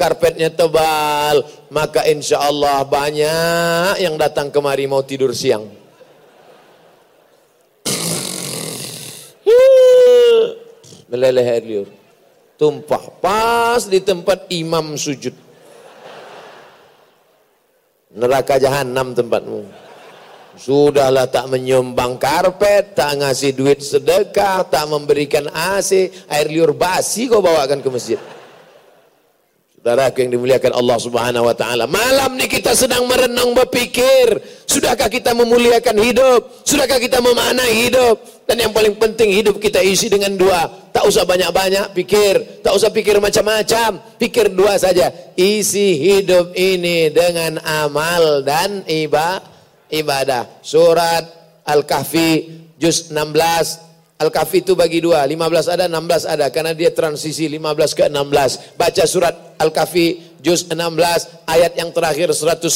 karpetnya 0.00 0.48
tebal, 0.48 1.44
maka 1.68 2.08
insya 2.08 2.40
Allah 2.40 2.80
banyak 2.88 4.00
yang 4.00 4.16
datang 4.16 4.48
kemari 4.48 4.88
mau 4.88 5.04
tidur 5.04 5.36
siang. 5.36 5.79
Meleleh 11.10 11.42
air 11.42 11.64
liur. 11.66 11.88
Tumpah 12.54 13.04
pas 13.18 13.82
di 13.90 13.98
tempat 13.98 14.46
imam 14.54 14.94
sujud. 14.94 15.34
Neraka 18.14 18.62
jahanam 18.62 19.10
tempatmu. 19.14 19.66
Sudahlah 20.60 21.30
tak 21.30 21.46
menyumbang 21.46 22.18
karpet, 22.18 22.92
tak 22.94 23.22
ngasih 23.22 23.54
duit 23.54 23.80
sedekah, 23.80 24.66
tak 24.66 24.86
memberikan 24.90 25.46
AC, 25.50 26.10
air 26.26 26.46
liur 26.50 26.74
basi 26.74 27.30
kau 27.30 27.40
bawakan 27.42 27.80
ke 27.80 27.88
masjid. 27.90 28.20
Saudara 29.80 30.12
yang 30.12 30.36
dimuliakan 30.36 30.76
Allah 30.76 30.98
Subhanahu 31.00 31.48
wa 31.48 31.56
taala. 31.56 31.88
Malam 31.88 32.36
ni 32.36 32.44
kita 32.52 32.76
sedang 32.76 33.08
merenung 33.08 33.56
berpikir, 33.56 34.36
sudahkah 34.68 35.08
kita 35.08 35.32
memuliakan 35.32 35.96
hidup? 36.04 36.68
Sudahkah 36.68 37.00
kita 37.00 37.16
memaknai 37.24 37.88
hidup? 37.88 38.44
Dan 38.44 38.60
yang 38.60 38.76
paling 38.76 38.92
penting 39.00 39.32
hidup 39.32 39.56
kita 39.56 39.80
isi 39.80 40.12
dengan 40.12 40.36
dua. 40.36 40.68
Tak 40.92 41.08
usah 41.08 41.24
banyak-banyak 41.24 41.96
pikir, 41.96 42.60
tak 42.60 42.76
usah 42.76 42.92
pikir 42.92 43.24
macam-macam, 43.24 44.04
pikir 44.20 44.52
dua 44.52 44.76
saja. 44.76 45.08
Isi 45.32 45.96
hidup 45.96 46.52
ini 46.60 47.08
dengan 47.08 47.56
amal 47.64 48.44
dan 48.44 48.84
ibadah. 48.84 50.60
Surat 50.60 51.24
Al-Kahfi 51.64 52.68
juz 52.76 53.08
16 53.08 53.89
Al-Kahfi 54.20 54.60
itu 54.60 54.76
bagi 54.76 55.00
dua, 55.00 55.24
15 55.24 55.72
ada, 55.72 55.88
16 55.88 56.28
ada. 56.28 56.46
Karena 56.52 56.76
dia 56.76 56.92
transisi 56.92 57.48
15 57.48 57.96
ke 57.96 58.04
16. 58.12 58.76
Baca 58.76 59.04
surat 59.08 59.56
Al-Kahfi 59.56 60.36
juz 60.44 60.68
16 60.68 61.48
ayat 61.48 61.72
yang 61.80 61.88
terakhir 61.88 62.28
110. 62.28 62.68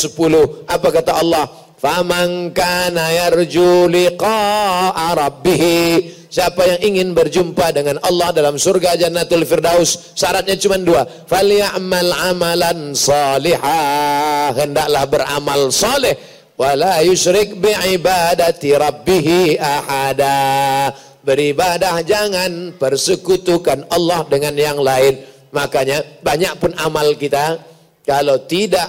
Apa 0.65 0.89
kata 0.89 1.21
Allah? 1.21 1.45
Faman 1.77 2.49
kana 2.57 3.13
yarju 3.13 3.93
liqa'a 3.93 5.13
rabbih. 5.13 6.25
Siapa 6.33 6.65
yang 6.65 6.81
ingin 6.81 7.09
berjumpa 7.13 7.77
dengan 7.77 8.01
Allah 8.01 8.33
dalam 8.33 8.57
surga 8.57 8.97
Jannatul 8.97 9.45
Firdaus, 9.45 10.17
syaratnya 10.17 10.57
cuma 10.57 10.81
dua. 10.81 11.05
Falyamal 11.05 12.11
amalan 12.33 12.97
salihah. 12.97 14.51
Hendaklah 14.57 15.05
beramal 15.13 15.69
saleh 15.69 16.17
wala 16.57 17.05
yusyrik 17.05 17.59
bi'ibadati 17.59 18.71
rabbih 18.75 19.59
ahada 19.59 20.91
beribadah 21.25 22.05
jangan 22.05 22.77
persekutukan 22.77 23.89
Allah 23.89 24.23
dengan 24.29 24.55
yang 24.55 24.79
lain 24.79 25.25
makanya 25.51 26.05
banyak 26.21 26.55
pun 26.61 26.71
amal 26.77 27.17
kita 27.17 27.59
kalau 28.05 28.45
tidak 28.45 28.87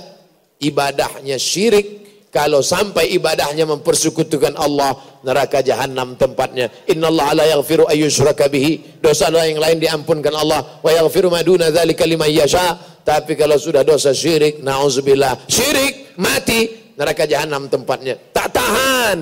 ibadahnya 0.60 1.40
syirik 1.40 2.04
kalau 2.30 2.60
sampai 2.60 3.16
ibadahnya 3.16 3.64
mempersekutukan 3.64 4.60
Allah 4.60 5.00
neraka 5.24 5.64
jahanam 5.64 6.20
tempatnya 6.20 6.68
innallaha 6.92 7.42
la 7.42 7.46
yaghfiru 7.56 7.88
ayyushraka 7.88 8.52
bihi 8.52 9.00
dosa 9.00 9.32
yang 9.32 9.64
lain 9.64 9.80
diampunkan 9.80 10.36
Allah 10.36 10.84
wa 10.84 10.92
yaghfiru 10.92 11.32
ma 11.32 11.40
duna 11.40 11.72
dzalika 11.72 12.04
liman 12.04 12.28
yasha 12.28 12.76
tapi 13.08 13.40
kalau 13.40 13.56
sudah 13.56 13.88
dosa 13.88 14.12
syirik 14.12 14.60
nauzubillah 14.60 15.48
syirik 15.48 16.20
mati 16.20 16.86
neraka 16.96 17.24
jahanam 17.28 17.68
tempatnya. 17.68 18.16
Tak 18.32 18.50
tahan. 18.56 19.20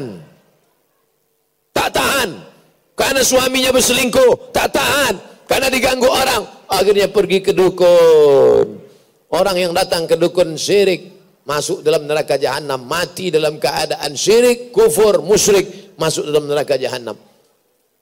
Tak 1.74 1.90
tahan. 1.90 2.30
Karena 2.94 3.22
suaminya 3.26 3.74
berselingkuh, 3.74 4.54
tak 4.54 4.74
tahan. 4.74 5.14
Karena 5.50 5.68
diganggu 5.70 6.08
orang, 6.08 6.70
akhirnya 6.70 7.10
pergi 7.10 7.42
ke 7.42 7.52
dukun. 7.52 8.82
Orang 9.34 9.58
yang 9.58 9.74
datang 9.74 10.06
ke 10.06 10.14
dukun 10.14 10.54
syirik 10.54 11.14
masuk 11.44 11.84
dalam 11.84 12.08
neraka 12.08 12.40
jahanam, 12.40 12.80
mati 12.88 13.28
dalam 13.30 13.60
keadaan 13.60 14.16
syirik, 14.16 14.72
kufur, 14.72 15.20
musyrik, 15.20 15.96
masuk 16.00 16.28
dalam 16.28 16.48
neraka 16.48 16.80
jahanam. 16.80 17.18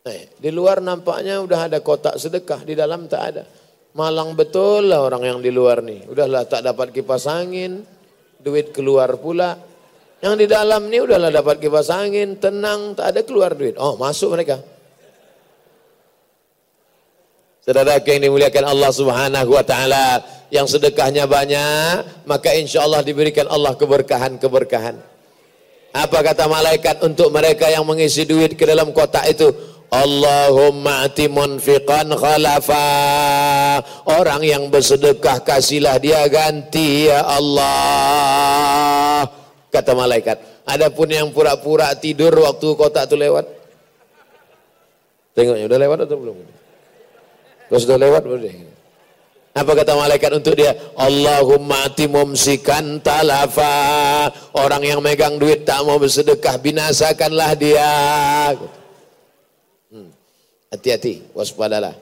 Eh, 0.02 0.34
di 0.42 0.50
luar 0.50 0.82
nampaknya 0.82 1.42
udah 1.42 1.70
ada 1.70 1.78
kotak 1.82 2.18
sedekah, 2.18 2.66
di 2.66 2.74
dalam 2.74 3.06
tak 3.06 3.22
ada. 3.34 3.44
Malang 3.92 4.40
betul 4.40 4.88
lah 4.88 5.04
orang 5.04 5.28
yang 5.28 5.40
di 5.44 5.52
luar 5.52 5.84
nih. 5.84 6.08
Udahlah 6.08 6.48
tak 6.48 6.64
dapat 6.64 6.96
kipas 6.96 7.28
angin, 7.28 7.84
duit 8.40 8.72
keluar 8.72 9.20
pula. 9.20 9.60
Yang 10.22 10.46
di 10.46 10.46
dalam 10.48 10.88
ini 10.88 11.02
udahlah 11.02 11.30
dapat 11.34 11.60
kipas 11.60 11.90
angin, 11.92 12.38
tenang, 12.38 12.96
tak 12.96 13.14
ada 13.14 13.22
keluar 13.26 13.58
duit. 13.58 13.76
Oh, 13.76 13.98
masuk 13.98 14.38
mereka. 14.38 14.62
Saudara 17.62 18.02
yang 18.02 18.26
dimuliakan 18.26 18.66
Allah 18.74 18.90
Subhanahu 18.90 19.54
wa 19.54 19.62
taala, 19.62 20.26
yang 20.50 20.66
sedekahnya 20.66 21.30
banyak, 21.30 22.26
maka 22.26 22.58
insya 22.58 22.82
Allah 22.82 23.06
diberikan 23.06 23.46
Allah 23.46 23.78
keberkahan-keberkahan. 23.78 24.98
Apa 25.94 26.26
kata 26.26 26.50
malaikat 26.50 27.06
untuk 27.06 27.30
mereka 27.30 27.70
yang 27.70 27.86
mengisi 27.86 28.26
duit 28.26 28.58
ke 28.58 28.66
dalam 28.66 28.90
kotak 28.90 29.30
itu? 29.30 29.54
Allahumma 29.92 31.04
ati 31.04 31.28
munfiqan 31.28 32.16
khalafa 32.16 32.88
Orang 34.08 34.40
yang 34.40 34.72
bersedekah 34.72 35.44
kasihlah 35.44 36.00
dia 36.00 36.24
ganti 36.32 37.12
ya 37.12 37.28
Allah 37.28 37.68
Kata 39.68 39.92
malaikat 39.92 40.64
Adapun 40.64 41.12
yang 41.12 41.36
pura-pura 41.36 41.92
tidur 42.00 42.32
waktu 42.40 42.72
kotak 42.80 43.12
itu 43.12 43.20
lewat 43.20 43.44
Tengoknya 45.36 45.68
udah 45.68 45.80
lewat 45.84 46.08
atau 46.08 46.16
belum? 46.24 46.61
Kalau 47.72 47.80
sudah 47.80 47.96
lewat 48.04 48.28
boleh. 48.28 48.52
Apa 49.56 49.72
kata 49.80 49.96
malaikat 49.96 50.32
untuk 50.36 50.60
dia? 50.60 50.76
Allahumma 51.00 51.88
ati 51.88 52.04
mumsikan 52.12 53.00
talafa. 53.00 54.28
Orang 54.52 54.84
yang 54.84 55.00
megang 55.00 55.40
duit 55.40 55.64
tak 55.64 55.80
mau 55.88 55.96
bersedekah 55.96 56.60
binasakanlah 56.60 57.52
dia. 57.56 57.96
Hmm. 59.88 60.12
Hati-hati, 60.68 61.32
waspadalah. 61.32 61.96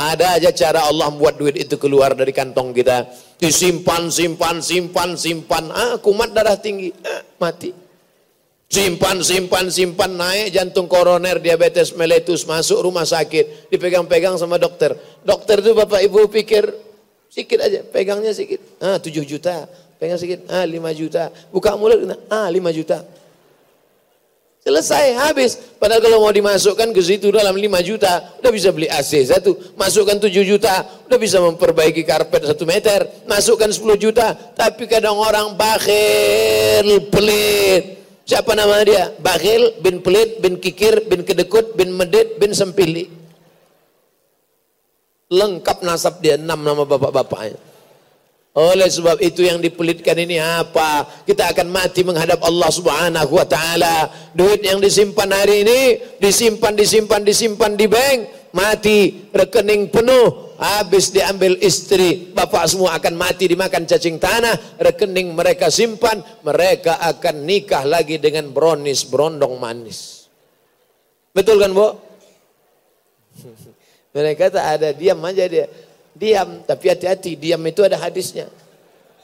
Ada 0.00 0.40
aja 0.40 0.50
cara 0.52 0.88
Allah 0.88 1.12
membuat 1.12 1.36
duit 1.36 1.60
itu 1.60 1.76
keluar 1.76 2.16
dari 2.16 2.32
kantong 2.32 2.72
kita. 2.72 3.04
Disimpan, 3.36 4.08
simpan, 4.08 4.64
simpan, 4.64 5.12
simpan. 5.20 5.68
Ah, 5.76 6.00
kumat 6.00 6.32
darah 6.32 6.56
tinggi. 6.56 6.88
Ah, 7.04 7.20
mati. 7.36 7.72
Simpan, 8.66 9.22
simpan, 9.22 9.70
simpan, 9.70 10.10
naik 10.18 10.50
jantung 10.50 10.90
koroner, 10.90 11.38
diabetes 11.38 11.94
meletus, 11.94 12.42
masuk 12.42 12.82
rumah 12.82 13.06
sakit, 13.06 13.70
dipegang-pegang 13.70 14.34
sama 14.34 14.58
dokter. 14.58 14.90
Dokter 15.22 15.62
itu 15.62 15.70
bapak 15.70 16.02
ibu 16.02 16.26
pikir, 16.26 16.74
sedikit 17.30 17.62
aja, 17.62 17.86
pegangnya 17.86 18.34
sedikit. 18.34 18.58
Ah, 18.82 18.98
7 18.98 19.22
juta, 19.22 19.70
pegang 20.02 20.18
sedikit, 20.18 20.50
ah 20.50 20.66
5 20.66 20.82
juta. 20.98 21.30
Buka 21.54 21.78
mulut, 21.78 22.10
ah 22.26 22.50
5 22.50 22.58
juta. 22.74 23.06
Selesai, 24.66 25.14
habis. 25.14 25.54
Padahal 25.78 26.02
kalau 26.02 26.26
mau 26.26 26.34
dimasukkan 26.34 26.90
ke 26.90 26.98
situ 26.98 27.30
dalam 27.30 27.54
5 27.54 27.86
juta, 27.86 28.34
udah 28.42 28.50
bisa 28.50 28.74
beli 28.74 28.90
AC 28.90 29.22
satu. 29.30 29.54
Masukkan 29.78 30.18
7 30.18 30.42
juta, 30.42 30.82
udah 31.06 31.18
bisa 31.22 31.38
memperbaiki 31.38 32.02
karpet 32.02 32.50
1 32.50 32.66
meter. 32.66 33.06
Masukkan 33.30 33.70
10 33.70 33.94
juta, 33.94 34.34
tapi 34.34 34.90
kadang 34.90 35.14
orang 35.14 35.54
bakhil, 35.54 36.98
pelit. 37.14 37.95
Siapa 38.26 38.58
nama 38.58 38.82
dia? 38.82 39.14
Bakhil 39.22 39.78
bin 39.78 40.02
Pelit 40.02 40.42
bin 40.42 40.58
Kikir 40.58 41.06
bin 41.06 41.22
Kedekut 41.22 41.78
bin 41.78 41.94
Medit 41.94 42.42
bin 42.42 42.50
Sempili. 42.50 43.06
Lengkap 45.30 45.86
nasab 45.86 46.18
dia, 46.18 46.34
enam 46.34 46.58
nama 46.66 46.82
bapak-bapaknya. 46.82 47.54
Oleh 48.56 48.88
sebab 48.90 49.20
itu 49.22 49.46
yang 49.46 49.62
dipelitkan 49.62 50.16
ini 50.18 50.42
apa? 50.42 51.06
Kita 51.22 51.54
akan 51.54 51.70
mati 51.70 52.02
menghadap 52.02 52.42
Allah 52.42 52.70
Subhanahu 52.72 53.30
wa 53.30 53.46
taala. 53.46 54.10
Duit 54.34 54.64
yang 54.64 54.82
disimpan 54.82 55.30
hari 55.30 55.62
ini 55.62 55.80
disimpan 56.18 56.74
disimpan 56.74 57.22
disimpan 57.22 57.78
di 57.78 57.86
bank, 57.86 58.18
mati 58.56 59.28
rekening 59.30 59.92
penuh, 59.92 60.45
habis 60.56 61.12
diambil 61.12 61.56
istri, 61.60 62.32
bapak 62.32 62.64
semua 62.68 62.96
akan 62.96 63.14
mati 63.14 63.46
dimakan 63.46 63.84
cacing 63.84 64.16
tanah, 64.16 64.80
rekening 64.80 65.36
mereka 65.36 65.68
simpan, 65.68 66.24
mereka 66.42 67.00
akan 67.00 67.44
nikah 67.44 67.84
lagi 67.84 68.16
dengan 68.16 68.50
bronis, 68.50 69.04
berondong 69.06 69.56
manis. 69.60 70.28
Betul 71.36 71.60
kan, 71.60 71.70
Bu? 71.76 71.88
mereka 74.16 74.48
tak 74.48 74.66
ada, 74.80 74.88
diam 74.96 75.20
aja 75.24 75.44
dia. 75.44 75.66
Diam, 76.16 76.64
tapi 76.64 76.88
hati-hati, 76.88 77.36
diam 77.36 77.60
itu 77.68 77.84
ada 77.84 78.00
hadisnya. 78.00 78.48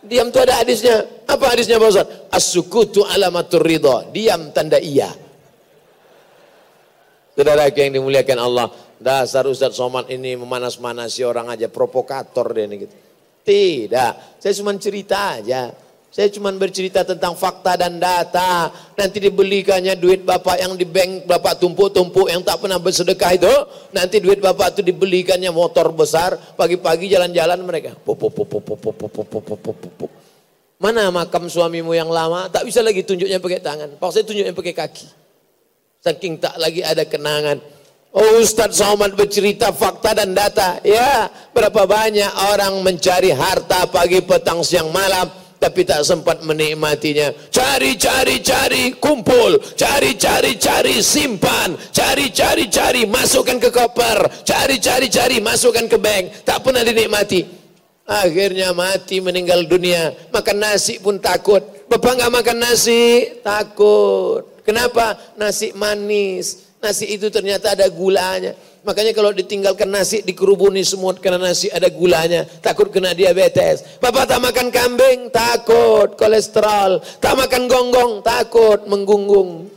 Diam 0.04 0.28
itu 0.28 0.38
ada 0.42 0.60
hadisnya. 0.60 1.08
Apa 1.24 1.56
hadisnya 1.56 1.80
Pak 1.80 1.88
Ustaz? 1.88 2.08
As-sukutu 2.28 3.00
alamatur 3.06 3.64
ridha. 3.64 4.12
Diam 4.12 4.52
tanda 4.52 4.76
iya. 4.76 5.08
Saudara 7.32 7.72
yang 7.72 7.96
dimuliakan 7.96 8.38
Allah, 8.44 8.68
Dasar 9.03 9.44
Ustadz 9.50 9.74
Somad 9.74 10.07
ini 10.09 10.38
memanas-manasi 10.38 11.26
orang 11.26 11.50
aja, 11.50 11.66
provokator 11.66 12.55
dia 12.55 12.70
ini 12.70 12.86
gitu. 12.86 12.94
Tidak, 13.42 14.38
saya 14.38 14.53
cuma 14.55 14.70
cerita 14.78 15.42
aja. 15.42 15.74
Saya 16.12 16.28
cuma 16.28 16.53
bercerita 16.53 17.09
tentang 17.09 17.32
fakta 17.32 17.72
dan 17.72 17.96
data. 17.96 18.68
Nanti 19.00 19.16
dibelikannya 19.16 19.96
duit 19.96 20.28
bapak 20.28 20.61
yang 20.61 20.76
di 20.76 20.84
bank, 20.84 21.24
bapak 21.24 21.57
tumpuk-tumpuk 21.57 22.28
yang 22.28 22.44
tak 22.44 22.61
pernah 22.61 22.76
bersedekah 22.76 23.32
itu. 23.32 23.55
Nanti 23.96 24.20
duit 24.20 24.36
bapak 24.36 24.76
itu 24.76 24.84
dibelikannya 24.84 25.48
motor 25.48 25.88
besar. 25.88 26.36
Pagi-pagi 26.53 27.09
jalan-jalan 27.09 27.64
mereka. 27.64 27.96
Mana 30.76 31.09
makam 31.09 31.48
suamimu 31.48 31.96
yang 31.96 32.12
lama? 32.12 32.44
Tak 32.53 32.68
bisa 32.68 32.84
lagi 32.84 33.00
tunjuknya 33.09 33.40
pakai 33.40 33.61
tangan. 33.64 33.88
Pak 33.96 34.11
saya 34.12 34.28
tunjuknya 34.28 34.53
pakai 34.53 34.74
kaki. 34.76 35.09
Saking 36.05 36.36
tak 36.44 36.61
lagi 36.61 36.84
ada 36.84 37.09
kenangan. 37.09 37.57
Oh 38.12 38.44
Ustadz 38.44 38.76
Somad 38.76 39.16
bercerita 39.16 39.72
fakta 39.72 40.12
dan 40.12 40.36
data. 40.36 40.76
Ya, 40.84 41.32
berapa 41.56 41.88
banyak 41.88 42.28
orang 42.52 42.84
mencari 42.84 43.32
harta 43.32 43.88
pagi, 43.88 44.20
petang, 44.20 44.60
siang, 44.60 44.92
malam. 44.92 45.32
Tapi 45.56 45.86
tak 45.86 46.02
sempat 46.02 46.42
menikmatinya. 46.42 47.32
Cari, 47.48 47.94
cari, 47.94 48.42
cari, 48.42 48.98
kumpul. 48.98 49.62
Cari, 49.78 50.18
cari, 50.18 50.58
cari, 50.58 50.98
simpan. 50.98 51.78
Cari, 51.94 52.34
cari, 52.34 52.66
cari, 52.66 53.06
masukkan 53.06 53.62
ke 53.62 53.70
koper. 53.70 54.42
Cari, 54.42 54.82
cari, 54.82 55.06
cari, 55.06 55.38
masukkan 55.38 55.86
ke 55.86 55.96
bank. 56.02 56.42
Tak 56.42 56.66
pernah 56.66 56.82
dinikmati. 56.82 57.46
Akhirnya 58.02 58.74
mati 58.74 59.22
meninggal 59.22 59.62
dunia. 59.70 60.10
Makan 60.34 60.58
nasi 60.58 60.98
pun 60.98 61.22
takut. 61.22 61.62
Bapak 61.86 62.18
nggak 62.18 62.32
makan 62.42 62.58
nasi? 62.58 63.30
Takut. 63.46 64.66
Kenapa? 64.66 65.14
Nasi 65.38 65.70
manis 65.78 66.71
Nasi 66.82 67.14
itu 67.14 67.30
ternyata 67.30 67.78
ada 67.78 67.86
gulanya. 67.86 68.58
Makanya 68.82 69.14
kalau 69.14 69.30
ditinggalkan 69.30 69.86
nasi 69.86 70.26
dikerubuni 70.26 70.82
semut 70.82 71.22
karena 71.22 71.38
nasi 71.38 71.70
ada 71.70 71.86
gulanya. 71.86 72.42
Takut 72.58 72.90
kena 72.90 73.14
diabetes. 73.14 73.86
Bapak 74.02 74.26
tak 74.26 74.42
makan 74.42 74.74
kambing? 74.74 75.30
Takut 75.30 76.18
kolesterol. 76.18 76.98
Tak 77.22 77.38
makan 77.38 77.70
gonggong? 77.70 78.26
Takut 78.26 78.82
menggunggung. 78.90 79.70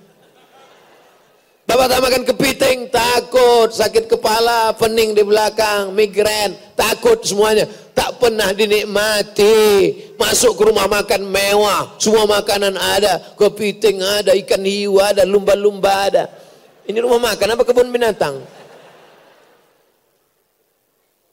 Bapak 1.69 1.93
tak 1.93 2.01
makan 2.01 2.23
kepiting? 2.25 2.89
Takut 2.89 3.69
sakit 3.69 4.09
kepala, 4.09 4.73
pening 4.73 5.13
di 5.13 5.21
belakang, 5.21 5.93
migrain. 5.93 6.57
Takut 6.73 7.21
semuanya. 7.21 7.69
Tak 7.93 8.17
pernah 8.17 8.49
dinikmati. 8.49 9.93
Masuk 10.17 10.57
ke 10.57 10.73
rumah 10.73 10.89
makan 10.89 11.29
mewah. 11.29 11.93
Semua 12.01 12.25
makanan 12.25 12.73
ada. 12.73 13.21
Kepiting 13.37 14.01
ada, 14.01 14.33
ikan 14.33 14.65
hiu 14.65 14.97
ada, 14.97 15.21
lumba-lumba 15.21 16.09
ada. 16.09 16.44
Ini 16.85 17.01
rumah 17.01 17.33
makan 17.33 17.57
apa 17.57 17.63
kebun 17.65 17.89
binatang? 17.89 18.45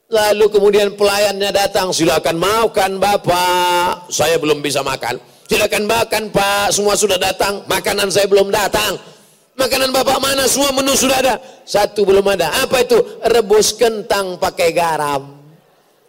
Lalu 0.09 0.45
kemudian 0.49 0.93
pelayannya 0.93 1.49
datang, 1.53 1.89
silakan 1.93 2.37
makan 2.37 3.01
bapak, 3.01 4.09
saya 4.13 4.37
belum 4.37 4.61
bisa 4.61 4.81
makan. 4.81 5.17
Silakan 5.49 5.85
makan 5.85 6.23
pak, 6.33 6.73
semua 6.73 6.97
sudah 6.97 7.17
datang, 7.17 7.61
makanan 7.69 8.09
saya 8.09 8.25
belum 8.25 8.49
datang. 8.49 8.97
Makanan 9.53 9.93
bapak 9.93 10.17
mana? 10.17 10.49
Semua 10.49 10.73
menu 10.73 10.97
sudah 10.97 11.21
ada. 11.21 11.37
Satu 11.61 12.01
belum 12.09 12.25
ada. 12.25 12.49
Apa 12.65 12.81
itu? 12.81 12.97
Rebus 13.21 13.77
kentang 13.77 14.41
pakai 14.41 14.73
garam. 14.73 15.37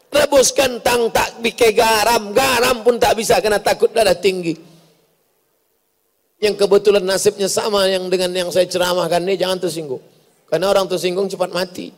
Rebus 0.09 0.49
kentang 0.57 1.13
tak 1.13 1.45
pakai 1.45 1.77
garam. 1.77 2.33
Garam 2.33 2.81
pun 2.81 2.97
tak 2.97 3.21
bisa 3.21 3.37
karena 3.45 3.61
takut 3.61 3.93
darah 3.93 4.17
tinggi 4.17 4.74
yang 6.43 6.55
kebetulan 6.59 7.05
nasibnya 7.05 7.47
sama 7.47 7.87
yang 7.87 8.11
dengan 8.11 8.31
yang 8.35 8.49
saya 8.51 8.67
ceramahkan 8.67 9.23
ini 9.23 9.39
jangan 9.39 9.59
tersinggung. 9.63 10.03
Karena 10.51 10.71
orang 10.71 10.87
tersinggung 10.87 11.27
cepat 11.31 11.51
mati. 11.55 11.91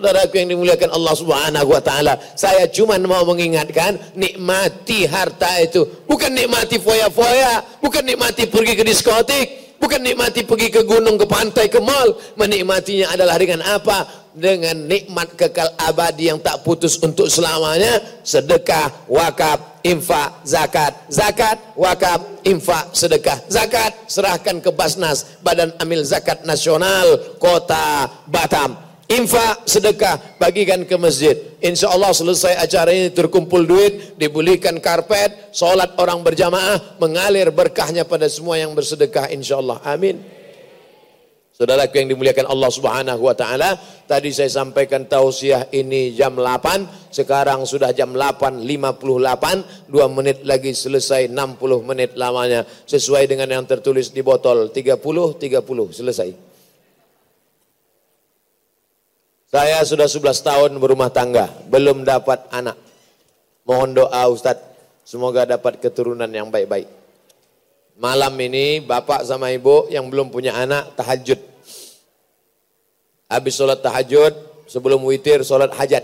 Saudaraku 0.00 0.40
yang 0.40 0.56
dimuliakan 0.56 0.96
Allah 0.96 1.12
Subhanahu 1.12 1.68
wa 1.76 1.82
taala, 1.84 2.16
saya 2.32 2.64
cuma 2.72 2.96
mau 2.96 3.20
mengingatkan 3.28 4.00
nikmati 4.16 5.04
harta 5.04 5.60
itu, 5.60 5.84
bukan 6.08 6.32
nikmati 6.32 6.80
foya-foya, 6.80 7.84
bukan 7.84 8.08
nikmati 8.08 8.48
pergi 8.48 8.80
ke 8.80 8.84
diskotik, 8.86 9.76
bukan 9.76 10.00
nikmati 10.00 10.48
pergi 10.48 10.72
ke 10.72 10.88
gunung, 10.88 11.20
ke 11.20 11.28
pantai, 11.28 11.68
ke 11.68 11.84
mall. 11.84 12.16
Menikmatinya 12.40 13.12
adalah 13.12 13.36
dengan 13.36 13.60
apa? 13.60 14.20
dengan 14.30 14.86
nikmat 14.86 15.34
kekal 15.34 15.74
abadi 15.74 16.30
yang 16.30 16.38
tak 16.38 16.62
putus 16.62 17.02
untuk 17.02 17.26
selamanya 17.26 17.98
sedekah 18.22 19.10
wakaf 19.10 19.69
infak 19.82 20.44
zakat. 20.44 20.92
Zakat 21.12 21.56
wakaf. 21.76 22.42
Infak 22.44 22.96
sedekah. 22.96 23.36
Zakat 23.52 23.92
serahkan 24.08 24.64
ke 24.64 24.70
Basnas 24.72 25.38
Badan 25.44 25.76
Amil 25.76 26.02
Zakat 26.04 26.44
Nasional 26.48 27.36
Kota 27.36 28.08
Batam. 28.24 28.76
Infak 29.10 29.66
sedekah 29.66 30.38
bagikan 30.38 30.86
ke 30.86 30.94
masjid. 30.94 31.34
Insya 31.58 31.90
Allah 31.90 32.14
selesai 32.14 32.56
acara 32.56 32.94
ini 32.94 33.10
terkumpul 33.10 33.66
duit 33.66 34.14
dibelikan 34.16 34.78
karpet 34.78 35.50
sholat 35.52 35.98
orang 35.98 36.22
berjamaah 36.22 36.96
mengalir 37.02 37.50
berkahnya 37.50 38.06
pada 38.06 38.30
semua 38.30 38.56
yang 38.56 38.72
bersedekah 38.72 39.28
insya 39.28 39.58
Allah 39.58 39.82
amin 39.84 40.39
Saudaraku 41.60 42.00
yang 42.00 42.16
dimuliakan 42.16 42.48
Allah 42.48 42.72
Subhanahu 42.72 43.20
wa 43.20 43.36
taala, 43.36 43.76
tadi 44.08 44.32
saya 44.32 44.48
sampaikan 44.48 45.04
tausiah 45.04 45.68
ini 45.76 46.16
jam 46.16 46.32
8, 46.32 47.12
sekarang 47.12 47.68
sudah 47.68 47.92
jam 47.92 48.16
8.58, 48.16 48.64
2 49.92 50.16
menit 50.16 50.40
lagi 50.48 50.72
selesai 50.72 51.28
60 51.28 51.84
menit 51.84 52.16
lamanya 52.16 52.64
sesuai 52.88 53.28
dengan 53.28 53.60
yang 53.60 53.68
tertulis 53.68 54.08
di 54.08 54.24
botol 54.24 54.72
30 54.72 54.96
30 55.36 55.60
selesai. 55.92 56.32
Saya 59.52 59.84
sudah 59.84 60.08
11 60.08 60.40
tahun 60.40 60.70
berumah 60.80 61.12
tangga, 61.12 61.44
belum 61.68 62.08
dapat 62.08 62.48
anak. 62.56 62.80
Mohon 63.68 64.08
doa 64.08 64.22
Ustaz, 64.32 64.56
semoga 65.04 65.44
dapat 65.44 65.76
keturunan 65.76 66.32
yang 66.32 66.48
baik-baik. 66.48 66.99
Malam 68.00 68.32
ini 68.40 68.80
bapak 68.80 69.28
sama 69.28 69.52
ibu 69.52 69.84
yang 69.92 70.08
belum 70.08 70.32
punya 70.32 70.56
anak 70.56 70.96
tahajud 70.96 71.50
Habis 73.30 73.54
sholat 73.54 73.78
tahajud, 73.78 74.34
sebelum 74.66 75.06
witir 75.06 75.46
sholat 75.46 75.70
hajat. 75.70 76.02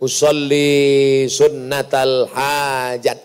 Usolli 0.00 1.28
sunnatal 1.28 2.32
hajat. 2.32 3.20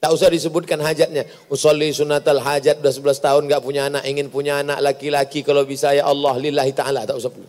Tak 0.00 0.10
usah 0.12 0.32
disebutkan 0.32 0.80
hajatnya. 0.80 1.28
Usolli 1.52 1.92
sunnatal 1.92 2.40
hajat, 2.40 2.80
udah 2.80 2.92
11 2.92 3.20
tahun 3.20 3.42
gak 3.52 3.60
punya 3.60 3.92
anak, 3.92 4.08
ingin 4.08 4.32
punya 4.32 4.64
anak 4.64 4.80
laki-laki. 4.80 5.44
Kalau 5.44 5.68
bisa 5.68 5.92
ya 5.92 6.08
Allah 6.08 6.36
lillahi 6.40 6.72
ta'ala, 6.72 7.04
tak 7.04 7.20
usah 7.20 7.28
perlu. 7.28 7.48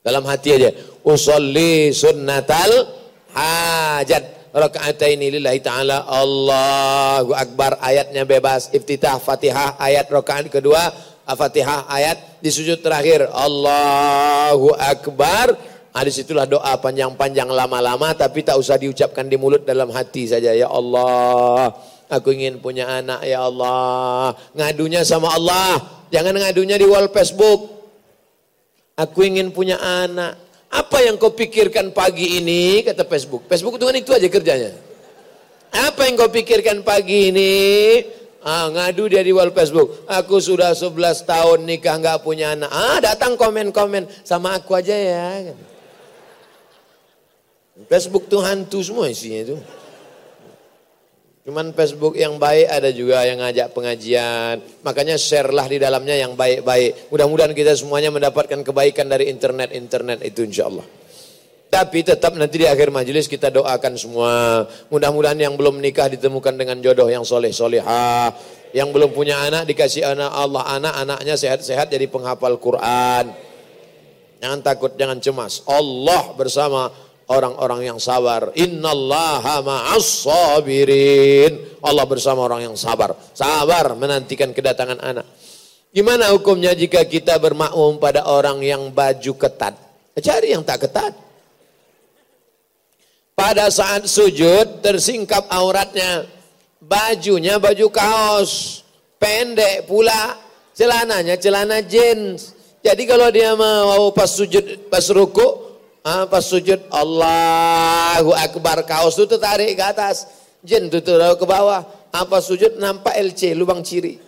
Dalam 0.00 0.24
hati 0.24 0.48
aja. 0.56 0.72
Usolli 1.04 1.92
sunnatal 1.92 2.72
hajat. 3.36 4.43
Rakaataini 4.54 5.34
lillahi 5.34 5.58
ta'ala. 5.58 6.06
Allahu 6.06 7.34
Akbar. 7.34 7.82
Ayatnya 7.82 8.22
bebas. 8.22 8.70
Iftitah 8.70 9.18
Fatihah. 9.18 9.74
Ayat 9.82 10.06
rakaat 10.06 10.46
kedua. 10.46 10.94
Al-Fatihah 11.24 11.88
ayat 11.88 12.36
di 12.44 12.52
sujud 12.52 12.84
terakhir 12.84 13.24
Allahu 13.32 14.76
Akbar. 14.76 15.56
Nah, 15.94 16.02
di 16.04 16.12
situlah 16.12 16.44
doa 16.44 16.74
panjang-panjang 16.76 17.48
lama-lama 17.48 18.12
tapi 18.12 18.44
tak 18.44 18.60
usah 18.60 18.76
diucapkan 18.76 19.24
di 19.24 19.40
mulut 19.40 19.64
dalam 19.64 19.88
hati 19.88 20.28
saja. 20.28 20.52
Ya 20.52 20.68
Allah, 20.68 21.72
aku 22.12 22.34
ingin 22.34 22.60
punya 22.60 23.00
anak 23.00 23.24
ya 23.24 23.46
Allah. 23.46 24.36
Ngadunya 24.52 25.00
sama 25.06 25.32
Allah, 25.32 25.80
jangan 26.12 26.36
ngadunya 26.36 26.76
di 26.76 26.84
wall 26.84 27.08
Facebook. 27.08 27.72
Aku 29.00 29.24
ingin 29.24 29.48
punya 29.48 29.80
anak. 29.80 30.43
Apa 30.74 31.06
yang 31.06 31.14
kau 31.14 31.30
pikirkan 31.30 31.94
pagi 31.94 32.42
ini 32.42 32.82
kata 32.82 33.06
Facebook? 33.06 33.46
Facebook 33.46 33.78
itu 33.78 33.84
kan 33.86 33.94
itu 33.94 34.10
aja 34.10 34.26
kerjanya. 34.26 34.72
Apa 35.70 36.10
yang 36.10 36.18
kau 36.18 36.26
pikirkan 36.26 36.82
pagi 36.82 37.30
ini? 37.30 37.52
Ah, 38.42 38.66
ngadu 38.74 39.06
dia 39.06 39.22
di 39.22 39.30
wall 39.30 39.54
Facebook. 39.54 40.02
Aku 40.10 40.42
sudah 40.42 40.74
11 40.74 41.22
tahun 41.22 41.62
nikah 41.62 41.94
nggak 42.02 42.26
punya 42.26 42.58
anak. 42.58 42.70
Ah, 42.74 42.98
datang 42.98 43.38
komen-komen 43.38 44.10
sama 44.26 44.58
aku 44.58 44.74
aja 44.74 44.92
ya. 44.92 45.54
Facebook 47.86 48.26
tuh 48.26 48.42
hantu 48.42 48.82
semua 48.82 49.06
isinya 49.06 49.40
itu. 49.46 49.56
Cuman 51.44 51.76
Facebook 51.76 52.16
yang 52.16 52.40
baik 52.40 52.72
ada 52.72 52.88
juga 52.88 53.20
yang 53.28 53.36
ngajak 53.36 53.76
pengajian. 53.76 54.64
Makanya 54.80 55.20
share 55.20 55.52
lah 55.52 55.68
di 55.68 55.76
dalamnya 55.76 56.16
yang 56.16 56.32
baik-baik. 56.32 57.12
Mudah-mudahan 57.12 57.52
kita 57.52 57.76
semuanya 57.76 58.08
mendapatkan 58.08 58.64
kebaikan 58.64 59.12
dari 59.12 59.28
internet-internet 59.28 60.24
itu 60.24 60.40
insya 60.40 60.72
Allah. 60.72 60.88
Tapi 61.68 62.00
tetap 62.00 62.32
nanti 62.40 62.64
di 62.64 62.64
akhir 62.64 62.88
majelis 62.88 63.28
kita 63.28 63.52
doakan 63.52 63.92
semua. 63.92 64.64
Mudah-mudahan 64.88 65.36
yang 65.36 65.52
belum 65.52 65.84
nikah 65.84 66.08
ditemukan 66.16 66.56
dengan 66.56 66.80
jodoh 66.80 67.12
yang 67.12 67.28
soleh 67.28 67.52
solehah. 67.52 68.32
Yang 68.72 68.88
belum 68.96 69.10
punya 69.12 69.44
anak 69.44 69.68
dikasih 69.68 70.16
anak 70.16 70.32
Allah 70.32 70.64
anak 70.80 70.94
anaknya 70.96 71.36
sehat-sehat 71.36 71.92
jadi 71.92 72.08
penghafal 72.08 72.56
Quran. 72.56 73.36
Jangan 74.40 74.60
takut, 74.64 74.96
jangan 74.96 75.20
cemas. 75.20 75.60
Allah 75.68 76.32
bersama 76.40 76.88
orang-orang 77.28 77.94
yang 77.94 77.98
sabar. 78.00 78.52
Innallaha 78.56 79.64
ma'as 79.64 80.24
sabirin. 80.24 81.80
Allah 81.80 82.04
bersama 82.08 82.44
orang 82.44 82.72
yang 82.72 82.76
sabar. 82.76 83.16
Sabar 83.32 83.96
menantikan 83.96 84.52
kedatangan 84.52 85.00
anak. 85.00 85.26
Gimana 85.94 86.34
hukumnya 86.34 86.74
jika 86.74 87.06
kita 87.06 87.38
bermakmum 87.38 88.02
pada 88.02 88.26
orang 88.26 88.58
yang 88.60 88.90
baju 88.90 89.32
ketat? 89.38 89.78
Cari 90.18 90.50
yang 90.50 90.66
tak 90.66 90.86
ketat. 90.86 91.14
Pada 93.34 93.70
saat 93.70 94.06
sujud 94.06 94.82
tersingkap 94.82 95.46
auratnya. 95.50 96.26
Bajunya 96.82 97.62
baju 97.62 97.86
kaos. 97.90 98.82
Pendek 99.18 99.86
pula. 99.86 100.38
Celananya 100.74 101.38
celana 101.38 101.78
jeans. 101.86 102.54
Jadi 102.84 103.08
kalau 103.08 103.32
dia 103.32 103.56
mau 103.56 104.12
pas 104.12 104.28
sujud, 104.28 104.90
pas 104.92 105.06
ruku, 105.08 105.73
pas 106.04 106.44
sujud 106.44 106.84
Allahu 106.92 108.36
Akbar 108.36 108.84
kaos 108.84 109.16
itu 109.16 109.40
tarik 109.40 109.72
ke 109.72 109.84
atas. 109.84 110.28
Jeans 110.60 110.92
itu 110.92 111.12
ke 111.16 111.46
bawah. 111.48 111.80
Apa 112.12 112.44
sujud 112.44 112.76
nampak 112.76 113.16
LC, 113.16 113.56
lubang 113.56 113.80
ciri. 113.80 114.20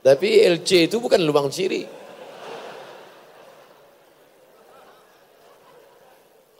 Tapi 0.00 0.28
LC 0.44 0.92
itu 0.92 0.96
bukan 1.00 1.20
lubang 1.24 1.48
ciri. 1.48 1.84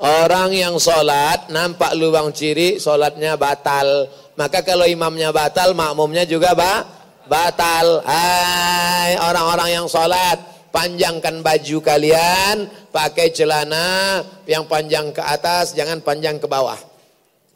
Orang 0.01 0.57
yang 0.57 0.81
sholat 0.81 1.53
nampak 1.53 1.93
lubang 1.93 2.33
ciri 2.33 2.81
sholatnya 2.81 3.37
batal. 3.37 4.09
Maka 4.41 4.65
kalau 4.65 4.89
imamnya 4.89 5.29
batal 5.29 5.77
makmumnya 5.77 6.25
juga 6.25 6.57
ba 6.57 6.89
batal. 7.29 8.01
Hai 8.09 9.21
orang-orang 9.21 9.69
yang 9.77 9.87
sholat 9.89 10.50
panjangkan 10.71 11.43
baju 11.43 11.77
kalian 11.83 12.71
pakai 12.95 13.35
celana 13.35 14.23
yang 14.47 14.67
panjang 14.71 15.11
ke 15.11 15.23
atas 15.23 15.75
jangan 15.75 16.03
panjang 16.03 16.39
ke 16.39 16.47
bawah. 16.47 16.79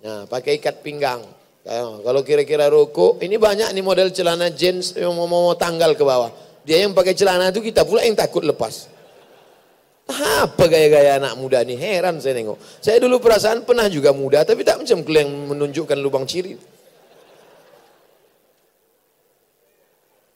Nah 0.04 0.26
pakai 0.28 0.58
ikat 0.60 0.82
pinggang. 0.84 1.22
Kalau 1.64 2.20
kira-kira 2.20 2.68
ruku 2.68 3.16
ini 3.24 3.40
banyak 3.40 3.72
nih 3.72 3.80
model 3.80 4.12
celana 4.12 4.52
jeans 4.52 4.92
yang 4.92 5.16
mau, 5.16 5.24
mau 5.24 5.56
tanggal 5.56 5.96
ke 5.96 6.04
bawah. 6.04 6.28
Dia 6.64 6.84
yang 6.84 6.92
pakai 6.92 7.16
celana 7.16 7.48
itu 7.48 7.64
kita 7.64 7.88
pula 7.88 8.04
yang 8.04 8.12
takut 8.12 8.44
lepas. 8.44 8.92
Apa 10.04 10.68
gaya-gaya 10.68 11.16
anak 11.16 11.40
muda 11.40 11.64
ini? 11.64 11.80
Heran 11.80 12.20
saya 12.20 12.36
nengok. 12.36 12.60
Saya 12.84 13.00
dulu 13.00 13.16
perasaan 13.24 13.64
pernah 13.64 13.88
juga 13.88 14.12
muda, 14.12 14.44
tapi 14.44 14.60
tak 14.60 14.84
macam 14.84 15.00
yang 15.00 15.28
menunjukkan 15.48 15.96
lubang 15.96 16.28
ciri. 16.28 16.60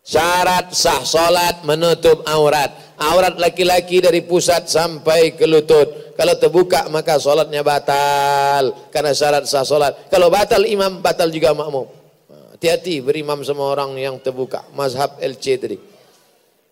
Syarat 0.09 0.73
sah 0.73 1.05
solat 1.05 1.69
menutup 1.69 2.25
aurat. 2.25 2.97
Aurat 2.97 3.37
laki-laki 3.37 4.01
dari 4.01 4.25
pusat 4.25 4.65
sampai 4.65 5.37
ke 5.37 5.45
lutut. 5.45 6.17
Kalau 6.17 6.33
terbuka 6.41 6.89
maka 6.89 7.21
solatnya 7.21 7.61
batal. 7.61 8.89
Karena 8.89 9.13
syarat 9.13 9.45
sah 9.45 9.69
solat. 9.69 10.09
Kalau 10.09 10.33
batal 10.33 10.65
imam, 10.65 11.05
batal 11.05 11.29
juga 11.29 11.53
makmum. 11.53 11.85
Hati-hati 12.57 13.05
berimam 13.05 13.45
sama 13.45 13.69
orang 13.69 14.01
yang 14.01 14.17
terbuka. 14.17 14.65
Mazhab 14.73 15.21
LC 15.21 15.61
tadi. 15.61 15.77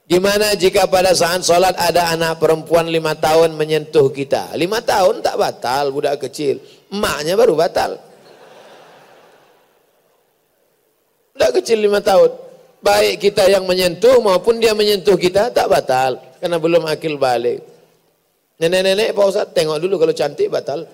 Gimana 0.09 0.57
jika 0.57 0.89
pada 0.89 1.13
saat 1.13 1.45
sholat 1.45 1.77
ada 1.77 2.17
anak 2.17 2.41
perempuan 2.41 2.89
lima 2.89 3.13
tahun 3.21 3.53
menyentuh 3.53 4.09
kita? 4.17 4.57
Lima 4.57 4.81
tahun 4.81 5.21
tak 5.21 5.37
batal, 5.37 5.93
budak 5.93 6.25
kecil. 6.25 6.57
Emaknya 6.89 7.37
baru 7.37 7.53
batal. 7.53 8.01
Budak 11.37 11.53
kecil 11.61 11.85
lima 11.85 12.01
tahun. 12.01 12.46
Baik 12.87 13.19
kita 13.19 13.51
yang 13.51 13.67
menyentuh 13.67 14.23
maupun 14.23 14.63
dia 14.63 14.71
menyentuh 14.71 15.19
kita 15.19 15.51
tak 15.51 15.67
batal. 15.67 16.23
Karena 16.39 16.63
belum 16.63 16.87
akil 16.87 17.19
balik. 17.19 17.67
Nenek-nenek 18.63 19.11
Pak 19.11 19.27
Ustaz 19.27 19.51
tengok 19.51 19.83
dulu 19.83 19.99
kalau 19.99 20.15
cantik 20.15 20.47
batal. 20.47 20.87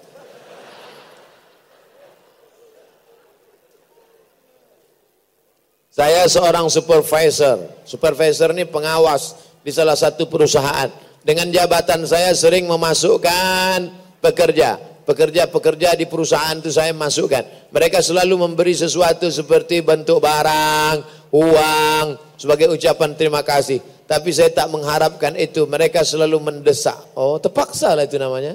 Saya 5.93 6.25
seorang 6.25 6.73
supervisor. 6.73 7.61
Supervisor 7.85 8.57
ini 8.57 8.65
pengawas 8.65 9.53
di 9.61 9.69
salah 9.69 9.93
satu 9.93 10.25
perusahaan. 10.25 10.89
Dengan 11.21 11.53
jabatan 11.53 12.09
saya 12.09 12.33
sering 12.33 12.65
memasukkan 12.73 13.93
pekerja. 14.25 14.81
Pekerja-pekerja 15.03 15.99
di 15.99 16.07
perusahaan 16.07 16.55
itu 16.55 16.71
saya 16.71 16.95
masukkan. 16.95 17.43
Mereka 17.75 17.99
selalu 17.99 18.47
memberi 18.47 18.71
sesuatu 18.71 19.27
seperti 19.27 19.83
bentuk 19.83 20.23
barang, 20.23 21.29
uang, 21.35 22.07
sebagai 22.39 22.71
ucapan 22.71 23.19
terima 23.19 23.43
kasih. 23.43 23.83
Tapi 24.07 24.31
saya 24.31 24.55
tak 24.55 24.71
mengharapkan 24.71 25.35
itu. 25.35 25.67
Mereka 25.67 26.07
selalu 26.07 26.39
mendesak. 26.39 26.95
Oh, 27.19 27.35
terpaksa 27.43 27.99
lah 27.99 28.07
itu 28.07 28.15
namanya. 28.15 28.55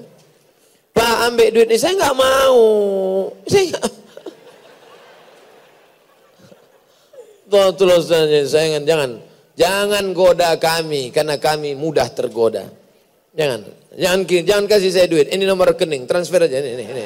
Pak 0.96 1.16
ambil 1.32 1.52
duit 1.52 1.68
ini. 1.68 1.76
Saya 1.76 2.00
nggak 2.00 2.16
mau. 2.16 2.62
Saya 3.44 3.64
nggak 3.76 3.86
Terus 7.80 8.04
jangan 8.52 8.84
jangan 8.88 9.12
jangan 9.56 10.06
goda 10.16 10.56
kami 10.56 11.12
karena 11.12 11.36
kami 11.36 11.76
mudah 11.76 12.08
tergoda. 12.12 12.68
Jangan 13.36 13.68
jangan 13.98 14.24
jangan 14.24 14.66
kasih 14.70 14.92
saya 14.94 15.08
duit. 15.10 15.28
Ini 15.34 15.44
nomor 15.44 15.74
rekening, 15.74 16.06
transfer 16.06 16.46
aja 16.46 16.62
ini 16.62 16.78
ini. 16.78 16.86
ini. 16.86 17.04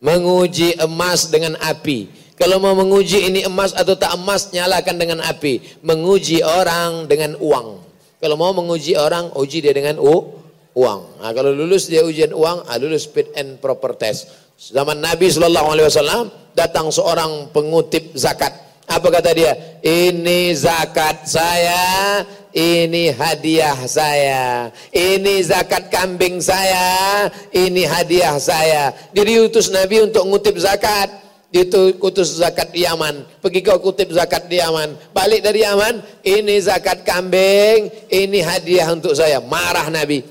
Menguji 0.00 0.80
emas 0.80 1.28
dengan 1.28 1.60
api. 1.60 2.08
Kalau 2.40 2.56
mau 2.56 2.72
menguji 2.72 3.28
ini 3.28 3.44
emas 3.44 3.76
atau 3.76 3.92
tak 4.00 4.16
emas, 4.16 4.48
nyalakan 4.48 4.96
dengan 4.96 5.18
api. 5.20 5.84
Menguji 5.84 6.40
orang 6.40 7.04
dengan 7.04 7.36
uang. 7.36 7.84
Kalau 8.16 8.36
mau 8.40 8.56
menguji 8.56 8.96
orang, 8.96 9.28
uji 9.36 9.60
dia 9.60 9.76
dengan 9.76 10.00
u, 10.00 10.40
uang. 10.72 11.20
Nah, 11.20 11.32
kalau 11.36 11.52
lulus 11.52 11.92
dia 11.92 12.00
ujian 12.00 12.32
uang, 12.32 12.64
ah, 12.64 12.76
lulus 12.80 13.04
fit 13.04 13.28
and 13.36 13.60
proper 13.60 13.92
test. 13.92 14.32
Zaman 14.56 15.04
Nabi 15.04 15.28
Shallallahu 15.28 15.68
Alaihi 15.72 15.86
Wasallam 15.92 16.24
datang 16.56 16.88
seorang 16.88 17.52
pengutip 17.52 18.16
zakat. 18.16 18.69
Apa 18.90 19.06
kata 19.06 19.30
dia? 19.30 19.54
Ini 19.86 20.50
zakat 20.58 21.22
saya, 21.30 22.26
ini 22.50 23.14
hadiah 23.14 23.78
saya, 23.86 24.74
ini 24.90 25.38
zakat 25.46 25.94
kambing 25.94 26.42
saya, 26.42 27.30
ini 27.54 27.86
hadiah 27.86 28.34
saya. 28.42 28.90
Jadi 29.14 29.46
utus 29.46 29.70
Nabi 29.70 30.02
untuk 30.02 30.26
ngutip 30.26 30.58
zakat 30.58 31.06
itu 31.54 31.94
kutus 32.02 32.34
zakat 32.34 32.74
di 32.74 32.82
Yaman. 32.82 33.26
Pergi 33.38 33.62
kau 33.62 33.78
kutip 33.78 34.10
zakat 34.10 34.50
di 34.50 34.58
Yaman. 34.58 35.14
Balik 35.14 35.46
dari 35.46 35.62
Yaman, 35.62 36.26
ini 36.26 36.58
zakat 36.58 37.06
kambing, 37.06 37.94
ini 38.10 38.42
hadiah 38.42 38.90
untuk 38.90 39.14
saya. 39.14 39.38
Marah 39.38 39.86
Nabi. 39.86 40.26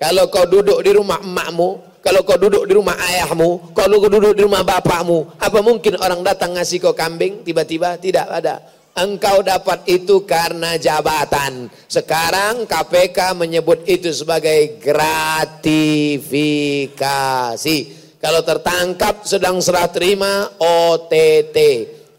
Kalau 0.00 0.32
kau 0.32 0.48
duduk 0.48 0.80
di 0.80 0.96
rumah 0.96 1.20
emakmu, 1.20 1.91
kalau 2.02 2.26
kau 2.26 2.34
duduk 2.34 2.66
di 2.66 2.74
rumah 2.74 2.98
ayahmu, 2.98 3.70
kalau 3.78 4.02
kau 4.02 4.10
duduk 4.10 4.34
di 4.34 4.42
rumah 4.42 4.66
bapakmu, 4.66 5.38
apa 5.38 5.62
mungkin 5.62 5.94
orang 6.02 6.26
datang 6.26 6.58
ngasih 6.58 6.82
kau 6.82 6.98
kambing 6.98 7.46
tiba-tiba? 7.46 7.94
Tidak 7.94 8.26
ada. 8.26 8.58
Engkau 8.92 9.40
dapat 9.40 9.88
itu 9.88 10.20
karena 10.26 10.76
jabatan. 10.76 11.70
Sekarang 11.88 12.68
KPK 12.68 13.32
menyebut 13.38 13.88
itu 13.88 14.12
sebagai 14.12 14.76
gratifikasi. 14.82 17.78
Kalau 18.20 18.44
tertangkap 18.44 19.24
sedang 19.24 19.56
serah 19.62 19.88
terima 19.88 20.50
OTT, 20.60 21.56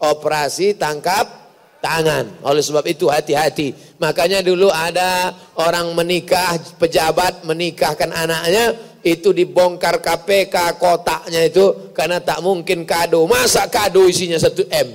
operasi 0.02 0.74
tangkap 0.74 1.44
tangan. 1.84 2.40
Oleh 2.40 2.64
sebab 2.64 2.88
itu 2.88 3.12
hati-hati. 3.12 3.76
Makanya 4.00 4.40
dulu 4.40 4.72
ada 4.72 5.36
orang 5.60 5.92
menikah, 5.92 6.56
pejabat 6.80 7.44
menikahkan 7.44 8.08
anaknya, 8.08 8.72
itu 9.04 9.36
dibongkar 9.36 10.00
KPK 10.00 10.80
kotaknya 10.80 11.44
itu 11.44 11.92
karena 11.92 12.16
tak 12.18 12.40
mungkin 12.40 12.88
kado. 12.88 13.28
Masa 13.28 13.68
kado 13.68 14.08
isinya 14.08 14.40
1 14.40 14.64
M? 14.72 14.88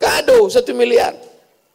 Kado 0.00 0.48
1 0.48 0.64
miliar. 0.72 1.12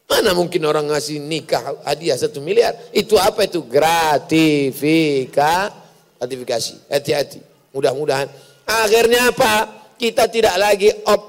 Mana 0.09 0.33
mungkin 0.35 0.65
orang 0.67 0.91
ngasih 0.91 1.23
nikah 1.23 1.77
hadiah 1.85 2.17
1 2.17 2.41
miliar? 2.41 2.73
Itu 2.91 3.21
apa 3.21 3.45
itu? 3.45 3.61
Gratifikasi. 3.63 5.71
Gratifikasi. 6.19 6.73
Hati-hati. 6.91 7.39
Mudah-mudahan 7.71 8.27
Akhirnya 8.71 9.33
apa? 9.33 9.53
Kita 9.99 10.31
tidak 10.31 10.55
lagi 10.57 10.89
op, 11.05 11.21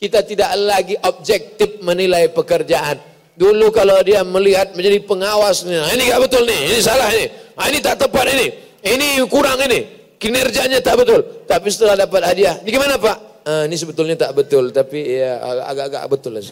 kita 0.00 0.24
tidak 0.24 0.56
lagi 0.56 0.96
objektif 1.04 1.84
menilai 1.84 2.32
pekerjaan. 2.32 2.96
Dulu 3.34 3.74
kalau 3.74 3.98
dia 4.06 4.22
melihat 4.22 4.72
menjadi 4.78 5.02
pengawas, 5.04 5.66
nah 5.66 5.90
ini 5.90 6.06
gak 6.06 6.22
betul 6.22 6.46
nih, 6.46 6.70
ini 6.70 6.78
salah 6.78 7.10
ini, 7.10 7.26
nah, 7.58 7.66
ini 7.66 7.78
tak 7.82 8.06
tepat 8.06 8.30
ini, 8.30 8.46
ini 8.84 9.24
kurang 9.26 9.58
ini, 9.64 10.12
kinerjanya 10.20 10.84
tak 10.84 11.00
betul. 11.00 11.20
Tapi 11.48 11.68
setelah 11.72 11.96
dapat 12.04 12.20
hadiah, 12.24 12.60
ini 12.60 12.70
gimana 12.70 13.00
Pak? 13.00 13.16
Ah, 13.44 13.64
ini 13.68 13.76
sebetulnya 13.76 14.16
tak 14.16 14.32
betul, 14.36 14.72
tapi 14.72 15.20
ya 15.20 15.40
agak-agak 15.68 16.04
betul 16.08 16.32
lah. 16.36 16.44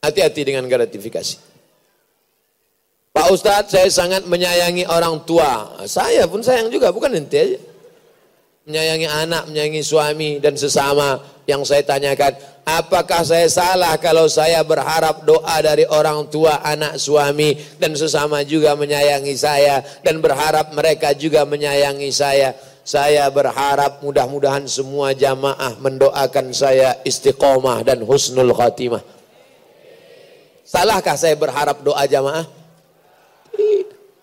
Hati-hati 0.00 0.42
dengan 0.42 0.64
gratifikasi. 0.70 1.50
Pak 3.10 3.26
Ustadz 3.34 3.74
saya 3.74 3.90
sangat 3.90 4.22
menyayangi 4.24 4.86
orang 4.86 5.26
tua. 5.26 5.82
Saya 5.84 6.30
pun 6.30 6.40
sayang 6.40 6.70
juga, 6.70 6.94
bukan 6.94 7.10
ente 7.10 7.36
aja. 7.36 7.60
Menyayangi 8.70 9.08
anak, 9.10 9.42
menyayangi 9.50 9.82
suami 9.82 10.38
dan 10.38 10.54
sesama 10.54 11.18
yang 11.50 11.66
saya 11.66 11.82
tanyakan. 11.82 12.38
Apakah 12.62 13.26
saya 13.26 13.50
salah 13.50 13.98
kalau 13.98 14.30
saya 14.30 14.62
berharap 14.62 15.26
doa 15.26 15.56
dari 15.58 15.82
orang 15.90 16.30
tua, 16.30 16.62
anak, 16.62 17.02
suami 17.02 17.58
dan 17.82 17.98
sesama 17.98 18.46
juga 18.46 18.78
menyayangi 18.78 19.34
saya. 19.34 19.82
Dan 20.06 20.22
berharap 20.22 20.70
mereka 20.70 21.10
juga 21.12 21.42
menyayangi 21.42 22.10
saya. 22.14 22.54
Saya 22.86 23.26
berharap 23.28 24.00
mudah-mudahan 24.00 24.70
semua 24.70 25.12
jamaah 25.12 25.76
mendoakan 25.82 26.54
saya 26.54 26.96
istiqomah 27.02 27.82
dan 27.82 28.06
husnul 28.06 28.54
khatimah. 28.54 29.02
Salahkah 30.70 31.18
saya 31.18 31.34
berharap 31.34 31.82
doa 31.82 32.06
jamaah? 32.06 32.46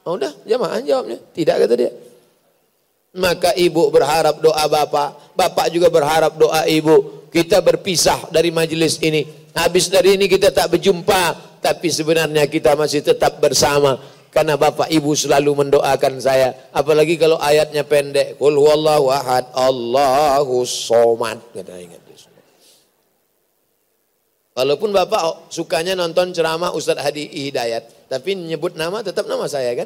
Oh, 0.08 0.16
udah 0.16 0.32
jamaah 0.48 0.80
jawabnya. 0.80 1.20
Tidak 1.36 1.56
kata 1.60 1.76
dia. 1.76 1.92
Maka 3.20 3.52
ibu 3.60 3.92
berharap 3.92 4.40
doa 4.40 4.64
bapak. 4.70 5.36
Bapak 5.36 5.68
juga 5.76 5.92
berharap 5.92 6.40
doa 6.40 6.64
ibu. 6.64 7.17
Kita 7.28 7.62
berpisah 7.62 8.32
dari 8.32 8.50
majelis 8.50 8.98
ini. 9.04 9.24
Habis 9.54 9.90
dari 9.92 10.16
ini 10.16 10.26
kita 10.26 10.54
tak 10.54 10.78
berjumpa. 10.78 11.58
Tapi 11.62 11.88
sebenarnya 11.92 12.48
kita 12.48 12.74
masih 12.74 13.04
tetap 13.04 13.42
bersama. 13.44 14.00
Karena 14.32 14.54
bapak 14.60 14.92
ibu 14.94 15.12
selalu 15.18 15.66
mendoakan 15.66 16.22
saya. 16.22 16.72
Apalagi 16.72 17.18
kalau 17.18 17.40
ayatnya 17.42 17.84
pendek. 17.84 18.38
Kul 18.40 18.56
huwallahu 18.56 19.10
ahad. 19.12 19.50
Allahu 19.54 20.64
somad. 20.64 21.42
Kata 21.52 21.76
ingat. 21.78 22.08
Walaupun 24.58 24.90
Bapak 24.90 25.54
sukanya 25.54 25.94
nonton 25.94 26.34
ceramah 26.34 26.74
Ustadz 26.74 27.06
Hadi 27.06 27.30
Hidayat, 27.30 28.10
tapi 28.10 28.34
nyebut 28.34 28.74
nama 28.74 29.06
tetap 29.06 29.30
nama 29.30 29.46
saya 29.46 29.78
kan? 29.78 29.86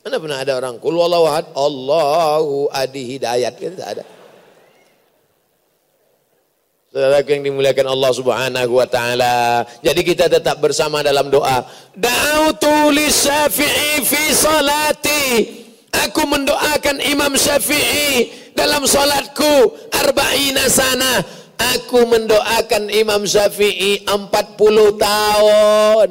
Mana 0.00 0.16
pernah 0.16 0.40
ada 0.40 0.56
orang 0.56 0.80
kul 0.80 0.96
wallahu 0.96 1.28
ahad, 1.28 1.52
Allahu 1.52 2.72
Adi 2.72 3.12
Hidayat, 3.12 3.60
kan 3.60 3.76
tidak 3.76 3.88
ada. 3.92 4.02
Saudara 6.96 7.20
yang 7.28 7.44
dimuliakan 7.44 7.92
Allah 7.92 8.08
Subhanahu 8.08 8.80
wa 8.80 8.88
taala. 8.88 9.68
Jadi 9.84 10.00
kita 10.00 10.32
tetap 10.32 10.64
bersama 10.64 11.04
dalam 11.04 11.28
doa. 11.28 11.60
Da'utu 11.92 12.88
li 12.88 13.12
Syafi'i 13.12 14.00
fi 14.00 14.32
salati. 14.32 15.24
Aku 16.08 16.24
mendoakan 16.24 17.04
Imam 17.04 17.36
Syafi'i 17.36 18.32
dalam 18.56 18.88
salatku 18.88 19.76
arba'ina 19.92 20.72
sana 20.72 21.20
Aku 21.76 22.08
mendoakan 22.08 22.88
Imam 22.88 23.28
Syafi'i 23.28 24.08
40 24.08 24.96
tahun. 24.96 26.08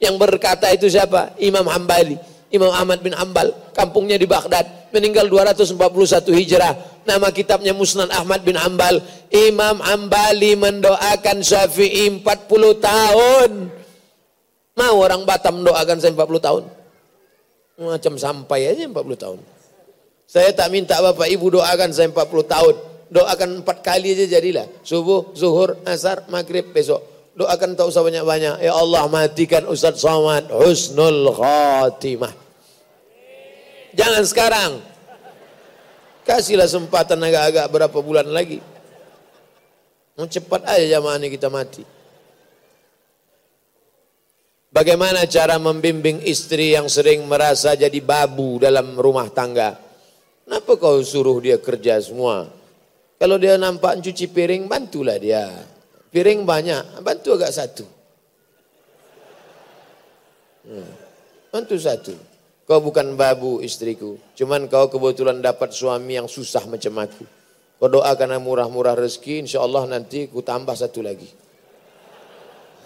Yang 0.00 0.16
berkata 0.16 0.72
itu 0.72 0.88
siapa? 0.88 1.36
Imam 1.36 1.68
Hambali. 1.68 2.16
Imam 2.48 2.72
Ahmad 2.72 3.04
bin 3.04 3.12
Hambal. 3.12 3.52
Kampungnya 3.76 4.16
di 4.16 4.24
Baghdad. 4.24 4.88
Meninggal 4.88 5.28
241 5.28 6.32
Hijrah. 6.32 6.93
Nama 7.04 7.28
kitabnya 7.30 7.76
Musnad 7.76 8.08
Ahmad 8.10 8.42
bin 8.44 8.56
Hambal. 8.56 9.00
Imam 9.28 9.80
Hambali 9.80 10.56
mendoakan 10.56 11.44
Syafi'i 11.44 12.08
40 12.20 12.24
tahun. 12.80 13.50
Mau 14.74 14.94
orang 14.98 15.22
Batam 15.22 15.62
mendoakan 15.62 15.96
saya 16.00 16.12
40 16.16 16.40
tahun? 16.40 16.64
Macam 17.74 18.12
sampai 18.18 18.72
aja 18.72 18.88
40 18.88 18.96
tahun. 19.14 19.38
Saya 20.24 20.50
tak 20.50 20.72
minta 20.72 20.98
Bapak 20.98 21.28
Ibu 21.30 21.60
doakan 21.60 21.90
saya 21.92 22.10
40 22.10 22.24
tahun 22.48 22.74
doakan 23.14 23.62
empat 23.62 23.78
kali 23.86 24.18
aja 24.18 24.26
jadilah. 24.38 24.66
Subuh, 24.82 25.30
zuhur, 25.38 25.78
asar, 25.86 26.26
maghrib, 26.26 26.74
besok. 26.74 26.98
Doakan 27.38 27.74
tak 27.78 27.86
usah 27.90 28.02
banyak-banyak. 28.02 28.62
Ya 28.62 28.72
Allah 28.74 29.10
matikan 29.10 29.66
Ustaz 29.66 29.98
Somad 30.02 30.50
husnul 30.50 31.30
khatimah. 31.34 32.30
Jangan 33.94 34.22
sekarang. 34.26 34.70
Kasihlah 36.24 36.64
sempatan 36.64 37.20
agak-agak 37.20 37.66
berapa 37.68 37.98
bulan 38.00 38.24
lagi. 38.32 38.64
Mau 40.16 40.24
cepat 40.24 40.64
aja 40.64 40.96
jamaah 40.96 41.20
ini 41.20 41.28
kita 41.28 41.52
mati. 41.52 41.84
Bagaimana 44.74 45.22
cara 45.30 45.54
membimbing 45.60 46.24
istri 46.26 46.74
yang 46.74 46.90
sering 46.90 47.22
merasa 47.30 47.78
jadi 47.78 47.94
babu 48.02 48.58
dalam 48.58 48.98
rumah 48.98 49.30
tangga? 49.30 49.78
Kenapa 50.44 50.74
kau 50.80 50.98
suruh 51.04 51.38
dia 51.38 51.62
kerja 51.62 52.02
semua? 52.02 52.50
Kalau 53.14 53.38
dia 53.38 53.54
nampak 53.54 54.02
cuci 54.02 54.26
piring, 54.34 54.66
bantulah 54.66 55.14
dia. 55.14 55.46
Piring 56.10 56.42
banyak, 56.42 57.06
bantu 57.06 57.38
agak 57.38 57.54
satu. 57.54 57.86
Hmm. 60.66 60.90
Bantu 61.54 61.74
satu. 61.78 62.33
Kau 62.64 62.80
bukan 62.80 63.12
babu 63.12 63.60
istriku. 63.60 64.16
Cuman 64.32 64.72
kau 64.72 64.88
kebetulan 64.88 65.44
dapat 65.44 65.76
suami 65.76 66.16
yang 66.16 66.24
susah 66.24 66.64
macam 66.64 66.96
aku. 67.04 67.24
Kau 67.76 67.92
doakan 67.92 68.40
murah-murah 68.40 68.96
rezeki, 68.96 69.44
insya 69.44 69.60
Allah 69.60 69.84
nanti 69.84 70.32
ku 70.32 70.40
tambah 70.40 70.72
satu 70.72 71.04
lagi. 71.04 71.28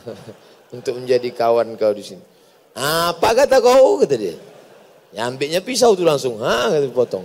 Untuk 0.74 0.98
menjadi 0.98 1.30
kawan 1.30 1.78
kau 1.78 1.94
di 1.94 2.02
sini. 2.02 2.22
Apa 2.74 3.38
kata 3.38 3.62
kau? 3.62 4.02
Kata 4.02 4.18
dia. 4.18 4.34
Ya 5.14 5.30
ambilnya 5.30 5.62
pisau 5.62 5.94
tu 5.94 6.02
langsung. 6.02 6.42
Ha, 6.42 6.74
kata 6.74 6.90
potong. 6.90 7.24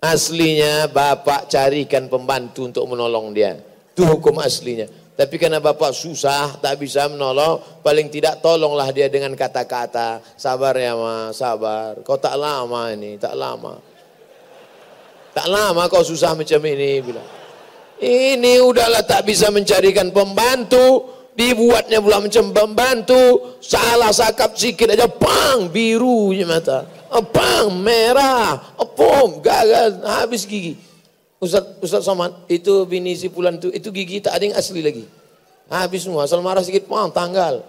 Aslinya 0.00 0.88
bapak 0.88 1.52
carikan 1.52 2.08
pembantu 2.08 2.64
untuk 2.64 2.84
menolong 2.88 3.36
dia. 3.36 3.60
Itu 3.92 4.08
hukum 4.08 4.40
aslinya. 4.40 4.88
Tapi 5.20 5.36
karena 5.36 5.60
bapak 5.60 5.92
susah, 5.92 6.56
tak 6.64 6.80
bisa 6.80 7.04
menolong, 7.04 7.60
paling 7.84 8.08
tidak 8.08 8.40
tolonglah 8.40 8.88
dia 8.88 9.04
dengan 9.12 9.36
kata-kata. 9.36 10.24
Sabar 10.32 10.72
ya 10.80 10.96
ma, 10.96 11.28
sabar. 11.28 12.00
Kau 12.00 12.16
tak 12.16 12.40
lama 12.40 12.88
ini, 12.88 13.20
tak 13.20 13.36
lama. 13.36 13.76
Tak 15.36 15.44
lama 15.44 15.92
kau 15.92 16.00
susah 16.00 16.32
macam 16.32 16.64
ini 16.64 17.04
bilang. 17.04 17.28
Ini 18.00 18.64
udahlah 18.64 19.04
tak 19.04 19.28
bisa 19.28 19.52
mencarikan 19.52 20.08
pembantu, 20.08 21.12
dibuatnya 21.36 22.00
pula 22.00 22.24
macam 22.24 22.56
pembantu, 22.56 23.60
salah 23.60 24.16
sakap 24.16 24.56
sikit 24.56 24.96
aja, 24.96 25.04
pang 25.04 25.68
biru 25.68 26.32
je 26.32 26.48
mata. 26.48 26.88
Pang 27.28 27.76
merah, 27.76 28.56
pom 28.96 29.44
gagal 29.44 30.00
habis 30.00 30.48
gigi. 30.48 30.80
Ustaz 31.40 31.64
Ustaz 31.80 32.04
Somad, 32.04 32.44
itu 32.52 32.84
bini 32.84 33.16
si 33.16 33.32
pulan 33.32 33.56
itu, 33.56 33.72
itu 33.72 33.88
gigi 33.88 34.20
tak 34.20 34.36
ada 34.36 34.44
yang 34.44 34.56
asli 34.60 34.84
lagi. 34.84 35.08
Habis 35.72 36.04
semua, 36.04 36.28
asal 36.28 36.44
marah 36.44 36.60
sedikit, 36.60 36.84
pang 36.84 37.08
tanggal. 37.08 37.64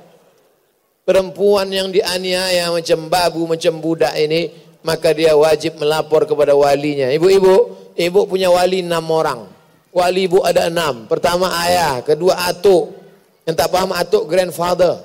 Perempuan 1.07 1.71
yang 1.71 1.87
dianiaya 1.87 2.67
macam 2.67 3.07
babu, 3.07 3.47
macam 3.47 3.79
budak 3.79 4.11
ini, 4.19 4.51
maka 4.83 5.15
dia 5.15 5.37
wajib 5.39 5.79
melapor 5.79 6.27
kepada 6.27 6.51
walinya. 6.51 7.07
Ibu-ibu, 7.15 7.55
ibu 7.95 8.19
punya 8.27 8.51
wali 8.51 8.83
enam 8.83 9.07
orang. 9.07 9.47
Wali 9.95 10.27
ibu 10.27 10.43
ada 10.43 10.67
enam. 10.67 11.07
Pertama 11.07 11.47
ayah, 11.63 12.03
kedua 12.03 12.51
atuk. 12.51 12.91
Yang 13.47 13.55
tak 13.55 13.69
paham 13.71 13.91
atuk, 13.95 14.23
grandfather. 14.27 14.99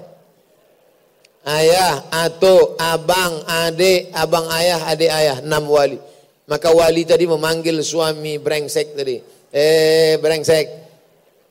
Ayah, 1.46 2.02
atuk, 2.10 2.74
abang, 2.82 3.46
adik, 3.46 4.10
abang 4.10 4.50
ayah, 4.58 4.80
adik 4.90 5.10
ayah. 5.10 5.36
Enam 5.38 5.70
wali. 5.70 5.98
Maka 6.46 6.70
wali 6.70 7.02
tadi 7.02 7.26
memanggil 7.26 7.82
suami 7.82 8.38
brengsek 8.38 8.94
tadi. 8.94 9.18
Eh, 9.50 10.14
brengsek. 10.22 10.86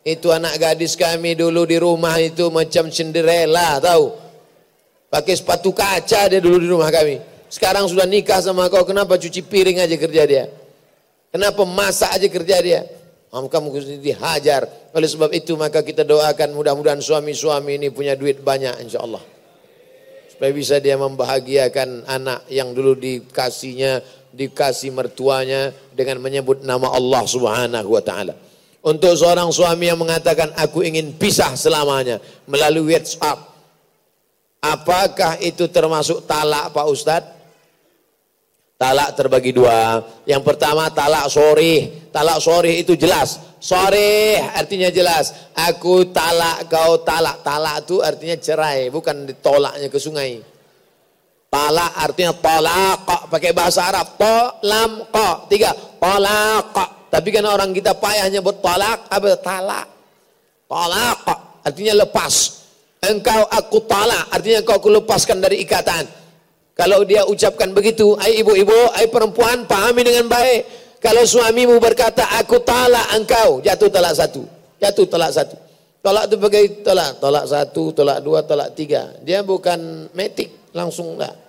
Itu 0.05 0.29
anak 0.29 0.61
gadis 0.61 0.93
kami 0.95 1.33
dulu 1.33 1.65
di 1.65 1.81
rumah 1.81 2.15
itu 2.21 2.47
macam 2.53 2.87
Cinderella, 2.93 3.81
tahu? 3.81 4.13
Pakai 5.09 5.33
sepatu 5.33 5.73
kaca 5.73 6.29
dia 6.29 6.39
dulu 6.39 6.61
di 6.61 6.69
rumah 6.69 6.93
kami. 6.93 7.17
Sekarang 7.49 7.89
sudah 7.89 8.05
nikah 8.05 8.37
sama 8.39 8.69
kau, 8.69 8.85
kenapa 8.85 9.17
cuci 9.17 9.41
piring 9.41 9.81
aja 9.81 9.95
kerja 9.97 10.23
dia? 10.29 10.45
Kenapa 11.33 11.65
masak 11.65 12.15
aja 12.15 12.27
kerja 12.29 12.57
dia? 12.61 12.81
kamu 13.43 13.99
dihajar. 13.99 14.63
Oleh 14.95 15.09
sebab 15.11 15.27
itu 15.35 15.59
maka 15.59 15.83
kita 15.83 16.07
doakan 16.07 16.55
mudah-mudahan 16.55 17.03
suami-suami 17.03 17.75
ini 17.75 17.91
punya 17.91 18.15
duit 18.15 18.39
banyak 18.39 18.79
insya 18.79 19.03
Allah. 19.03 19.19
Supaya 20.31 20.51
bisa 20.55 20.79
dia 20.79 20.95
membahagiakan 20.95 22.07
anak 22.07 22.47
yang 22.47 22.71
dulu 22.71 22.95
dikasihnya, 22.95 23.99
dikasih 24.36 24.91
mertuanya 24.91 25.71
dengan 25.95 26.19
menyebut 26.19 26.61
nama 26.67 26.91
Allah 26.91 27.23
subhanahu 27.23 27.89
wa 27.95 28.03
ta'ala. 28.03 28.36
Untuk 28.86 29.17
seorang 29.17 29.49
suami 29.49 29.89
yang 29.89 29.97
mengatakan 29.97 30.53
aku 30.53 30.86
ingin 30.86 31.15
pisah 31.17 31.57
selamanya 31.57 32.21
melalui 32.45 32.93
WhatsApp. 32.93 33.55
Apakah 34.61 35.41
itu 35.41 35.65
termasuk 35.71 36.27
talak 36.29 36.69
Pak 36.69 36.86
Ustadz? 36.86 37.33
Talak 38.75 39.15
terbagi 39.15 39.55
dua. 39.55 40.03
Yang 40.27 40.43
pertama 40.45 40.91
talak 40.91 41.31
sorry. 41.31 42.05
Talak 42.11 42.43
sorry 42.43 42.83
itu 42.83 42.93
jelas. 42.93 43.39
Sorry 43.57 44.38
artinya 44.38 44.91
jelas. 44.91 45.33
Aku 45.55 46.11
talak 46.13 46.69
kau 46.69 47.01
talak. 47.01 47.41
Talak 47.41 47.88
itu 47.88 48.03
artinya 48.03 48.38
cerai. 48.38 48.91
Bukan 48.93 49.31
ditolaknya 49.31 49.88
ke 49.89 49.97
sungai. 49.97 50.43
Talak 51.55 51.91
artinya 51.95 52.35
tolak. 52.35 53.31
Pakai 53.31 53.55
bahasa 53.55 53.87
Arab. 53.87 54.19
Tolam 54.19 55.07
ko. 55.07 55.47
Tiga. 55.47 55.71
Tolak. 55.71 56.75
Tapi 57.07 57.31
kan 57.31 57.47
orang 57.47 57.71
kita 57.71 57.95
payahnya 57.95 58.43
buat 58.43 58.59
tolak. 58.59 59.07
Apa 59.07 59.39
talak. 59.39 59.87
Tolak. 60.67 61.23
Artinya 61.63 62.03
lepas. 62.03 62.59
Engkau 63.07 63.47
aku 63.47 63.87
talak. 63.87 64.35
Artinya 64.35 64.67
kau 64.67 64.75
aku 64.75 64.99
lepaskan 64.99 65.39
dari 65.39 65.63
ikatan. 65.63 66.03
Kalau 66.75 67.07
dia 67.07 67.23
ucapkan 67.23 67.71
begitu, 67.71 68.19
ai 68.19 68.43
ibu-ibu, 68.43 68.91
ai 68.91 69.07
perempuan, 69.07 69.63
pahami 69.63 70.03
dengan 70.03 70.27
baik. 70.27 70.83
Kalau 70.99 71.23
suamimu 71.23 71.79
berkata, 71.79 72.35
aku 72.35 72.59
talak 72.67 73.15
engkau, 73.15 73.63
jatuh 73.63 73.87
talak 73.87 74.11
satu. 74.11 74.43
Jatuh 74.83 75.07
talak 75.07 75.31
satu. 75.31 75.55
Tolak 76.03 76.27
itu 76.27 76.35
bagai 76.35 76.65
tolak. 76.83 77.15
Tolak 77.23 77.45
satu, 77.47 77.95
tolak 77.95 78.19
dua, 78.19 78.43
tolak 78.43 78.75
tiga. 78.75 79.15
Dia 79.23 79.39
bukan 79.39 80.11
metik, 80.11 80.51
langsung 80.75 81.15
enggak. 81.15 81.44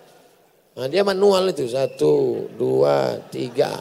Nah, 0.76 0.86
dia 0.92 1.00
manual 1.00 1.56
itu. 1.56 1.64
Satu, 1.64 2.46
dua, 2.52 3.16
tiga. 3.32 3.80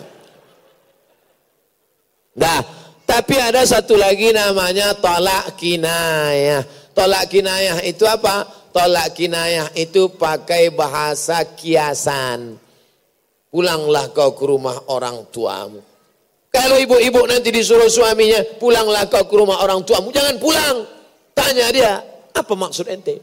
Nah, 2.39 2.59
tapi 3.03 3.35
ada 3.35 3.67
satu 3.67 3.99
lagi 3.99 4.31
namanya 4.31 4.95
tolak 4.95 5.59
kinayah. 5.59 6.63
Tolak 6.95 7.27
kinayah 7.27 7.83
itu 7.83 8.07
apa? 8.07 8.47
Tolak 8.71 9.11
kinayah 9.11 9.71
itu 9.75 10.07
pakai 10.15 10.71
bahasa 10.71 11.43
kiasan. 11.43 12.55
Pulanglah 13.51 14.11
kau 14.11 14.35
ke 14.35 14.43
rumah 14.47 14.87
orang 14.91 15.27
tuamu. 15.31 15.79
Kalau 16.51 16.79
ibu-ibu 16.79 17.27
nanti 17.27 17.51
disuruh 17.51 17.91
suaminya, 17.91 18.39
pulanglah 18.55 19.07
kau 19.11 19.27
ke 19.27 19.35
rumah 19.35 19.59
orang 19.63 19.83
tuamu. 19.83 20.11
Jangan 20.11 20.35
pulang. 20.39 20.77
Tanya 21.35 21.67
dia, 21.71 21.99
apa 22.31 22.53
maksud 22.55 22.87
ente? 22.87 23.19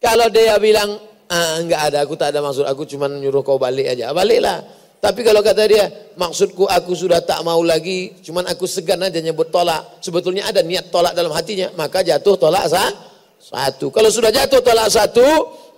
Kalau 0.00 0.28
dia 0.28 0.56
bilang, 0.60 0.96
ah, 1.30 1.60
enggak 1.62 1.80
ada, 1.92 1.98
aku 2.02 2.14
tak 2.18 2.34
ada 2.34 2.40
maksud, 2.42 2.64
aku 2.66 2.82
cuma 2.88 3.06
nyuruh 3.10 3.42
kau 3.46 3.58
balik 3.58 3.92
aja. 3.94 4.10
Baliklah. 4.10 4.62
Tapi 4.96 5.22
kalau 5.22 5.44
kata 5.44 5.62
dia, 5.68 5.86
maksudku 6.18 6.66
aku 6.66 6.96
sudah 6.96 7.22
tak 7.22 7.38
mau 7.46 7.60
lagi, 7.62 8.16
cuman 8.26 8.48
aku 8.50 8.64
segan 8.66 8.98
aja 9.04 9.20
nyebut 9.22 9.52
tolak. 9.52 10.00
Sebetulnya 10.02 10.48
ada 10.48 10.64
niat 10.64 10.90
tolak 10.90 11.14
dalam 11.14 11.30
hatinya, 11.30 11.70
maka 11.78 12.02
jatuh 12.02 12.34
tolak 12.34 12.66
sah 12.66 12.90
satu. 13.38 13.94
Kalau 13.94 14.10
sudah 14.10 14.34
jatuh 14.34 14.58
talak 14.64 14.90
satu, 14.90 15.22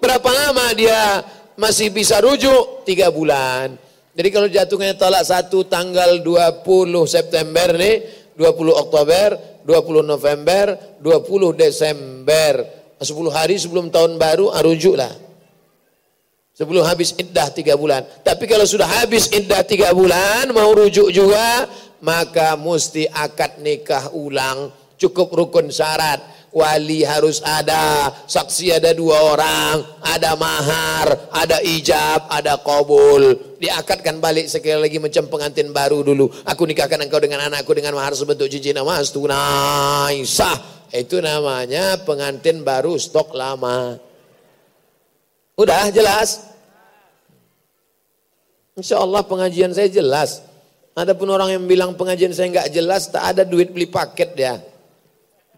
berapa 0.01 0.31
lama 0.33 0.73
dia 0.73 1.21
masih 1.59 1.93
bisa 1.93 2.23
rujuk? 2.23 2.87
Tiga 2.89 3.13
bulan. 3.13 3.77
Jadi 4.17 4.29
kalau 4.33 4.49
jatuhnya 4.49 4.97
talak 4.97 5.23
satu 5.29 5.67
tanggal 5.69 6.25
20 6.25 6.65
September 7.05 7.75
nih, 7.77 7.97
20 8.35 8.75
Oktober, 8.75 9.29
20 9.67 10.03
November, 10.03 10.65
20 11.03 11.53
Desember. 11.53 12.53
10 12.99 13.15
hari 13.31 13.61
sebelum 13.61 13.95
tahun 13.95 14.19
baru, 14.19 14.51
ah, 14.51 14.63
rujuk 14.65 14.99
lah. 14.99 15.28
Sebelum 16.59 16.83
habis 16.83 17.15
iddah 17.15 17.55
tiga 17.55 17.79
bulan. 17.79 18.03
Tapi 18.27 18.51
kalau 18.51 18.67
sudah 18.67 18.91
habis 18.99 19.31
iddah 19.31 19.63
tiga 19.63 19.95
bulan, 19.95 20.51
mau 20.51 20.75
rujuk 20.75 21.15
juga, 21.15 21.71
maka 22.03 22.59
mesti 22.59 23.07
akad 23.07 23.63
nikah 23.63 24.11
ulang. 24.11 24.75
Cukup 24.99 25.31
rukun 25.31 25.71
syarat 25.71 26.19
wali 26.51 27.07
harus 27.07 27.39
ada, 27.47 28.11
saksi 28.27 28.75
ada 28.75 28.91
dua 28.91 29.39
orang, 29.39 29.87
ada 30.03 30.35
mahar, 30.35 31.31
ada 31.31 31.63
ijab, 31.63 32.27
ada 32.27 32.59
kabul. 32.59 33.55
Diakatkan 33.63 34.19
balik 34.19 34.51
sekali 34.51 34.83
lagi 34.83 34.99
macam 34.99 35.31
pengantin 35.31 35.71
baru 35.71 36.03
dulu. 36.03 36.27
Aku 36.43 36.67
nikahkan 36.67 36.99
engkau 36.99 37.23
dengan 37.23 37.47
anakku 37.47 37.71
dengan 37.71 37.95
mahar 37.95 38.19
sebentuk 38.19 38.51
cincin 38.51 38.83
emas 38.83 39.15
tunai 39.15 40.27
sah. 40.27 40.59
Itu 40.91 41.23
namanya 41.23 42.03
pengantin 42.03 42.67
baru 42.67 42.99
stok 42.99 43.37
lama. 43.39 44.08
Udah 45.59 45.91
jelas? 45.91 46.47
Insya 48.79 49.03
Allah 49.03 49.27
pengajian 49.27 49.75
saya 49.75 49.91
jelas. 49.91 50.47
Ada 50.95 51.19
pun 51.19 51.27
orang 51.35 51.51
yang 51.51 51.67
bilang 51.67 51.99
pengajian 51.99 52.31
saya 52.31 52.47
nggak 52.51 52.71
jelas, 52.71 53.11
tak 53.11 53.35
ada 53.35 53.43
duit 53.43 53.75
beli 53.75 53.91
paket 53.91 54.35
ya 54.39 54.63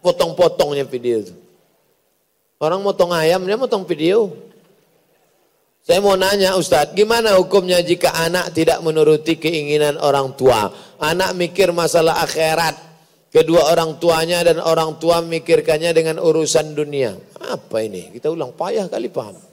potong-potongnya 0.01 0.83
video 0.89 1.21
itu. 1.23 1.33
Orang 2.61 2.85
motong 2.85 3.13
ayam, 3.13 3.41
dia 3.45 3.57
motong 3.57 3.85
video. 3.85 4.29
Saya 5.81 5.97
mau 5.97 6.13
nanya 6.13 6.53
Ustadz, 6.61 6.93
gimana 6.93 7.33
hukumnya 7.41 7.81
jika 7.81 8.13
anak 8.13 8.53
tidak 8.53 8.85
menuruti 8.85 9.41
keinginan 9.41 9.97
orang 9.97 10.37
tua? 10.37 10.69
Anak 11.01 11.33
mikir 11.33 11.73
masalah 11.73 12.21
akhirat, 12.21 12.77
kedua 13.33 13.73
orang 13.73 13.97
tuanya 13.97 14.45
dan 14.45 14.61
orang 14.61 15.01
tua 15.01 15.25
mikirkannya 15.25 15.89
dengan 15.89 16.21
urusan 16.21 16.77
dunia. 16.77 17.17
Apa 17.41 17.81
ini? 17.81 18.13
Kita 18.13 18.29
ulang, 18.29 18.53
payah 18.53 18.85
kali 18.93 19.09
paham. 19.09 19.50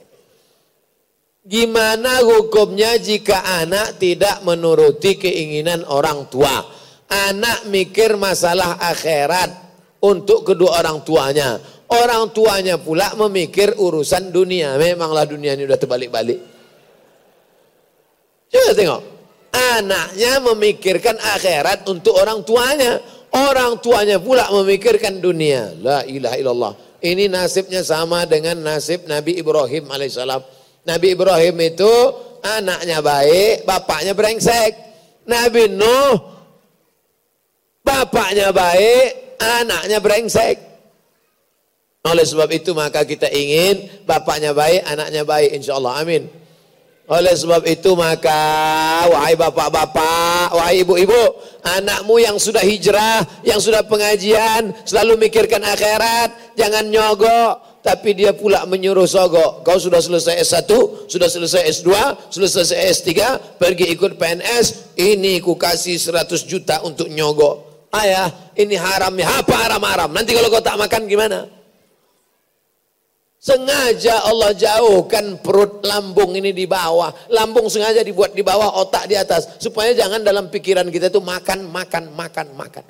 Gimana 1.45 2.21
hukumnya 2.23 2.99
jika 2.99 3.63
anak 3.63 3.97
tidak 3.97 4.43
menuruti 4.43 5.15
keinginan 5.15 5.87
orang 5.87 6.27
tua? 6.27 6.65
Anak 7.09 7.65
mikir 7.71 8.19
masalah 8.21 8.77
akhirat, 8.77 9.69
untuk 9.99 10.47
kedua 10.47 10.79
orang 10.79 11.03
tuanya. 11.03 11.59
Orang 11.89 12.31
tuanya 12.31 12.77
pula 12.77 13.17
memikir 13.17 13.73
urusan 13.75 14.29
dunia. 14.29 14.77
Memanglah 14.77 15.25
dunia 15.25 15.57
ini 15.57 15.65
udah 15.65 15.79
terbalik-balik. 15.79 16.39
Coba 18.49 18.71
tengok. 18.77 19.01
Anaknya 19.49 20.33
memikirkan 20.45 21.17
akhirat 21.17 21.89
untuk 21.89 22.13
orang 22.13 22.45
tuanya. 22.45 23.01
Orang 23.33 23.81
tuanya 23.81 24.21
pula 24.21 24.45
memikirkan 24.53 25.17
dunia. 25.17 25.73
La 25.81 26.05
ilaha 26.05 26.37
illallah. 26.37 26.73
Ini 27.01 27.25
nasibnya 27.25 27.81
sama 27.81 28.29
dengan 28.29 28.61
nasib 28.61 29.09
Nabi 29.09 29.41
Ibrahim 29.41 29.89
alaihissalam. 29.89 30.58
Nabi 30.89 31.13
Ibrahim 31.13 31.55
itu 31.61 31.93
anaknya 32.41 33.05
baik, 33.05 33.61
bapaknya 33.69 34.17
brengsek. 34.17 34.73
Nabi 35.29 35.69
Nuh, 35.69 36.17
bapaknya 37.85 38.49
baik, 38.49 39.37
anaknya 39.37 40.01
brengsek. 40.01 40.57
Oleh 42.09 42.25
sebab 42.25 42.49
itu 42.49 42.73
maka 42.73 43.05
kita 43.05 43.29
ingin 43.29 44.01
bapaknya 44.09 44.49
baik, 44.49 44.81
anaknya 44.89 45.21
baik 45.21 45.61
insya 45.61 45.77
Allah. 45.77 46.01
Amin. 46.01 46.25
Oleh 47.09 47.33
sebab 47.33 47.65
itu 47.65 47.97
maka 47.97 48.41
wahai 49.09 49.33
bapak-bapak, 49.33 50.53
wahai 50.53 50.85
ibu-ibu, 50.85 51.37
anakmu 51.65 52.21
yang 52.21 52.37
sudah 52.37 52.61
hijrah, 52.61 53.25
yang 53.41 53.57
sudah 53.57 53.81
pengajian, 53.81 54.69
selalu 54.85 55.17
mikirkan 55.17 55.65
akhirat, 55.65 56.53
jangan 56.53 56.85
nyogok, 56.85 57.68
tapi 57.79 58.11
dia 58.11 58.35
pula 58.35 58.67
menyuruh 58.67 59.07
sogok. 59.07 59.63
Kau 59.63 59.79
sudah 59.79 60.03
selesai 60.03 60.43
S1, 60.43 60.71
sudah 61.07 61.29
selesai 61.31 61.61
S2, 61.79 61.89
sudah 62.27 62.49
selesai 62.49 62.77
S3, 62.99 63.11
pergi 63.55 63.91
ikut 63.95 64.19
PNS, 64.19 64.95
ini 64.99 65.39
ku 65.39 65.55
kasih 65.55 65.95
100 65.95 66.43
juta 66.43 66.83
untuk 66.83 67.07
nyogok. 67.07 67.87
Ayah, 67.89 68.29
ini 68.53 68.77
haram 68.77 69.15
ya. 69.17 69.41
Apa 69.41 69.65
haram-haram? 69.65 70.13
Nanti 70.13 70.37
kalau 70.37 70.51
kau 70.53 70.61
tak 70.61 70.77
makan 70.77 71.09
gimana? 71.09 71.49
Sengaja 73.39 74.27
Allah 74.27 74.51
jauhkan 74.51 75.39
perut 75.39 75.79
lambung 75.87 76.35
ini 76.35 76.51
di 76.51 76.67
bawah. 76.67 77.09
Lambung 77.31 77.71
sengaja 77.71 78.03
dibuat 78.03 78.35
di 78.35 78.43
bawah, 78.43 78.83
otak 78.83 79.07
di 79.07 79.15
atas. 79.15 79.57
Supaya 79.63 79.95
jangan 79.95 80.21
dalam 80.21 80.51
pikiran 80.51 80.91
kita 80.91 81.07
itu 81.07 81.23
makan, 81.23 81.65
makan, 81.71 82.11
makan, 82.13 82.47
makan. 82.53 82.83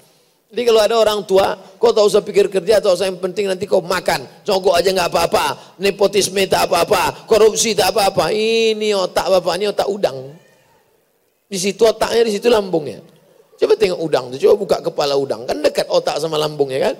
Jadi 0.50 0.66
kalau 0.66 0.82
ada 0.82 0.96
orang 0.98 1.22
tua, 1.30 1.54
kau 1.78 1.94
tak 1.94 2.02
usah 2.10 2.26
pikir 2.26 2.50
kerja, 2.50 2.82
tak 2.82 2.98
usah 2.98 3.06
yang 3.06 3.22
penting 3.22 3.46
nanti 3.46 3.70
kau 3.70 3.86
makan. 3.86 4.26
Cogok 4.42 4.82
aja 4.82 4.90
nggak 4.90 5.10
apa-apa. 5.14 5.78
Nepotisme 5.78 6.50
tak 6.50 6.66
apa-apa. 6.66 7.30
Korupsi 7.30 7.78
tak 7.78 7.94
apa-apa. 7.94 8.34
Ini 8.34 8.98
otak 8.98 9.30
bapak, 9.30 9.54
ini 9.62 9.70
otak 9.70 9.86
udang. 9.86 10.34
Di 11.46 11.58
situ 11.58 11.86
otaknya, 11.86 12.26
di 12.26 12.34
situ 12.34 12.50
lambungnya. 12.50 12.98
Coba 13.62 13.78
tengok 13.78 14.02
udang, 14.02 14.34
coba 14.34 14.56
buka 14.58 14.78
kepala 14.90 15.14
udang. 15.22 15.46
Kan 15.46 15.62
dekat 15.62 15.86
otak 15.86 16.18
sama 16.18 16.42
lambungnya 16.42 16.82
kan. 16.90 16.96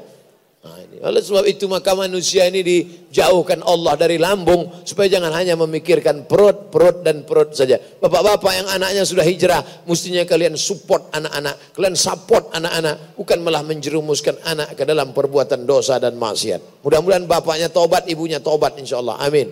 Nah, 0.60 0.76
ini. 0.84 1.00
Oleh 1.00 1.24
sebab 1.24 1.48
itu 1.48 1.72
maka 1.72 1.96
manusia 1.96 2.44
ini 2.44 2.60
dijauhkan 2.60 3.64
Allah 3.64 3.96
dari 3.96 4.20
lambung 4.20 4.84
supaya 4.84 5.08
jangan 5.08 5.32
hanya 5.32 5.56
memikirkan 5.56 6.28
perut, 6.28 6.68
perut 6.68 7.00
dan 7.00 7.24
perut 7.24 7.56
saja. 7.56 7.80
Bapak-bapak 7.80 8.52
yang 8.52 8.68
anaknya 8.68 9.08
sudah 9.08 9.24
hijrah, 9.24 9.64
mestinya 9.88 10.20
kalian 10.28 10.60
support 10.60 11.16
anak-anak, 11.16 11.56
kalian 11.72 11.96
support 11.96 12.52
anak-anak, 12.52 13.16
bukan 13.16 13.40
malah 13.40 13.64
menjerumuskan 13.64 14.36
anak 14.44 14.76
ke 14.76 14.84
dalam 14.84 15.16
perbuatan 15.16 15.64
dosa 15.64 15.96
dan 15.96 16.20
maksiat. 16.20 16.84
Mudah-mudahan 16.84 17.24
bapaknya 17.24 17.72
tobat, 17.72 18.04
ibunya 18.12 18.44
tobat 18.44 18.76
insya 18.76 19.00
Allah. 19.00 19.16
Amin. 19.24 19.48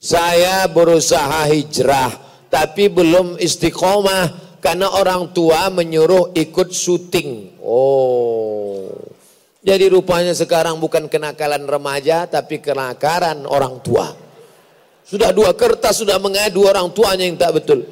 Saya 0.00 0.64
berusaha 0.72 1.44
hijrah, 1.52 2.08
tapi 2.48 2.88
belum 2.88 3.36
istiqomah 3.36 4.53
karena 4.64 4.88
orang 4.88 5.36
tua 5.36 5.68
menyuruh 5.68 6.32
ikut 6.32 6.72
syuting. 6.72 7.60
Oh. 7.60 8.88
Jadi 9.60 9.92
rupanya 9.92 10.32
sekarang 10.32 10.80
bukan 10.80 11.04
kenakalan 11.12 11.68
remaja 11.68 12.24
tapi 12.24 12.64
kenakalan 12.64 13.44
orang 13.44 13.84
tua. 13.84 14.16
Sudah 15.04 15.36
dua 15.36 15.52
kertas 15.52 16.00
sudah 16.00 16.16
mengadu 16.16 16.64
orang 16.64 16.88
tuanya 16.96 17.28
yang 17.28 17.36
tak 17.36 17.60
betul. 17.60 17.84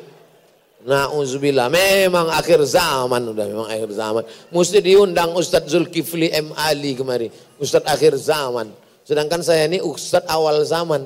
Na'udzubillah. 0.88 1.68
Memang 1.68 2.32
akhir 2.32 2.64
zaman. 2.64 3.20
Udah 3.20 3.44
memang 3.44 3.68
akhir 3.68 3.92
zaman. 3.92 4.24
Mesti 4.48 4.80
diundang 4.80 5.36
Ustadz 5.36 5.76
Zulkifli 5.76 6.32
M. 6.32 6.56
Ali 6.56 6.96
kemari. 6.96 7.28
Ustadz 7.60 7.84
akhir 7.84 8.16
zaman. 8.16 8.72
Sedangkan 9.04 9.44
saya 9.44 9.68
ini 9.68 9.84
Ustadz 9.84 10.24
awal 10.32 10.64
zaman. 10.64 11.04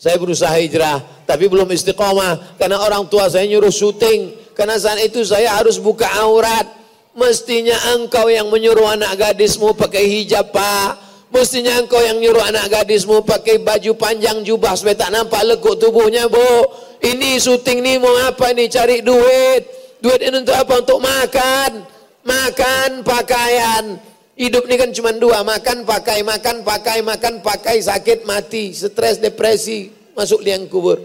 Saya 0.00 0.16
berusaha 0.16 0.56
hijrah, 0.56 1.04
tapi 1.28 1.44
belum 1.44 1.68
istiqomah. 1.76 2.56
Karena 2.56 2.80
orang 2.80 3.04
tua 3.12 3.28
saya 3.28 3.44
nyuruh 3.44 3.68
syuting. 3.68 4.32
Karena 4.56 4.80
saat 4.80 4.96
itu 5.04 5.20
saya 5.28 5.52
harus 5.60 5.76
buka 5.76 6.08
aurat. 6.24 6.64
Mestinya 7.12 7.76
engkau 7.92 8.32
yang 8.32 8.48
menyuruh 8.48 8.96
anak 8.96 9.12
gadismu 9.20 9.76
pakai 9.76 10.08
hijab 10.08 10.56
pak. 10.56 10.96
Mestinya 11.28 11.76
engkau 11.76 12.00
yang 12.00 12.16
nyuruh 12.16 12.40
anak 12.40 12.72
gadismu 12.72 13.20
pakai 13.28 13.60
baju 13.60 13.92
panjang 14.00 14.40
jubah 14.40 14.72
supaya 14.72 14.96
tak 14.96 15.12
nampak 15.12 15.44
lekuk 15.44 15.76
tubuhnya 15.76 16.32
bu. 16.32 16.64
Ini 17.04 17.36
syuting 17.36 17.84
nih 17.84 17.96
mau 18.00 18.16
apa 18.24 18.56
nih 18.56 18.72
cari 18.72 19.04
duit. 19.04 19.68
Duit 20.00 20.20
ini 20.24 20.40
untuk 20.40 20.56
apa? 20.56 20.80
Untuk 20.80 20.96
makan. 20.96 21.84
Makan 22.24 23.04
pakaian. 23.04 24.00
Hidup 24.40 24.64
ini 24.64 24.80
kan 24.80 24.88
cuma 24.96 25.12
dua, 25.12 25.44
makan, 25.44 25.84
pakai, 25.84 26.24
makan, 26.24 26.64
pakai, 26.64 27.04
makan, 27.04 27.44
pakai, 27.44 27.76
sakit, 27.84 28.24
mati, 28.24 28.72
stres, 28.72 29.20
depresi, 29.20 29.92
masuk 30.16 30.40
liang 30.40 30.64
kubur. 30.64 30.96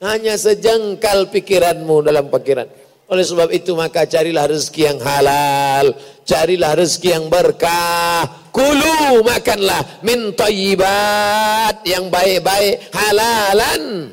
Hanya 0.00 0.32
sejengkal 0.40 1.28
pikiranmu 1.28 2.00
dalam 2.00 2.32
pikiran. 2.32 2.64
Oleh 3.04 3.20
sebab 3.20 3.52
itu 3.52 3.76
maka 3.76 4.08
carilah 4.08 4.48
rezeki 4.48 4.82
yang 4.86 4.96
halal, 4.96 5.92
carilah 6.24 6.72
rezeki 6.72 7.20
yang 7.20 7.26
berkah. 7.28 8.48
Kulu 8.48 9.28
makanlah 9.28 10.00
min 10.00 10.32
tayyibat 10.32 11.84
yang 11.84 12.08
baik-baik 12.08 12.80
halalan. 12.96 14.08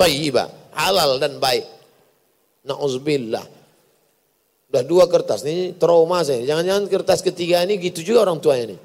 Tayyibah, 0.00 0.48
halal 0.72 1.20
dan 1.20 1.36
baik. 1.36 1.68
Nauzubillah. 2.64 3.55
Udah 4.66 4.82
dua 4.82 5.06
kertas, 5.06 5.46
ini 5.46 5.78
trauma 5.78 6.26
saya. 6.26 6.42
Jangan-jangan 6.42 6.90
kertas 6.90 7.22
ketiga 7.22 7.62
ini 7.62 7.78
gitu 7.78 8.02
juga 8.02 8.26
orang 8.26 8.42
tuanya 8.42 8.74
ini. 8.74 8.78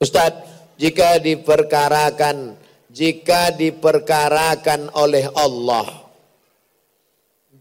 Ustadz, 0.00 0.72
jika 0.80 1.20
diperkarakan, 1.20 2.56
jika 2.88 3.52
diperkarakan 3.52 4.88
oleh 4.96 5.28
Allah, 5.36 5.84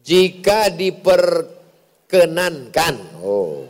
jika 0.01 0.71
diperkenankan, 0.71 2.95
oh, 3.21 3.67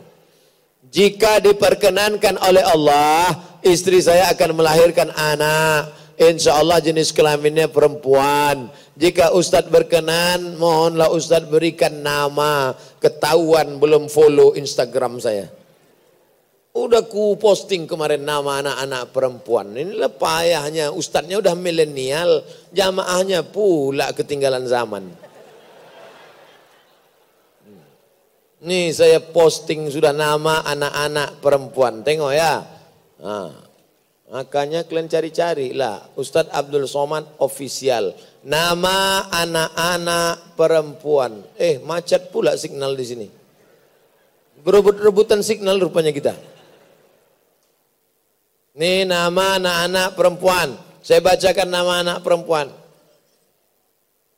jika 0.92 1.40
diperkenankan 1.42 2.38
oleh 2.38 2.64
Allah, 2.64 3.34
istri 3.66 3.98
saya 3.98 4.30
akan 4.30 4.54
melahirkan 4.60 5.10
anak. 5.12 6.00
Insya 6.20 6.60
Allah 6.60 6.76
jenis 6.78 7.10
kelaminnya 7.16 7.72
perempuan. 7.72 8.68
Jika 8.94 9.32
Ustadz 9.32 9.72
berkenan, 9.72 10.60
mohonlah 10.60 11.08
Ustadz 11.08 11.48
berikan 11.48 12.04
nama. 12.04 12.76
Ketahuan 13.02 13.82
belum 13.82 14.06
follow 14.06 14.54
Instagram 14.54 15.18
saya. 15.18 15.50
Udah 16.72 17.04
ku 17.04 17.36
posting 17.36 17.84
kemarin 17.84 18.24
nama 18.24 18.64
anak-anak 18.64 19.12
perempuan. 19.12 19.76
Inilah 19.76 20.08
payahnya. 20.08 20.88
Ustadznya 20.94 21.42
udah 21.42 21.52
milenial. 21.52 22.46
Jamaahnya 22.72 23.44
pula 23.44 24.14
ketinggalan 24.16 24.64
zaman. 24.64 25.04
Nih 28.62 28.94
saya 28.94 29.18
posting 29.18 29.90
sudah 29.90 30.14
nama 30.14 30.62
anak-anak 30.62 31.42
perempuan. 31.44 32.00
Tengok 32.06 32.32
ya. 32.32 32.62
Nah, 33.20 33.52
makanya 34.32 34.86
kalian 34.86 35.10
cari-cari 35.12 35.74
lah. 35.74 36.08
Ustadz 36.16 36.54
Abdul 36.54 36.88
Somad 36.88 37.36
official. 37.42 38.16
Nama 38.42 39.30
anak-anak 39.30 40.58
perempuan. 40.58 41.46
Eh, 41.54 41.78
macet 41.78 42.34
pula 42.34 42.58
signal 42.58 42.98
di 42.98 43.04
sini. 43.06 43.26
Berebut-rebutan 44.62 45.46
signal 45.46 45.78
rupanya 45.78 46.10
kita. 46.10 46.34
Ini 48.74 49.06
nama 49.06 49.62
anak-anak 49.62 50.08
perempuan. 50.18 50.68
Saya 51.02 51.22
bacakan 51.22 51.68
nama 51.70 52.02
anak 52.02 52.18
perempuan. 52.26 52.66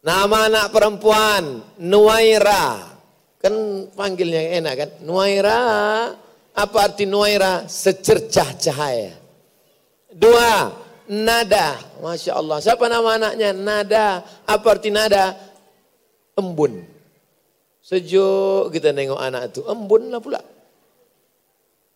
Nama 0.05 0.36
anak 0.52 0.66
perempuan, 0.68 1.64
Nuaira. 1.81 2.93
Kan 3.40 3.89
panggilnya 3.97 4.60
enak 4.60 4.74
kan? 4.76 4.90
Nuaira. 5.01 5.60
Apa 6.52 6.76
arti 6.93 7.09
Nuaira? 7.09 7.64
Secercah 7.64 8.52
cahaya. 8.60 9.16
Dua, 10.12 10.84
nada. 11.09 11.81
Masya 12.01 12.32
Allah. 12.36 12.59
Siapa 12.60 12.89
nama 12.89 13.16
anaknya? 13.16 13.51
Nada. 13.52 14.24
Apa 14.44 14.78
arti 14.78 14.89
nada? 14.89 15.36
Embun. 16.35 16.82
Sejuk 17.85 18.72
kita 18.72 18.97
nengok 18.97 19.20
anak 19.20 19.52
itu. 19.52 19.60
Embun 19.68 20.09
lah 20.09 20.20
pula. 20.20 20.40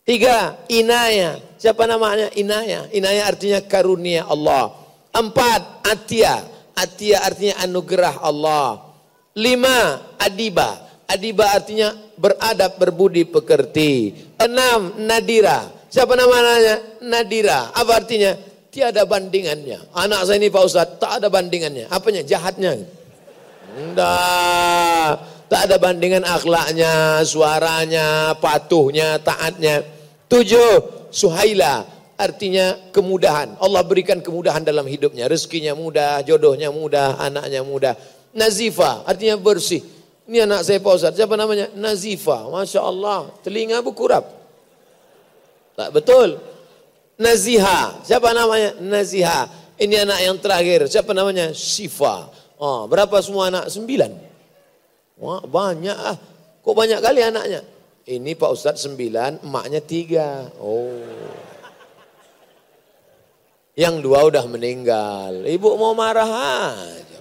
Tiga, 0.05 0.65
inaya. 0.69 1.37
Siapa 1.61 1.85
namanya? 1.85 2.33
Inaya. 2.33 2.89
Inaya 2.89 3.29
artinya 3.29 3.61
karunia 3.61 4.25
Allah. 4.25 4.73
Empat, 5.13 5.85
atia. 5.85 6.45
Atia 6.73 7.21
artinya 7.21 7.61
anugerah 7.61 8.21
Allah. 8.21 8.89
Lima, 9.37 10.01
adiba. 10.17 10.89
Adiba 11.09 11.53
artinya 11.53 11.93
beradab, 12.17 12.77
berbudi, 12.77 13.25
pekerti. 13.25 14.13
Enam, 14.37 14.97
nadira. 15.01 15.69
Siapa 15.89 16.13
namanya? 16.13 17.01
Nadira. 17.01 17.73
Apa 17.73 18.05
artinya? 18.05 18.37
Tiada 18.69 19.01
bandingannya. 19.05 19.81
Anak 19.97 20.29
saya 20.29 20.37
ini 20.37 20.53
Pak 20.53 20.61
Ustadz, 20.61 20.97
tak 21.01 21.21
ada 21.21 21.27
bandingannya. 21.33 21.89
Apanya? 21.89 22.21
Jahatnya. 22.21 22.77
Enggak. 23.73 25.11
Tak 25.49 25.61
ada 25.65 25.81
bandingan 25.81 26.21
akhlaknya, 26.21 27.25
suaranya, 27.25 28.37
patuhnya, 28.37 29.17
taatnya. 29.17 29.81
Tujuh, 30.29 31.09
suhaila. 31.09 31.81
Artinya 32.19 32.93
kemudahan. 32.93 33.57
Allah 33.57 33.81
berikan 33.81 34.21
kemudahan 34.21 34.61
dalam 34.61 34.85
hidupnya. 34.85 35.25
Rezekinya 35.25 35.73
mudah, 35.73 36.21
jodohnya 36.21 36.69
mudah, 36.69 37.17
anaknya 37.17 37.65
mudah. 37.65 37.93
Nazifa, 38.37 39.01
artinya 39.09 39.41
bersih. 39.41 39.81
Ini 40.29 40.45
anak 40.45 40.61
saya 40.61 40.77
Pak 40.77 40.93
Ustadz, 40.93 41.17
siapa 41.17 41.33
namanya? 41.33 41.73
Nazifa. 41.73 42.45
Masya 42.53 42.85
Allah, 42.85 43.33
telinga 43.41 43.81
berkurap. 43.81 44.29
Tak 45.73 45.89
betul. 45.89 46.37
Naziha. 47.19 47.99
Siapa 48.07 48.31
namanya? 48.31 48.79
Naziha. 48.79 49.51
Ini 49.75 50.07
anak 50.07 50.19
yang 50.23 50.37
terakhir. 50.39 50.87
Siapa 50.87 51.11
namanya? 51.11 51.51
Sifa. 51.51 52.31
Oh, 52.55 52.87
berapa 52.87 53.19
semua 53.19 53.51
anak? 53.51 53.67
Sembilan. 53.67 54.11
Wah, 55.19 55.43
banyak 55.43 55.97
ah. 55.99 56.17
Kok 56.63 56.75
banyak 56.75 56.99
kali 57.03 57.19
anaknya? 57.23 57.61
Ini 58.09 58.33
Pak 58.33 58.51
Ustadz 58.55 58.87
sembilan, 58.87 59.45
emaknya 59.45 59.79
tiga. 59.83 60.47
Oh. 60.57 60.97
Yang 63.75 63.95
dua 64.03 64.27
udah 64.27 64.43
meninggal. 64.47 65.47
Ibu 65.47 65.67
mau 65.79 65.95
marah 65.95 66.27
aja. 66.27 67.19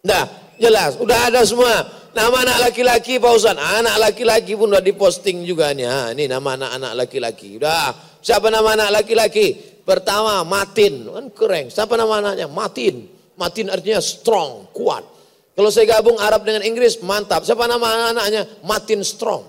Nah, 0.00 0.24
jelas. 0.56 0.96
Udah 0.96 1.28
ada 1.28 1.44
semua. 1.44 1.84
Nama 2.16 2.36
anak 2.48 2.58
laki-laki 2.70 3.20
Pak 3.20 3.32
Ustaz. 3.36 3.56
Anak 3.56 4.00
laki-laki 4.00 4.56
pun 4.56 4.72
udah 4.72 4.80
diposting 4.80 5.44
juga 5.44 5.76
nih. 5.76 5.84
Ha, 5.84 6.16
ini 6.16 6.24
nama 6.24 6.56
anak-anak 6.56 6.92
laki-laki. 7.04 7.60
Udah. 7.60 8.09
Siapa 8.20 8.52
nama 8.52 8.76
anak 8.76 9.02
laki-laki? 9.02 9.56
Pertama, 9.84 10.44
Matin. 10.44 11.08
Kan 11.08 11.26
keren. 11.32 11.66
Siapa 11.72 11.96
nama 11.96 12.20
anaknya? 12.20 12.46
Matin. 12.46 13.08
Matin 13.34 13.72
artinya 13.72 14.00
strong, 14.04 14.68
kuat. 14.76 15.20
Kalau 15.60 15.68
saya 15.68 15.98
gabung 15.98 16.16
Arab 16.16 16.46
dengan 16.48 16.64
Inggris, 16.64 17.04
mantap. 17.04 17.44
Siapa 17.44 17.68
nama 17.68 17.84
anak-anaknya? 17.84 18.64
Matin 18.64 19.04
Strong. 19.04 19.44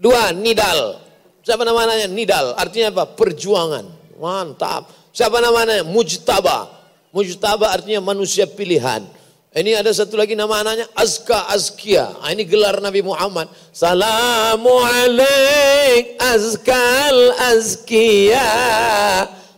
Dua, 0.00 0.32
Nidal. 0.32 0.96
Siapa 1.44 1.60
namanya? 1.60 2.08
Nidal. 2.08 2.56
Artinya 2.56 2.88
apa? 2.88 3.04
Perjuangan. 3.12 4.16
Mantap. 4.16 4.88
Siapa 5.12 5.44
namanya? 5.44 5.84
Mujtaba. 5.84 6.72
Mujtaba 7.12 7.76
artinya 7.76 8.00
manusia 8.00 8.48
pilihan. 8.48 9.04
Ini 9.50 9.82
ada 9.82 9.90
satu 9.90 10.14
lagi 10.14 10.38
nama 10.38 10.62
anaknya 10.62 10.86
Azka 10.94 11.50
Azkia. 11.50 12.06
Ah, 12.22 12.30
ini 12.30 12.46
gelar 12.46 12.78
Nabi 12.78 13.02
Muhammad. 13.02 13.50
Salamu 13.74 14.70
alaik 14.78 16.14
Azkal 16.22 17.34
Azkia. 17.50 18.46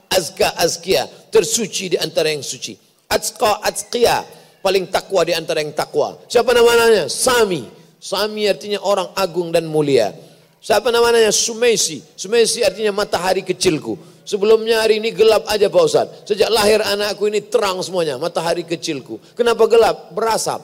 Azka 0.08 0.48
Azkia. 0.56 1.04
Tersuci 1.28 1.92
di 1.92 1.96
antara 2.00 2.32
yang 2.32 2.40
suci. 2.40 2.72
Azka 3.04 3.60
Azkia. 3.60 4.24
Paling 4.64 4.88
takwa 4.88 5.28
di 5.28 5.36
antara 5.36 5.60
yang 5.60 5.76
takwa. 5.76 6.16
Siapa 6.24 6.56
namanya? 6.56 7.12
Sami. 7.12 7.68
Sami 8.00 8.48
artinya 8.48 8.80
orang 8.80 9.12
agung 9.12 9.52
dan 9.52 9.68
mulia. 9.68 10.08
Siapa 10.56 10.88
namanya? 10.88 11.28
Sumesi. 11.28 12.00
Sumesi 12.16 12.64
artinya 12.64 12.96
matahari 12.96 13.44
kecilku. 13.44 14.00
Sebelumnya 14.22 14.86
hari 14.86 15.02
ini 15.02 15.10
gelap 15.10 15.46
aja 15.50 15.66
Pak 15.66 15.82
Ustaz. 15.82 16.06
Sejak 16.26 16.46
lahir 16.48 16.78
anakku 16.78 17.26
ini 17.26 17.42
terang 17.46 17.82
semuanya. 17.82 18.18
Matahari 18.18 18.62
kecilku. 18.62 19.18
Kenapa 19.34 19.66
gelap? 19.66 20.14
Berasap. 20.14 20.62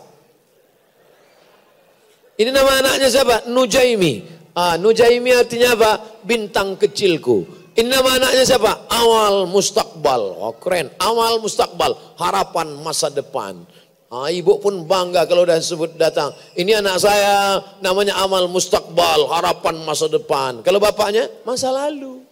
Ini 2.39 2.55
nama 2.55 2.79
anaknya 2.79 3.11
siapa? 3.11 3.51
Nujaimi. 3.51 4.23
Ah, 4.55 4.79
Nujaimi 4.79 5.35
artinya 5.35 5.75
apa? 5.75 5.91
Bintang 6.23 6.79
kecilku. 6.79 7.43
Ini 7.75 7.91
nama 7.91 8.15
anaknya 8.15 8.47
siapa? 8.47 8.87
Awal 8.87 9.51
mustakbal. 9.51 10.23
Oh 10.39 10.55
keren. 10.63 10.95
Awal 11.03 11.43
mustakbal. 11.43 11.99
Harapan 12.15 12.79
masa 12.79 13.11
depan. 13.11 13.67
Ah, 14.09 14.33
ibu 14.33 14.57
pun 14.57 14.89
bangga 14.89 15.29
kalau 15.29 15.45
udah 15.45 15.61
sebut 15.61 15.93
datang. 16.01 16.33
Ini 16.57 16.81
anak 16.81 16.97
saya 16.97 17.61
namanya 17.85 18.17
amal 18.25 18.49
mustakbal, 18.49 19.29
harapan 19.29 19.85
masa 19.85 20.09
depan. 20.09 20.65
Kalau 20.65 20.81
bapaknya 20.81 21.29
masa 21.45 21.69
lalu. 21.69 22.25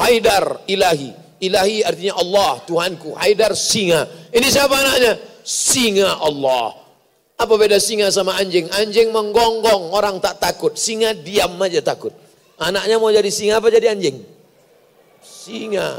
Haidar 0.00 0.64
ilahi. 0.64 1.12
Ilahi 1.42 1.82
artinya 1.82 2.14
Allah, 2.22 2.62
Tuhanku. 2.64 3.18
Haidar 3.18 3.52
singa. 3.58 4.06
Ini 4.30 4.46
siapa 4.46 4.72
anaknya? 4.72 5.18
Singa 5.42 6.22
Allah. 6.22 6.78
Apa 7.34 7.58
beda 7.58 7.82
singa 7.82 8.06
sama 8.14 8.38
anjing? 8.38 8.70
Anjing 8.70 9.10
menggonggong, 9.10 9.90
orang 9.90 10.22
tak 10.22 10.38
takut. 10.38 10.78
Singa 10.78 11.12
diam 11.18 11.58
aja 11.58 11.82
takut. 11.82 12.14
Anaknya 12.62 12.96
mau 13.02 13.10
jadi 13.10 13.26
singa 13.26 13.58
apa 13.58 13.68
jadi 13.74 13.90
anjing? 13.90 14.22
Singa. 15.18 15.98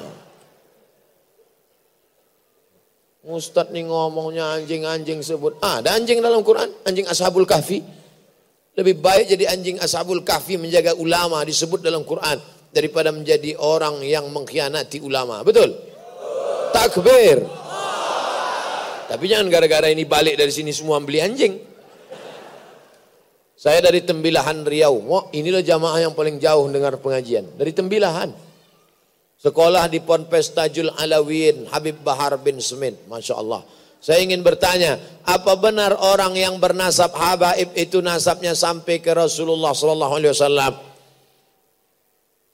Ustadz 3.23 3.71
nih 3.71 3.87
ngomongnya 3.87 4.59
anjing-anjing 4.59 5.23
sebut. 5.23 5.59
Ah, 5.63 5.79
ada 5.79 5.95
anjing 5.95 6.19
dalam 6.19 6.43
Quran, 6.43 6.67
anjing 6.87 7.07
Ashabul 7.07 7.47
Kahfi. 7.47 7.83
Lebih 8.79 8.99
baik 8.99 9.31
jadi 9.31 9.51
anjing 9.51 9.79
Ashabul 9.79 10.23
Kahfi 10.23 10.59
menjaga 10.59 10.95
ulama 10.95 11.43
disebut 11.43 11.83
dalam 11.83 12.03
Quran 12.07 12.39
daripada 12.73 13.13
menjadi 13.13 13.55
orang 13.61 14.01
yang 14.01 14.25
mengkhianati 14.33 14.99
ulama. 14.99 15.45
Betul? 15.45 15.77
Takbir. 16.73 17.45
Tapi 19.07 19.25
jangan 19.29 19.47
gara-gara 19.53 19.87
ini 19.93 20.09
balik 20.09 20.41
dari 20.41 20.49
sini 20.49 20.73
semua 20.73 20.97
beli 20.97 21.21
anjing. 21.21 21.53
Saya 23.53 23.79
dari 23.79 24.01
Tembilahan 24.03 24.65
Riau. 24.65 24.97
Wah, 25.07 25.23
inilah 25.31 25.63
jamaah 25.63 26.01
yang 26.01 26.17
paling 26.17 26.41
jauh 26.41 26.67
dengar 26.67 26.97
pengajian. 26.99 27.47
Dari 27.55 27.71
Tembilahan. 27.71 28.33
Sekolah 29.39 29.87
di 29.87 30.03
Ponpes 30.03 30.51
Tajul 30.51 30.91
Alawin 30.97 31.69
Habib 31.71 32.01
Bahar 32.01 32.35
bin 32.41 32.59
Smith. 32.59 33.07
Masya 33.07 33.39
Allah. 33.39 33.61
Saya 34.03 34.19
ingin 34.19 34.43
bertanya, 34.43 34.99
apa 35.23 35.55
benar 35.55 35.95
orang 35.95 36.35
yang 36.35 36.59
bernasab 36.59 37.15
habaib 37.15 37.71
itu 37.71 38.03
nasabnya 38.03 38.51
sampai 38.51 38.99
ke 38.99 39.15
Rasulullah 39.15 39.71
Sallallahu 39.71 40.13
Alaihi 40.19 40.31
Wasallam? 40.35 40.92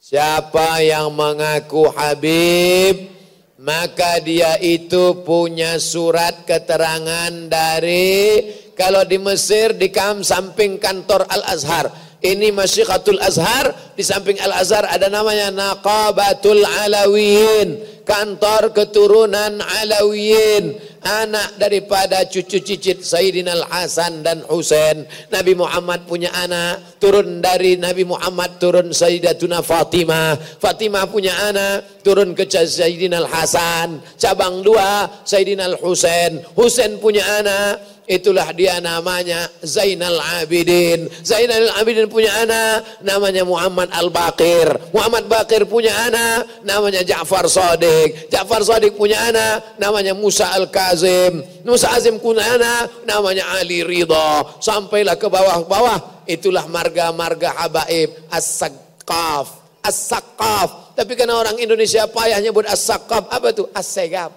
Siapa 0.09 0.81
yang 0.81 1.13
mengaku 1.13 1.85
Habib, 1.93 3.13
maka 3.61 4.17
dia 4.25 4.57
itu 4.57 5.21
punya 5.21 5.77
surat 5.77 6.49
keterangan 6.49 7.29
dari 7.45 8.41
kalau 8.73 9.05
di 9.05 9.21
Mesir 9.21 9.77
di 9.77 9.93
kam 9.93 10.25
samping 10.25 10.81
kantor 10.81 11.29
Al 11.29 11.53
Azhar 11.53 11.93
ini 12.25 12.49
Masyikatul 12.49 13.21
Azhar, 13.21 13.93
di 13.93 14.01
samping 14.01 14.41
Al 14.43 14.59
Azhar 14.59 14.89
ada 14.89 15.13
namanya 15.13 15.53
Naqabatul 15.53 16.65
Alawiyin, 16.65 18.01
kantor 18.01 18.73
keturunan 18.73 19.61
Alawiyin, 19.61 20.88
anak 21.03 21.55
daripada 21.59 22.23
cucu 22.27 22.59
cicit 22.59 23.03
Sayyidina 23.03 23.55
Al 23.55 23.65
Hasan 23.67 24.23
dan 24.23 24.43
Husain. 24.47 25.07
Nabi 25.31 25.55
Muhammad 25.55 26.03
punya 26.05 26.31
anak, 26.35 26.99
turun 26.99 27.39
dari 27.39 27.79
Nabi 27.79 28.03
Muhammad 28.03 28.59
turun 28.59 28.91
Sayyidatuna 28.91 29.63
Fatimah. 29.63 30.37
Fatimah 30.59 31.05
punya 31.07 31.35
anak, 31.47 32.03
turun 32.03 32.35
ke 32.35 32.47
Sayyidina 32.47 33.23
Al 33.23 33.29
Hasan. 33.29 34.03
Cabang 34.19 34.63
dua 34.63 35.07
Sayyidina 35.23 35.67
Al 35.69 35.77
Husain. 35.79 36.43
Husain 36.55 36.99
punya 36.99 37.23
anak, 37.39 37.98
Itulah 38.09 38.49
dia 38.57 38.81
namanya 38.81 39.45
Zainal 39.61 40.17
Abidin. 40.41 41.05
Zainal 41.21 41.69
Abidin 41.77 42.09
punya 42.09 42.41
anak 42.41 43.05
namanya 43.05 43.45
Muhammad 43.45 43.85
Al-Baqir. 43.93 44.89
Muhammad 44.89 45.29
Baqir 45.29 45.69
punya 45.69 45.93
anak 46.09 46.65
namanya 46.65 47.05
Ja'far 47.05 47.45
Sadiq. 47.45 48.33
Ja'far 48.33 48.65
Sadiq 48.65 48.97
punya 48.97 49.29
anak 49.29 49.77
namanya 49.77 50.17
Musa 50.17 50.49
Al-Kazim. 50.57 51.61
Musa 51.61 51.93
Azim 51.93 52.17
punya 52.17 52.41
anak 52.57 53.05
namanya 53.05 53.45
Ali 53.61 53.85
Ridha. 53.85 54.57
Sampailah 54.57 55.13
ke 55.13 55.29
bawah-bawah. 55.29 56.25
Itulah 56.25 56.65
marga-marga 56.65 57.61
habaib 57.61 58.25
As-Sakaf. 58.33 59.53
As-Sakaf. 59.85 60.97
Tapi 60.97 61.13
karena 61.13 61.37
orang 61.37 61.61
Indonesia 61.61 62.09
payah 62.09 62.41
nyebut 62.41 62.65
As-Sakaf. 62.65 63.29
Apa 63.29 63.53
itu? 63.53 63.69
As-Segaf. 63.69 64.33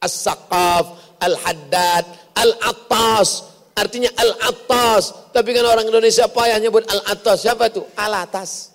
As-Sakaf 0.00 1.03
Al-Haddad, 1.20 2.04
Al-Attas. 2.34 3.54
Artinya 3.74 4.10
Al-Attas. 4.14 5.34
Tapi 5.34 5.50
kan 5.50 5.66
orang 5.66 5.86
Indonesia 5.86 6.30
payah 6.30 6.58
nyebut 6.62 6.86
Al-Attas. 6.86 7.42
Siapa 7.42 7.70
itu? 7.70 7.82
Al-Atas. 7.98 8.74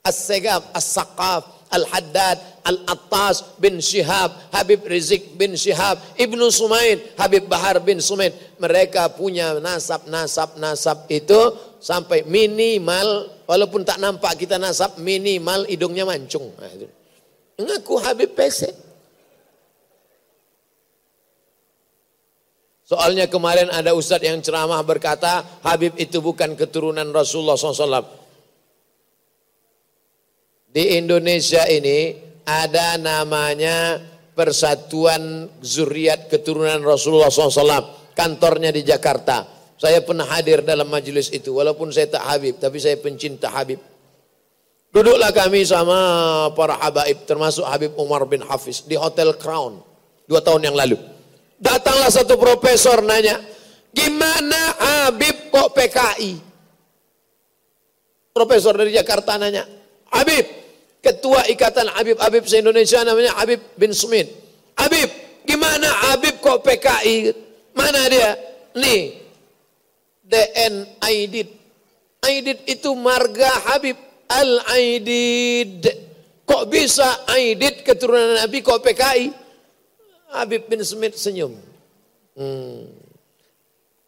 As-Segab, 0.00 0.72
As-Saqaf, 0.72 1.68
Al-Haddad, 1.68 2.64
Al-Attas 2.64 3.60
bin 3.60 3.78
Syihab, 3.78 4.32
Habib 4.48 4.88
Rizik 4.88 5.36
bin 5.36 5.52
Syihab, 5.54 6.00
Ibnu 6.16 6.48
Sumain, 6.48 6.96
Habib 7.20 7.44
Bahar 7.46 7.78
bin 7.84 8.00
Sumain. 8.00 8.32
Mereka 8.56 9.12
punya 9.20 9.52
nasab, 9.60 10.08
nasab, 10.08 10.56
nasab 10.56 11.04
itu 11.12 11.36
sampai 11.78 12.24
minimal, 12.24 13.28
walaupun 13.44 13.84
tak 13.84 14.00
nampak 14.00 14.40
kita 14.40 14.56
nasab, 14.56 14.96
minimal 14.98 15.68
hidungnya 15.68 16.08
mancung. 16.08 16.48
Nah, 16.56 16.72
itu. 16.72 16.88
Ngaku 17.60 17.94
Habib 18.00 18.32
Pesek. 18.32 18.89
Soalnya 22.90 23.30
kemarin 23.30 23.70
ada 23.70 23.94
ustadz 23.94 24.26
yang 24.26 24.42
ceramah 24.42 24.82
berkata, 24.82 25.62
Habib 25.62 25.94
itu 25.94 26.18
bukan 26.18 26.58
keturunan 26.58 27.06
Rasulullah 27.14 27.54
SAW. 27.54 28.02
Di 30.74 30.98
Indonesia 30.98 31.70
ini 31.70 32.18
ada 32.42 32.98
namanya 32.98 34.02
Persatuan 34.34 35.46
Zuriat 35.62 36.26
Keturunan 36.26 36.82
Rasulullah 36.82 37.30
SAW. 37.30 38.10
Kantornya 38.10 38.74
di 38.74 38.82
Jakarta. 38.82 39.46
Saya 39.78 40.02
pernah 40.02 40.26
hadir 40.26 40.66
dalam 40.66 40.90
majelis 40.90 41.30
itu. 41.30 41.54
Walaupun 41.54 41.94
saya 41.94 42.10
tak 42.10 42.26
Habib, 42.26 42.58
tapi 42.58 42.82
saya 42.82 42.98
pencinta 42.98 43.54
Habib. 43.54 43.78
Duduklah 44.90 45.30
kami 45.30 45.62
sama 45.62 45.94
para 46.58 46.74
habaib, 46.74 47.22
termasuk 47.22 47.62
Habib 47.62 47.94
Umar 47.94 48.26
bin 48.26 48.42
Hafiz 48.42 48.82
di 48.82 48.98
Hotel 48.98 49.38
Crown. 49.38 49.78
Dua 50.26 50.42
tahun 50.42 50.66
yang 50.66 50.74
lalu. 50.74 51.19
Datanglah 51.60 52.08
satu 52.08 52.40
profesor 52.40 53.04
nanya, 53.04 53.36
gimana 53.92 54.60
Habib 54.80 55.52
kok 55.52 55.76
PKI? 55.76 56.50
profesor 58.40 58.72
dari 58.78 58.94
Jakarta 58.94 59.36
nanya, 59.36 59.66
Habib, 60.10 60.46
ketua 61.02 61.44
ikatan 61.50 61.92
Habib-Habib 61.92 62.46
se-Indonesia 62.46 63.02
namanya 63.04 63.36
Habib 63.36 63.60
bin 63.76 63.92
Smith. 63.92 64.30
Habib, 64.78 65.10
gimana 65.44 65.86
Habib 66.08 66.40
kok 66.40 66.64
PKI? 66.64 67.36
Mana 67.76 68.06
dia? 68.08 68.32
Nih, 68.80 69.18
DN 70.24 70.88
Aidid. 71.04 71.48
Aidid 72.24 72.64
itu 72.64 72.90
marga 72.96 73.50
Habib 73.72 73.96
Al-Aidid. 74.30 75.84
Kok 76.46 76.64
bisa 76.70 77.28
Aidid 77.30 77.82
keturunan 77.84 78.40
Nabi 78.40 78.62
kok 78.62 78.82
PKI? 78.82 79.39
Habib 80.30 80.70
bin 80.70 80.80
Smith 80.86 81.18
senyum. 81.18 81.54
Hmm. 82.38 82.86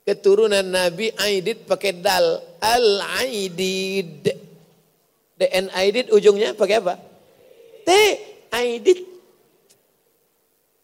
Keturunan 0.02 0.66
Nabi 0.66 1.14
Aidid 1.14 1.66
pakai 1.66 1.98
dal. 1.98 2.42
Al-Aidid. 2.62 4.30
DN 5.38 5.66
Aidid 5.74 6.14
ujungnya 6.14 6.54
pakai 6.54 6.78
apa? 6.78 6.94
T. 7.82 7.90
Aidid. 8.54 9.00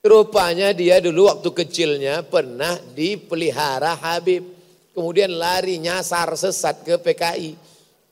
Rupanya 0.02 0.70
dia 0.70 1.02
dulu 1.02 1.27
waktu 1.27 1.51
kecilnya 1.51 2.23
pernah 2.27 2.78
dipelihara 2.94 3.98
Habib. 3.98 4.47
Kemudian 4.94 5.31
lari 5.35 5.78
nyasar 5.78 6.35
sesat 6.35 6.82
ke 6.82 6.98
PKI. 6.98 7.55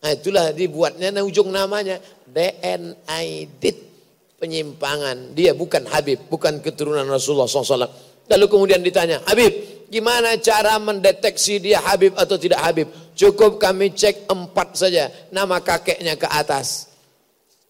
Nah 0.02 0.10
itulah 0.14 0.54
dibuatnya 0.54 1.10
nah, 1.10 1.26
ujung 1.26 1.50
namanya 1.50 1.98
DN 2.30 2.94
Aidid. 3.10 3.95
Penyimpangan. 4.36 5.32
Dia 5.32 5.56
bukan 5.56 5.88
Habib, 5.88 6.28
bukan 6.28 6.60
keturunan 6.60 7.08
Rasulullah 7.08 7.48
SAW. 7.48 7.88
Lalu 8.26 8.46
kemudian 8.50 8.84
ditanya, 8.84 9.22
Habib, 9.24 9.86
gimana 9.88 10.36
cara 10.42 10.76
mendeteksi 10.76 11.62
dia 11.62 11.80
Habib 11.80 12.12
atau 12.18 12.36
tidak 12.36 12.60
Habib? 12.60 12.88
Cukup 13.16 13.56
kami 13.56 13.96
cek 13.96 14.28
empat 14.28 14.76
saja, 14.76 15.08
nama 15.32 15.62
kakeknya 15.62 16.20
ke 16.20 16.28
atas. 16.28 16.92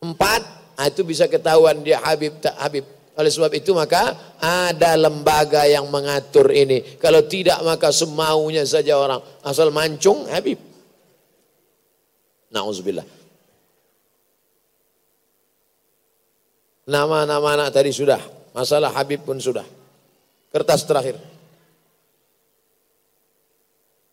Empat, 0.03 0.43
nah 0.75 0.91
itu 0.91 1.07
bisa 1.07 1.31
ketahuan 1.31 1.87
dia 1.87 2.03
Habib 2.03 2.43
tak 2.43 2.59
Habib. 2.59 2.83
Oleh 3.17 3.33
sebab 3.33 3.49
itu 3.57 3.73
maka 3.73 4.37
ada 4.37 4.93
lembaga 4.93 5.65
yang 5.65 5.89
mengatur 5.89 6.53
ini. 6.53 7.01
Kalau 7.01 7.25
tidak 7.25 7.65
maka 7.65 7.89
semaunya 7.89 8.61
saja 8.69 9.01
orang 9.01 9.23
asal 9.41 9.73
mancung 9.73 10.29
Habib. 10.29 10.61
Nauzubillah. 12.53 13.16
Nama-nama 16.87 17.59
anak 17.59 17.75
tadi 17.75 17.91
sudah, 17.91 18.23
masalah 18.55 18.95
Habib 18.95 19.27
pun 19.27 19.43
sudah. 19.43 19.67
Kertas 20.55 20.87
terakhir. 20.87 21.19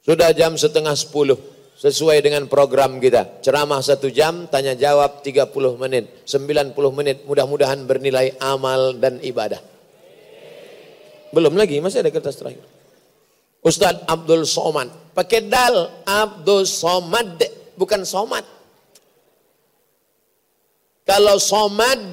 Sudah 0.01 0.33
jam 0.33 0.57
setengah 0.57 0.97
sepuluh. 0.97 1.37
Sesuai 1.73 2.21
dengan 2.21 2.45
program 2.49 3.01
kita. 3.01 3.41
Ceramah 3.45 3.81
satu 3.81 4.09
jam, 4.09 4.45
tanya 4.49 4.73
jawab 4.77 5.25
30 5.25 5.53
menit. 5.77 6.25
90 6.25 6.73
menit 6.93 7.17
mudah-mudahan 7.29 7.81
bernilai 7.85 8.37
amal 8.41 8.97
dan 8.97 9.17
ibadah. 9.21 9.61
Belum 11.33 11.53
lagi, 11.57 11.81
masih 11.81 12.05
ada 12.05 12.13
kertas 12.13 12.37
terakhir. 12.37 12.61
Ustadz 13.63 14.05
Abdul 14.05 14.45
Somad. 14.45 14.89
Pakai 15.17 15.45
dal, 15.45 16.03
Abdul 16.05 16.65
Somad, 16.65 17.41
bukan 17.73 18.05
Somad. 18.05 18.45
Kalau 21.03 21.39
Somad 21.39 22.11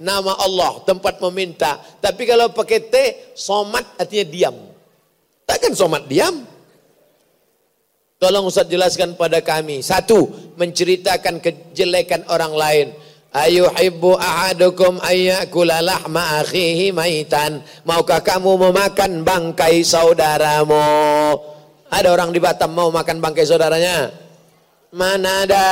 nama 0.00 0.34
Allah, 0.40 0.80
tempat 0.88 1.20
meminta. 1.28 1.78
Tapi 2.00 2.24
kalau 2.24 2.50
pakai 2.50 2.80
T, 2.88 2.94
somat 3.36 3.84
artinya 4.00 4.26
diam. 4.26 4.56
Takkan 5.44 5.76
somat 5.76 6.08
diam. 6.08 6.48
Tolong 8.20 8.48
Ustaz 8.48 8.68
jelaskan 8.68 9.16
pada 9.16 9.40
kami. 9.40 9.80
Satu, 9.80 10.52
menceritakan 10.56 11.40
kejelekan 11.40 12.24
orang 12.28 12.52
lain. 12.52 12.86
Ayuhibbu 13.30 14.18
ahadukum 14.18 14.98
ayyakula 15.00 15.80
lahma 15.80 16.42
akhihi 16.42 16.90
maitan. 16.90 17.62
Maukah 17.86 18.20
kamu 18.20 18.68
memakan 18.68 19.22
bangkai 19.22 19.86
saudaramu? 19.86 20.82
Ada 21.90 22.08
orang 22.10 22.34
di 22.34 22.38
Batam 22.42 22.74
mau 22.74 22.90
makan 22.90 23.18
bangkai 23.18 23.46
saudaranya? 23.46 24.10
Mana 24.94 25.46
ada? 25.46 25.66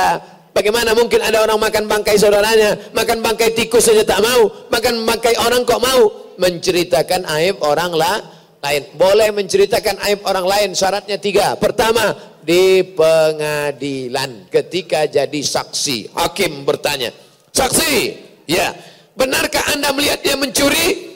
Bagaimana 0.59 0.91
mungkin 0.91 1.23
ada 1.23 1.39
orang 1.39 1.55
makan 1.55 1.87
bangkai 1.87 2.19
saudaranya, 2.19 2.91
makan 2.91 3.23
bangkai 3.23 3.55
tikus 3.55 3.87
saja 3.87 4.03
tak 4.03 4.19
mau, 4.19 4.67
makan 4.67 5.07
bangkai 5.07 5.39
orang 5.39 5.63
kok 5.63 5.79
mau? 5.79 6.35
Menceritakan 6.35 7.23
aib 7.39 7.63
orang 7.63 7.95
lah, 7.95 8.19
lain. 8.59 8.91
Boleh 8.99 9.31
menceritakan 9.31 10.03
aib 10.03 10.19
orang 10.27 10.43
lain, 10.43 10.69
syaratnya 10.75 11.15
tiga. 11.15 11.55
Pertama, 11.55 12.11
di 12.43 12.83
pengadilan 12.91 14.51
ketika 14.51 15.07
jadi 15.07 15.39
saksi. 15.39 16.11
Hakim 16.11 16.67
bertanya, 16.67 17.15
saksi, 17.55 18.19
ya, 18.43 18.75
benarkah 19.15 19.63
anda 19.71 19.95
melihat 19.95 20.19
dia 20.19 20.35
mencuri? 20.35 21.15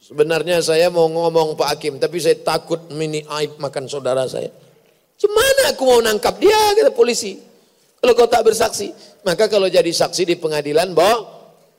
Sebenarnya 0.00 0.64
saya 0.64 0.88
mau 0.88 1.04
ngomong 1.04 1.52
Pak 1.52 1.68
Hakim, 1.76 2.00
tapi 2.00 2.16
saya 2.16 2.40
takut 2.40 2.88
mini 2.96 3.28
aib 3.28 3.60
makan 3.60 3.84
saudara 3.92 4.24
saya. 4.24 4.48
Gimana 5.20 5.76
aku 5.76 5.84
mau 5.84 6.00
nangkap 6.00 6.40
dia, 6.40 6.56
kata 6.80 6.96
polisi. 6.96 7.49
Kalau 8.00 8.12
kau 8.16 8.28
tak 8.28 8.48
bersaksi, 8.48 8.96
maka 9.28 9.44
kalau 9.52 9.68
jadi 9.68 9.92
saksi 9.92 10.24
di 10.24 10.34
pengadilan, 10.40 10.96
boh, 10.96 11.18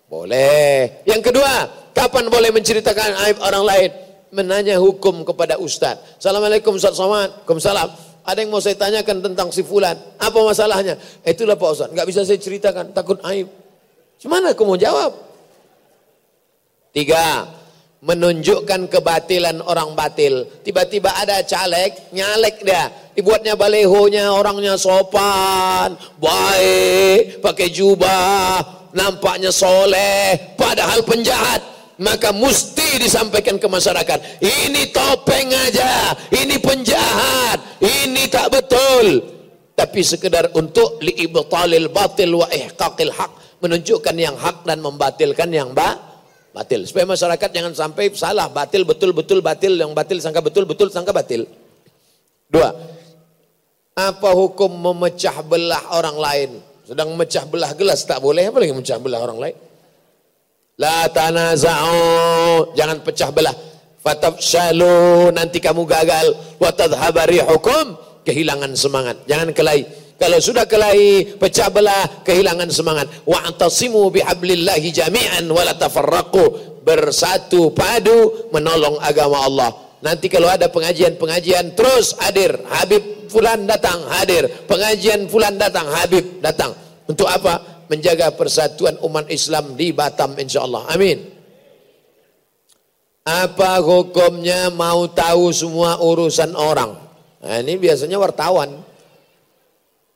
boleh. 0.05 1.01
Yang 1.09 1.33
kedua, 1.33 1.53
kapan 1.97 2.29
boleh 2.29 2.53
menceritakan 2.53 3.25
aib 3.25 3.37
orang 3.41 3.65
lain? 3.65 3.89
Menanya 4.31 4.77
hukum 4.77 5.25
kepada 5.25 5.57
Ustaz. 5.57 5.97
Assalamualaikum 6.21 6.77
Ustaz 6.77 6.95
Somad. 6.95 7.41
Waalaikumsalam. 7.43 7.89
Ada 8.21 8.37
yang 8.37 8.53
mau 8.53 8.61
saya 8.61 8.77
tanyakan 8.77 9.17
tentang 9.25 9.49
si 9.49 9.65
Fulan. 9.65 9.97
Apa 10.21 10.39
masalahnya? 10.45 10.95
Itulah 11.25 11.57
Pak 11.57 11.69
Ustaz. 11.73 11.89
Enggak 11.89 12.07
bisa 12.07 12.21
saya 12.21 12.37
ceritakan, 12.37 12.93
takut 12.93 13.17
aib. 13.27 13.49
Gimana 14.21 14.53
aku 14.53 14.63
mau 14.63 14.77
jawab? 14.77 15.17
Tiga, 16.93 17.49
menunjukkan 18.01 18.89
kebatilan 18.89 19.61
orang 19.61 19.93
batil. 19.93 20.49
Tiba-tiba 20.65 21.13
ada 21.13 21.45
caleg, 21.45 21.93
nyalek 22.09 22.65
dia. 22.65 22.89
Dibuatnya 23.13 23.53
balehonya, 23.53 24.33
orangnya 24.33 24.73
sopan, 24.73 25.93
baik, 26.17 27.45
pakai 27.45 27.69
jubah, 27.69 28.89
nampaknya 28.97 29.53
soleh, 29.53 30.33
padahal 30.57 31.05
penjahat. 31.05 31.61
Maka 32.01 32.33
mesti 32.33 32.97
disampaikan 32.97 33.61
ke 33.61 33.67
masyarakat, 33.69 34.41
ini 34.41 34.89
topeng 34.89 35.53
aja, 35.53 36.17
ini 36.33 36.57
penjahat, 36.57 37.61
ini 37.77 38.25
tak 38.25 38.49
betul. 38.49 39.21
Tapi 39.77 40.01
sekedar 40.01 40.49
untuk 40.57 40.97
liibtalil 41.05 41.93
batil 41.93 42.41
wa 42.41 42.49
ihqaqil 42.49 43.13
haq, 43.13 43.61
menunjukkan 43.61 44.17
yang 44.17 44.33
hak 44.33 44.65
dan 44.65 44.81
membatilkan 44.81 45.53
yang 45.53 45.77
batil 45.77 46.10
batil. 46.51 46.83
Supaya 46.87 47.07
masyarakat 47.07 47.49
jangan 47.51 47.73
sampai 47.75 48.11
salah, 48.15 48.47
batil, 48.51 48.83
betul, 48.83 49.11
betul, 49.15 49.39
batil, 49.39 49.75
yang 49.75 49.91
batil 49.95 50.19
sangka 50.19 50.43
betul, 50.43 50.67
betul, 50.67 50.91
sangka 50.91 51.15
batil. 51.15 51.47
Dua, 52.51 52.75
apa 53.95 54.29
hukum 54.35 54.71
memecah 54.71 55.39
belah 55.43 55.95
orang 55.95 56.17
lain? 56.19 56.49
Sedang 56.83 57.15
memecah 57.15 57.47
belah 57.47 57.71
gelas, 57.71 58.03
tak 58.03 58.19
boleh, 58.19 58.51
apa 58.51 58.59
lagi 58.59 58.75
memecah 58.75 58.99
belah 58.99 59.19
orang 59.23 59.39
lain? 59.39 59.55
La 60.75 61.07
tanaza'u, 61.07 62.75
jangan 62.75 62.99
pecah 63.05 63.29
belah. 63.31 63.55
Fatafshalu, 64.01 65.29
nanti 65.29 65.61
kamu 65.61 65.85
gagal. 65.85 66.33
Watadhabari 66.57 67.37
hukum, 67.45 67.93
kehilangan 68.25 68.73
semangat. 68.73 69.21
Jangan 69.29 69.53
kelahi. 69.53 69.85
Kalau 70.21 70.37
sudah 70.37 70.69
kelahi, 70.69 71.33
pecah 71.41 71.73
belah, 71.73 72.21
kehilangan 72.21 72.69
semangat. 72.69 73.09
Wa'tasimu 73.25 74.13
bihablillahi 74.13 74.93
jami'an 74.93 75.49
wa 75.49 75.65
la 75.65 75.73
tafarraqu. 75.73 76.77
Bersatu 76.85 77.73
padu 77.73 78.53
menolong 78.53 79.01
agama 79.01 79.41
Allah. 79.41 79.73
Nanti 80.05 80.29
kalau 80.29 80.45
ada 80.45 80.69
pengajian-pengajian 80.69 81.73
terus 81.73 82.13
hadir. 82.21 82.53
Habib 82.69 83.33
fulan 83.33 83.65
datang, 83.65 83.97
hadir. 84.13 84.45
Pengajian 84.69 85.25
fulan 85.25 85.57
datang, 85.57 85.89
Habib 85.89 86.37
datang. 86.37 86.77
Untuk 87.09 87.25
apa? 87.25 87.85
Menjaga 87.89 88.29
persatuan 88.37 89.01
umat 89.01 89.25
Islam 89.33 89.73
di 89.73 89.89
Batam 89.89 90.37
insyaallah. 90.37 90.85
Amin. 90.93 91.17
Apa 93.25 93.81
hukumnya 93.81 94.69
mau 94.69 95.09
tahu 95.09 95.49
semua 95.49 95.97
urusan 95.97 96.53
orang? 96.53 96.93
Nah, 97.41 97.57
ini 97.57 97.77
biasanya 97.81 98.21
wartawan. 98.21 98.90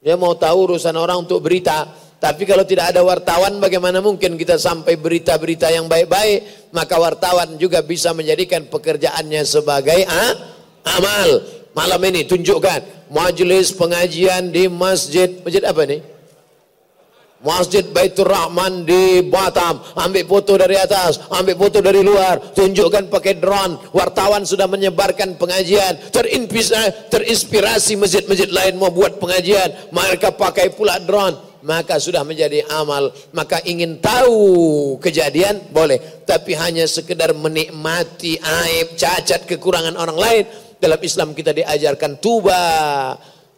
Dia 0.05 0.13
mau 0.13 0.37
tahu 0.37 0.69
urusan 0.69 0.93
orang 0.93 1.25
untuk 1.25 1.41
berita. 1.41 1.89
Tapi 2.21 2.45
kalau 2.45 2.61
tidak 2.61 2.93
ada 2.93 3.01
wartawan 3.01 3.57
bagaimana 3.57 4.05
mungkin 4.05 4.37
kita 4.37 4.61
sampai 4.61 5.01
berita-berita 5.01 5.73
yang 5.73 5.89
baik-baik. 5.89 6.69
Maka 6.69 7.01
wartawan 7.01 7.57
juga 7.57 7.81
bisa 7.81 8.13
menjadikan 8.13 8.69
pekerjaannya 8.69 9.41
sebagai 9.41 10.05
ah, 10.05 10.33
amal. 10.93 11.29
Malam 11.73 12.01
ini 12.13 12.21
tunjukkan 12.29 13.09
majelis 13.09 13.73
pengajian 13.73 14.53
di 14.53 14.69
masjid. 14.69 15.41
Masjid 15.41 15.65
apa 15.65 15.81
nih? 15.89 16.14
Masjid 17.45 17.85
Baitur 17.85 18.25
Rahman 18.25 18.89
di 18.89 19.21
Batam, 19.29 19.77
ambil 19.93 20.25
foto 20.25 20.57
dari 20.57 20.73
atas, 20.81 21.21
ambil 21.29 21.53
foto 21.53 21.77
dari 21.77 22.01
luar, 22.01 22.41
tunjukkan 22.57 23.13
pakai 23.13 23.37
drone. 23.37 23.93
Wartawan 23.93 24.49
sudah 24.49 24.65
menyebarkan 24.65 25.37
pengajian, 25.37 26.09
terinspirasi, 26.09 27.13
terinspirasi 27.13 27.93
masjid-masjid 28.01 28.49
lain 28.49 28.81
mau 28.81 28.89
buat 28.89 29.21
pengajian, 29.21 29.93
mereka 29.93 30.33
pakai 30.33 30.73
pula 30.73 30.97
drone. 30.97 31.53
Maka 31.65 31.97
sudah 31.97 32.21
menjadi 32.21 32.61
amal. 32.69 33.09
Maka 33.33 33.57
ingin 33.65 33.97
tahu 33.97 34.37
kejadian 35.01 35.73
boleh, 35.73 36.21
tapi 36.21 36.53
hanya 36.53 36.85
sekedar 36.85 37.33
menikmati 37.33 38.37
aib, 38.37 38.93
cacat, 38.93 39.49
kekurangan 39.49 39.97
orang 39.97 40.17
lain. 40.17 40.43
Dalam 40.77 41.01
Islam 41.01 41.33
kita 41.33 41.57
diajarkan 41.57 42.21
tuba 42.21 42.61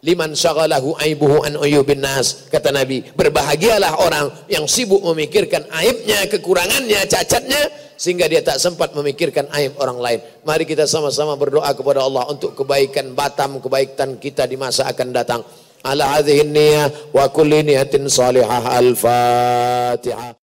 Liman 0.06 0.38
syaghalahu 0.38 0.94
aibuhu 1.02 1.42
an 1.42 1.58
uyubin 1.58 2.06
nas. 2.06 2.46
Kata 2.54 2.70
Nabi, 2.70 3.02
berbahagialah 3.18 3.98
orang 3.98 4.30
yang 4.46 4.70
sibuk 4.70 5.02
memikirkan 5.02 5.66
aibnya, 5.74 6.30
kekurangannya, 6.30 7.02
cacatnya 7.10 7.88
sehingga 7.98 8.30
dia 8.30 8.46
tak 8.46 8.62
sempat 8.62 8.94
memikirkan 8.94 9.50
aib 9.58 9.74
orang 9.82 9.98
lain. 9.98 10.20
Mari 10.46 10.70
kita 10.70 10.86
sama-sama 10.86 11.34
berdoa 11.34 11.74
kepada 11.74 12.06
Allah 12.06 12.30
untuk 12.30 12.54
kebaikan 12.54 13.18
Batam, 13.18 13.58
kebaikan 13.58 14.22
kita 14.22 14.46
di 14.46 14.56
masa 14.56 14.86
akan 14.86 15.08
datang. 15.10 15.42
Ala 15.82 16.22
hadhihi 16.22 16.46
niyah 16.46 16.90
wa 17.10 17.26
kulli 17.34 17.66
niyatin 17.66 18.06
salihah 18.06 18.78
al-Fatihah. 18.78 20.34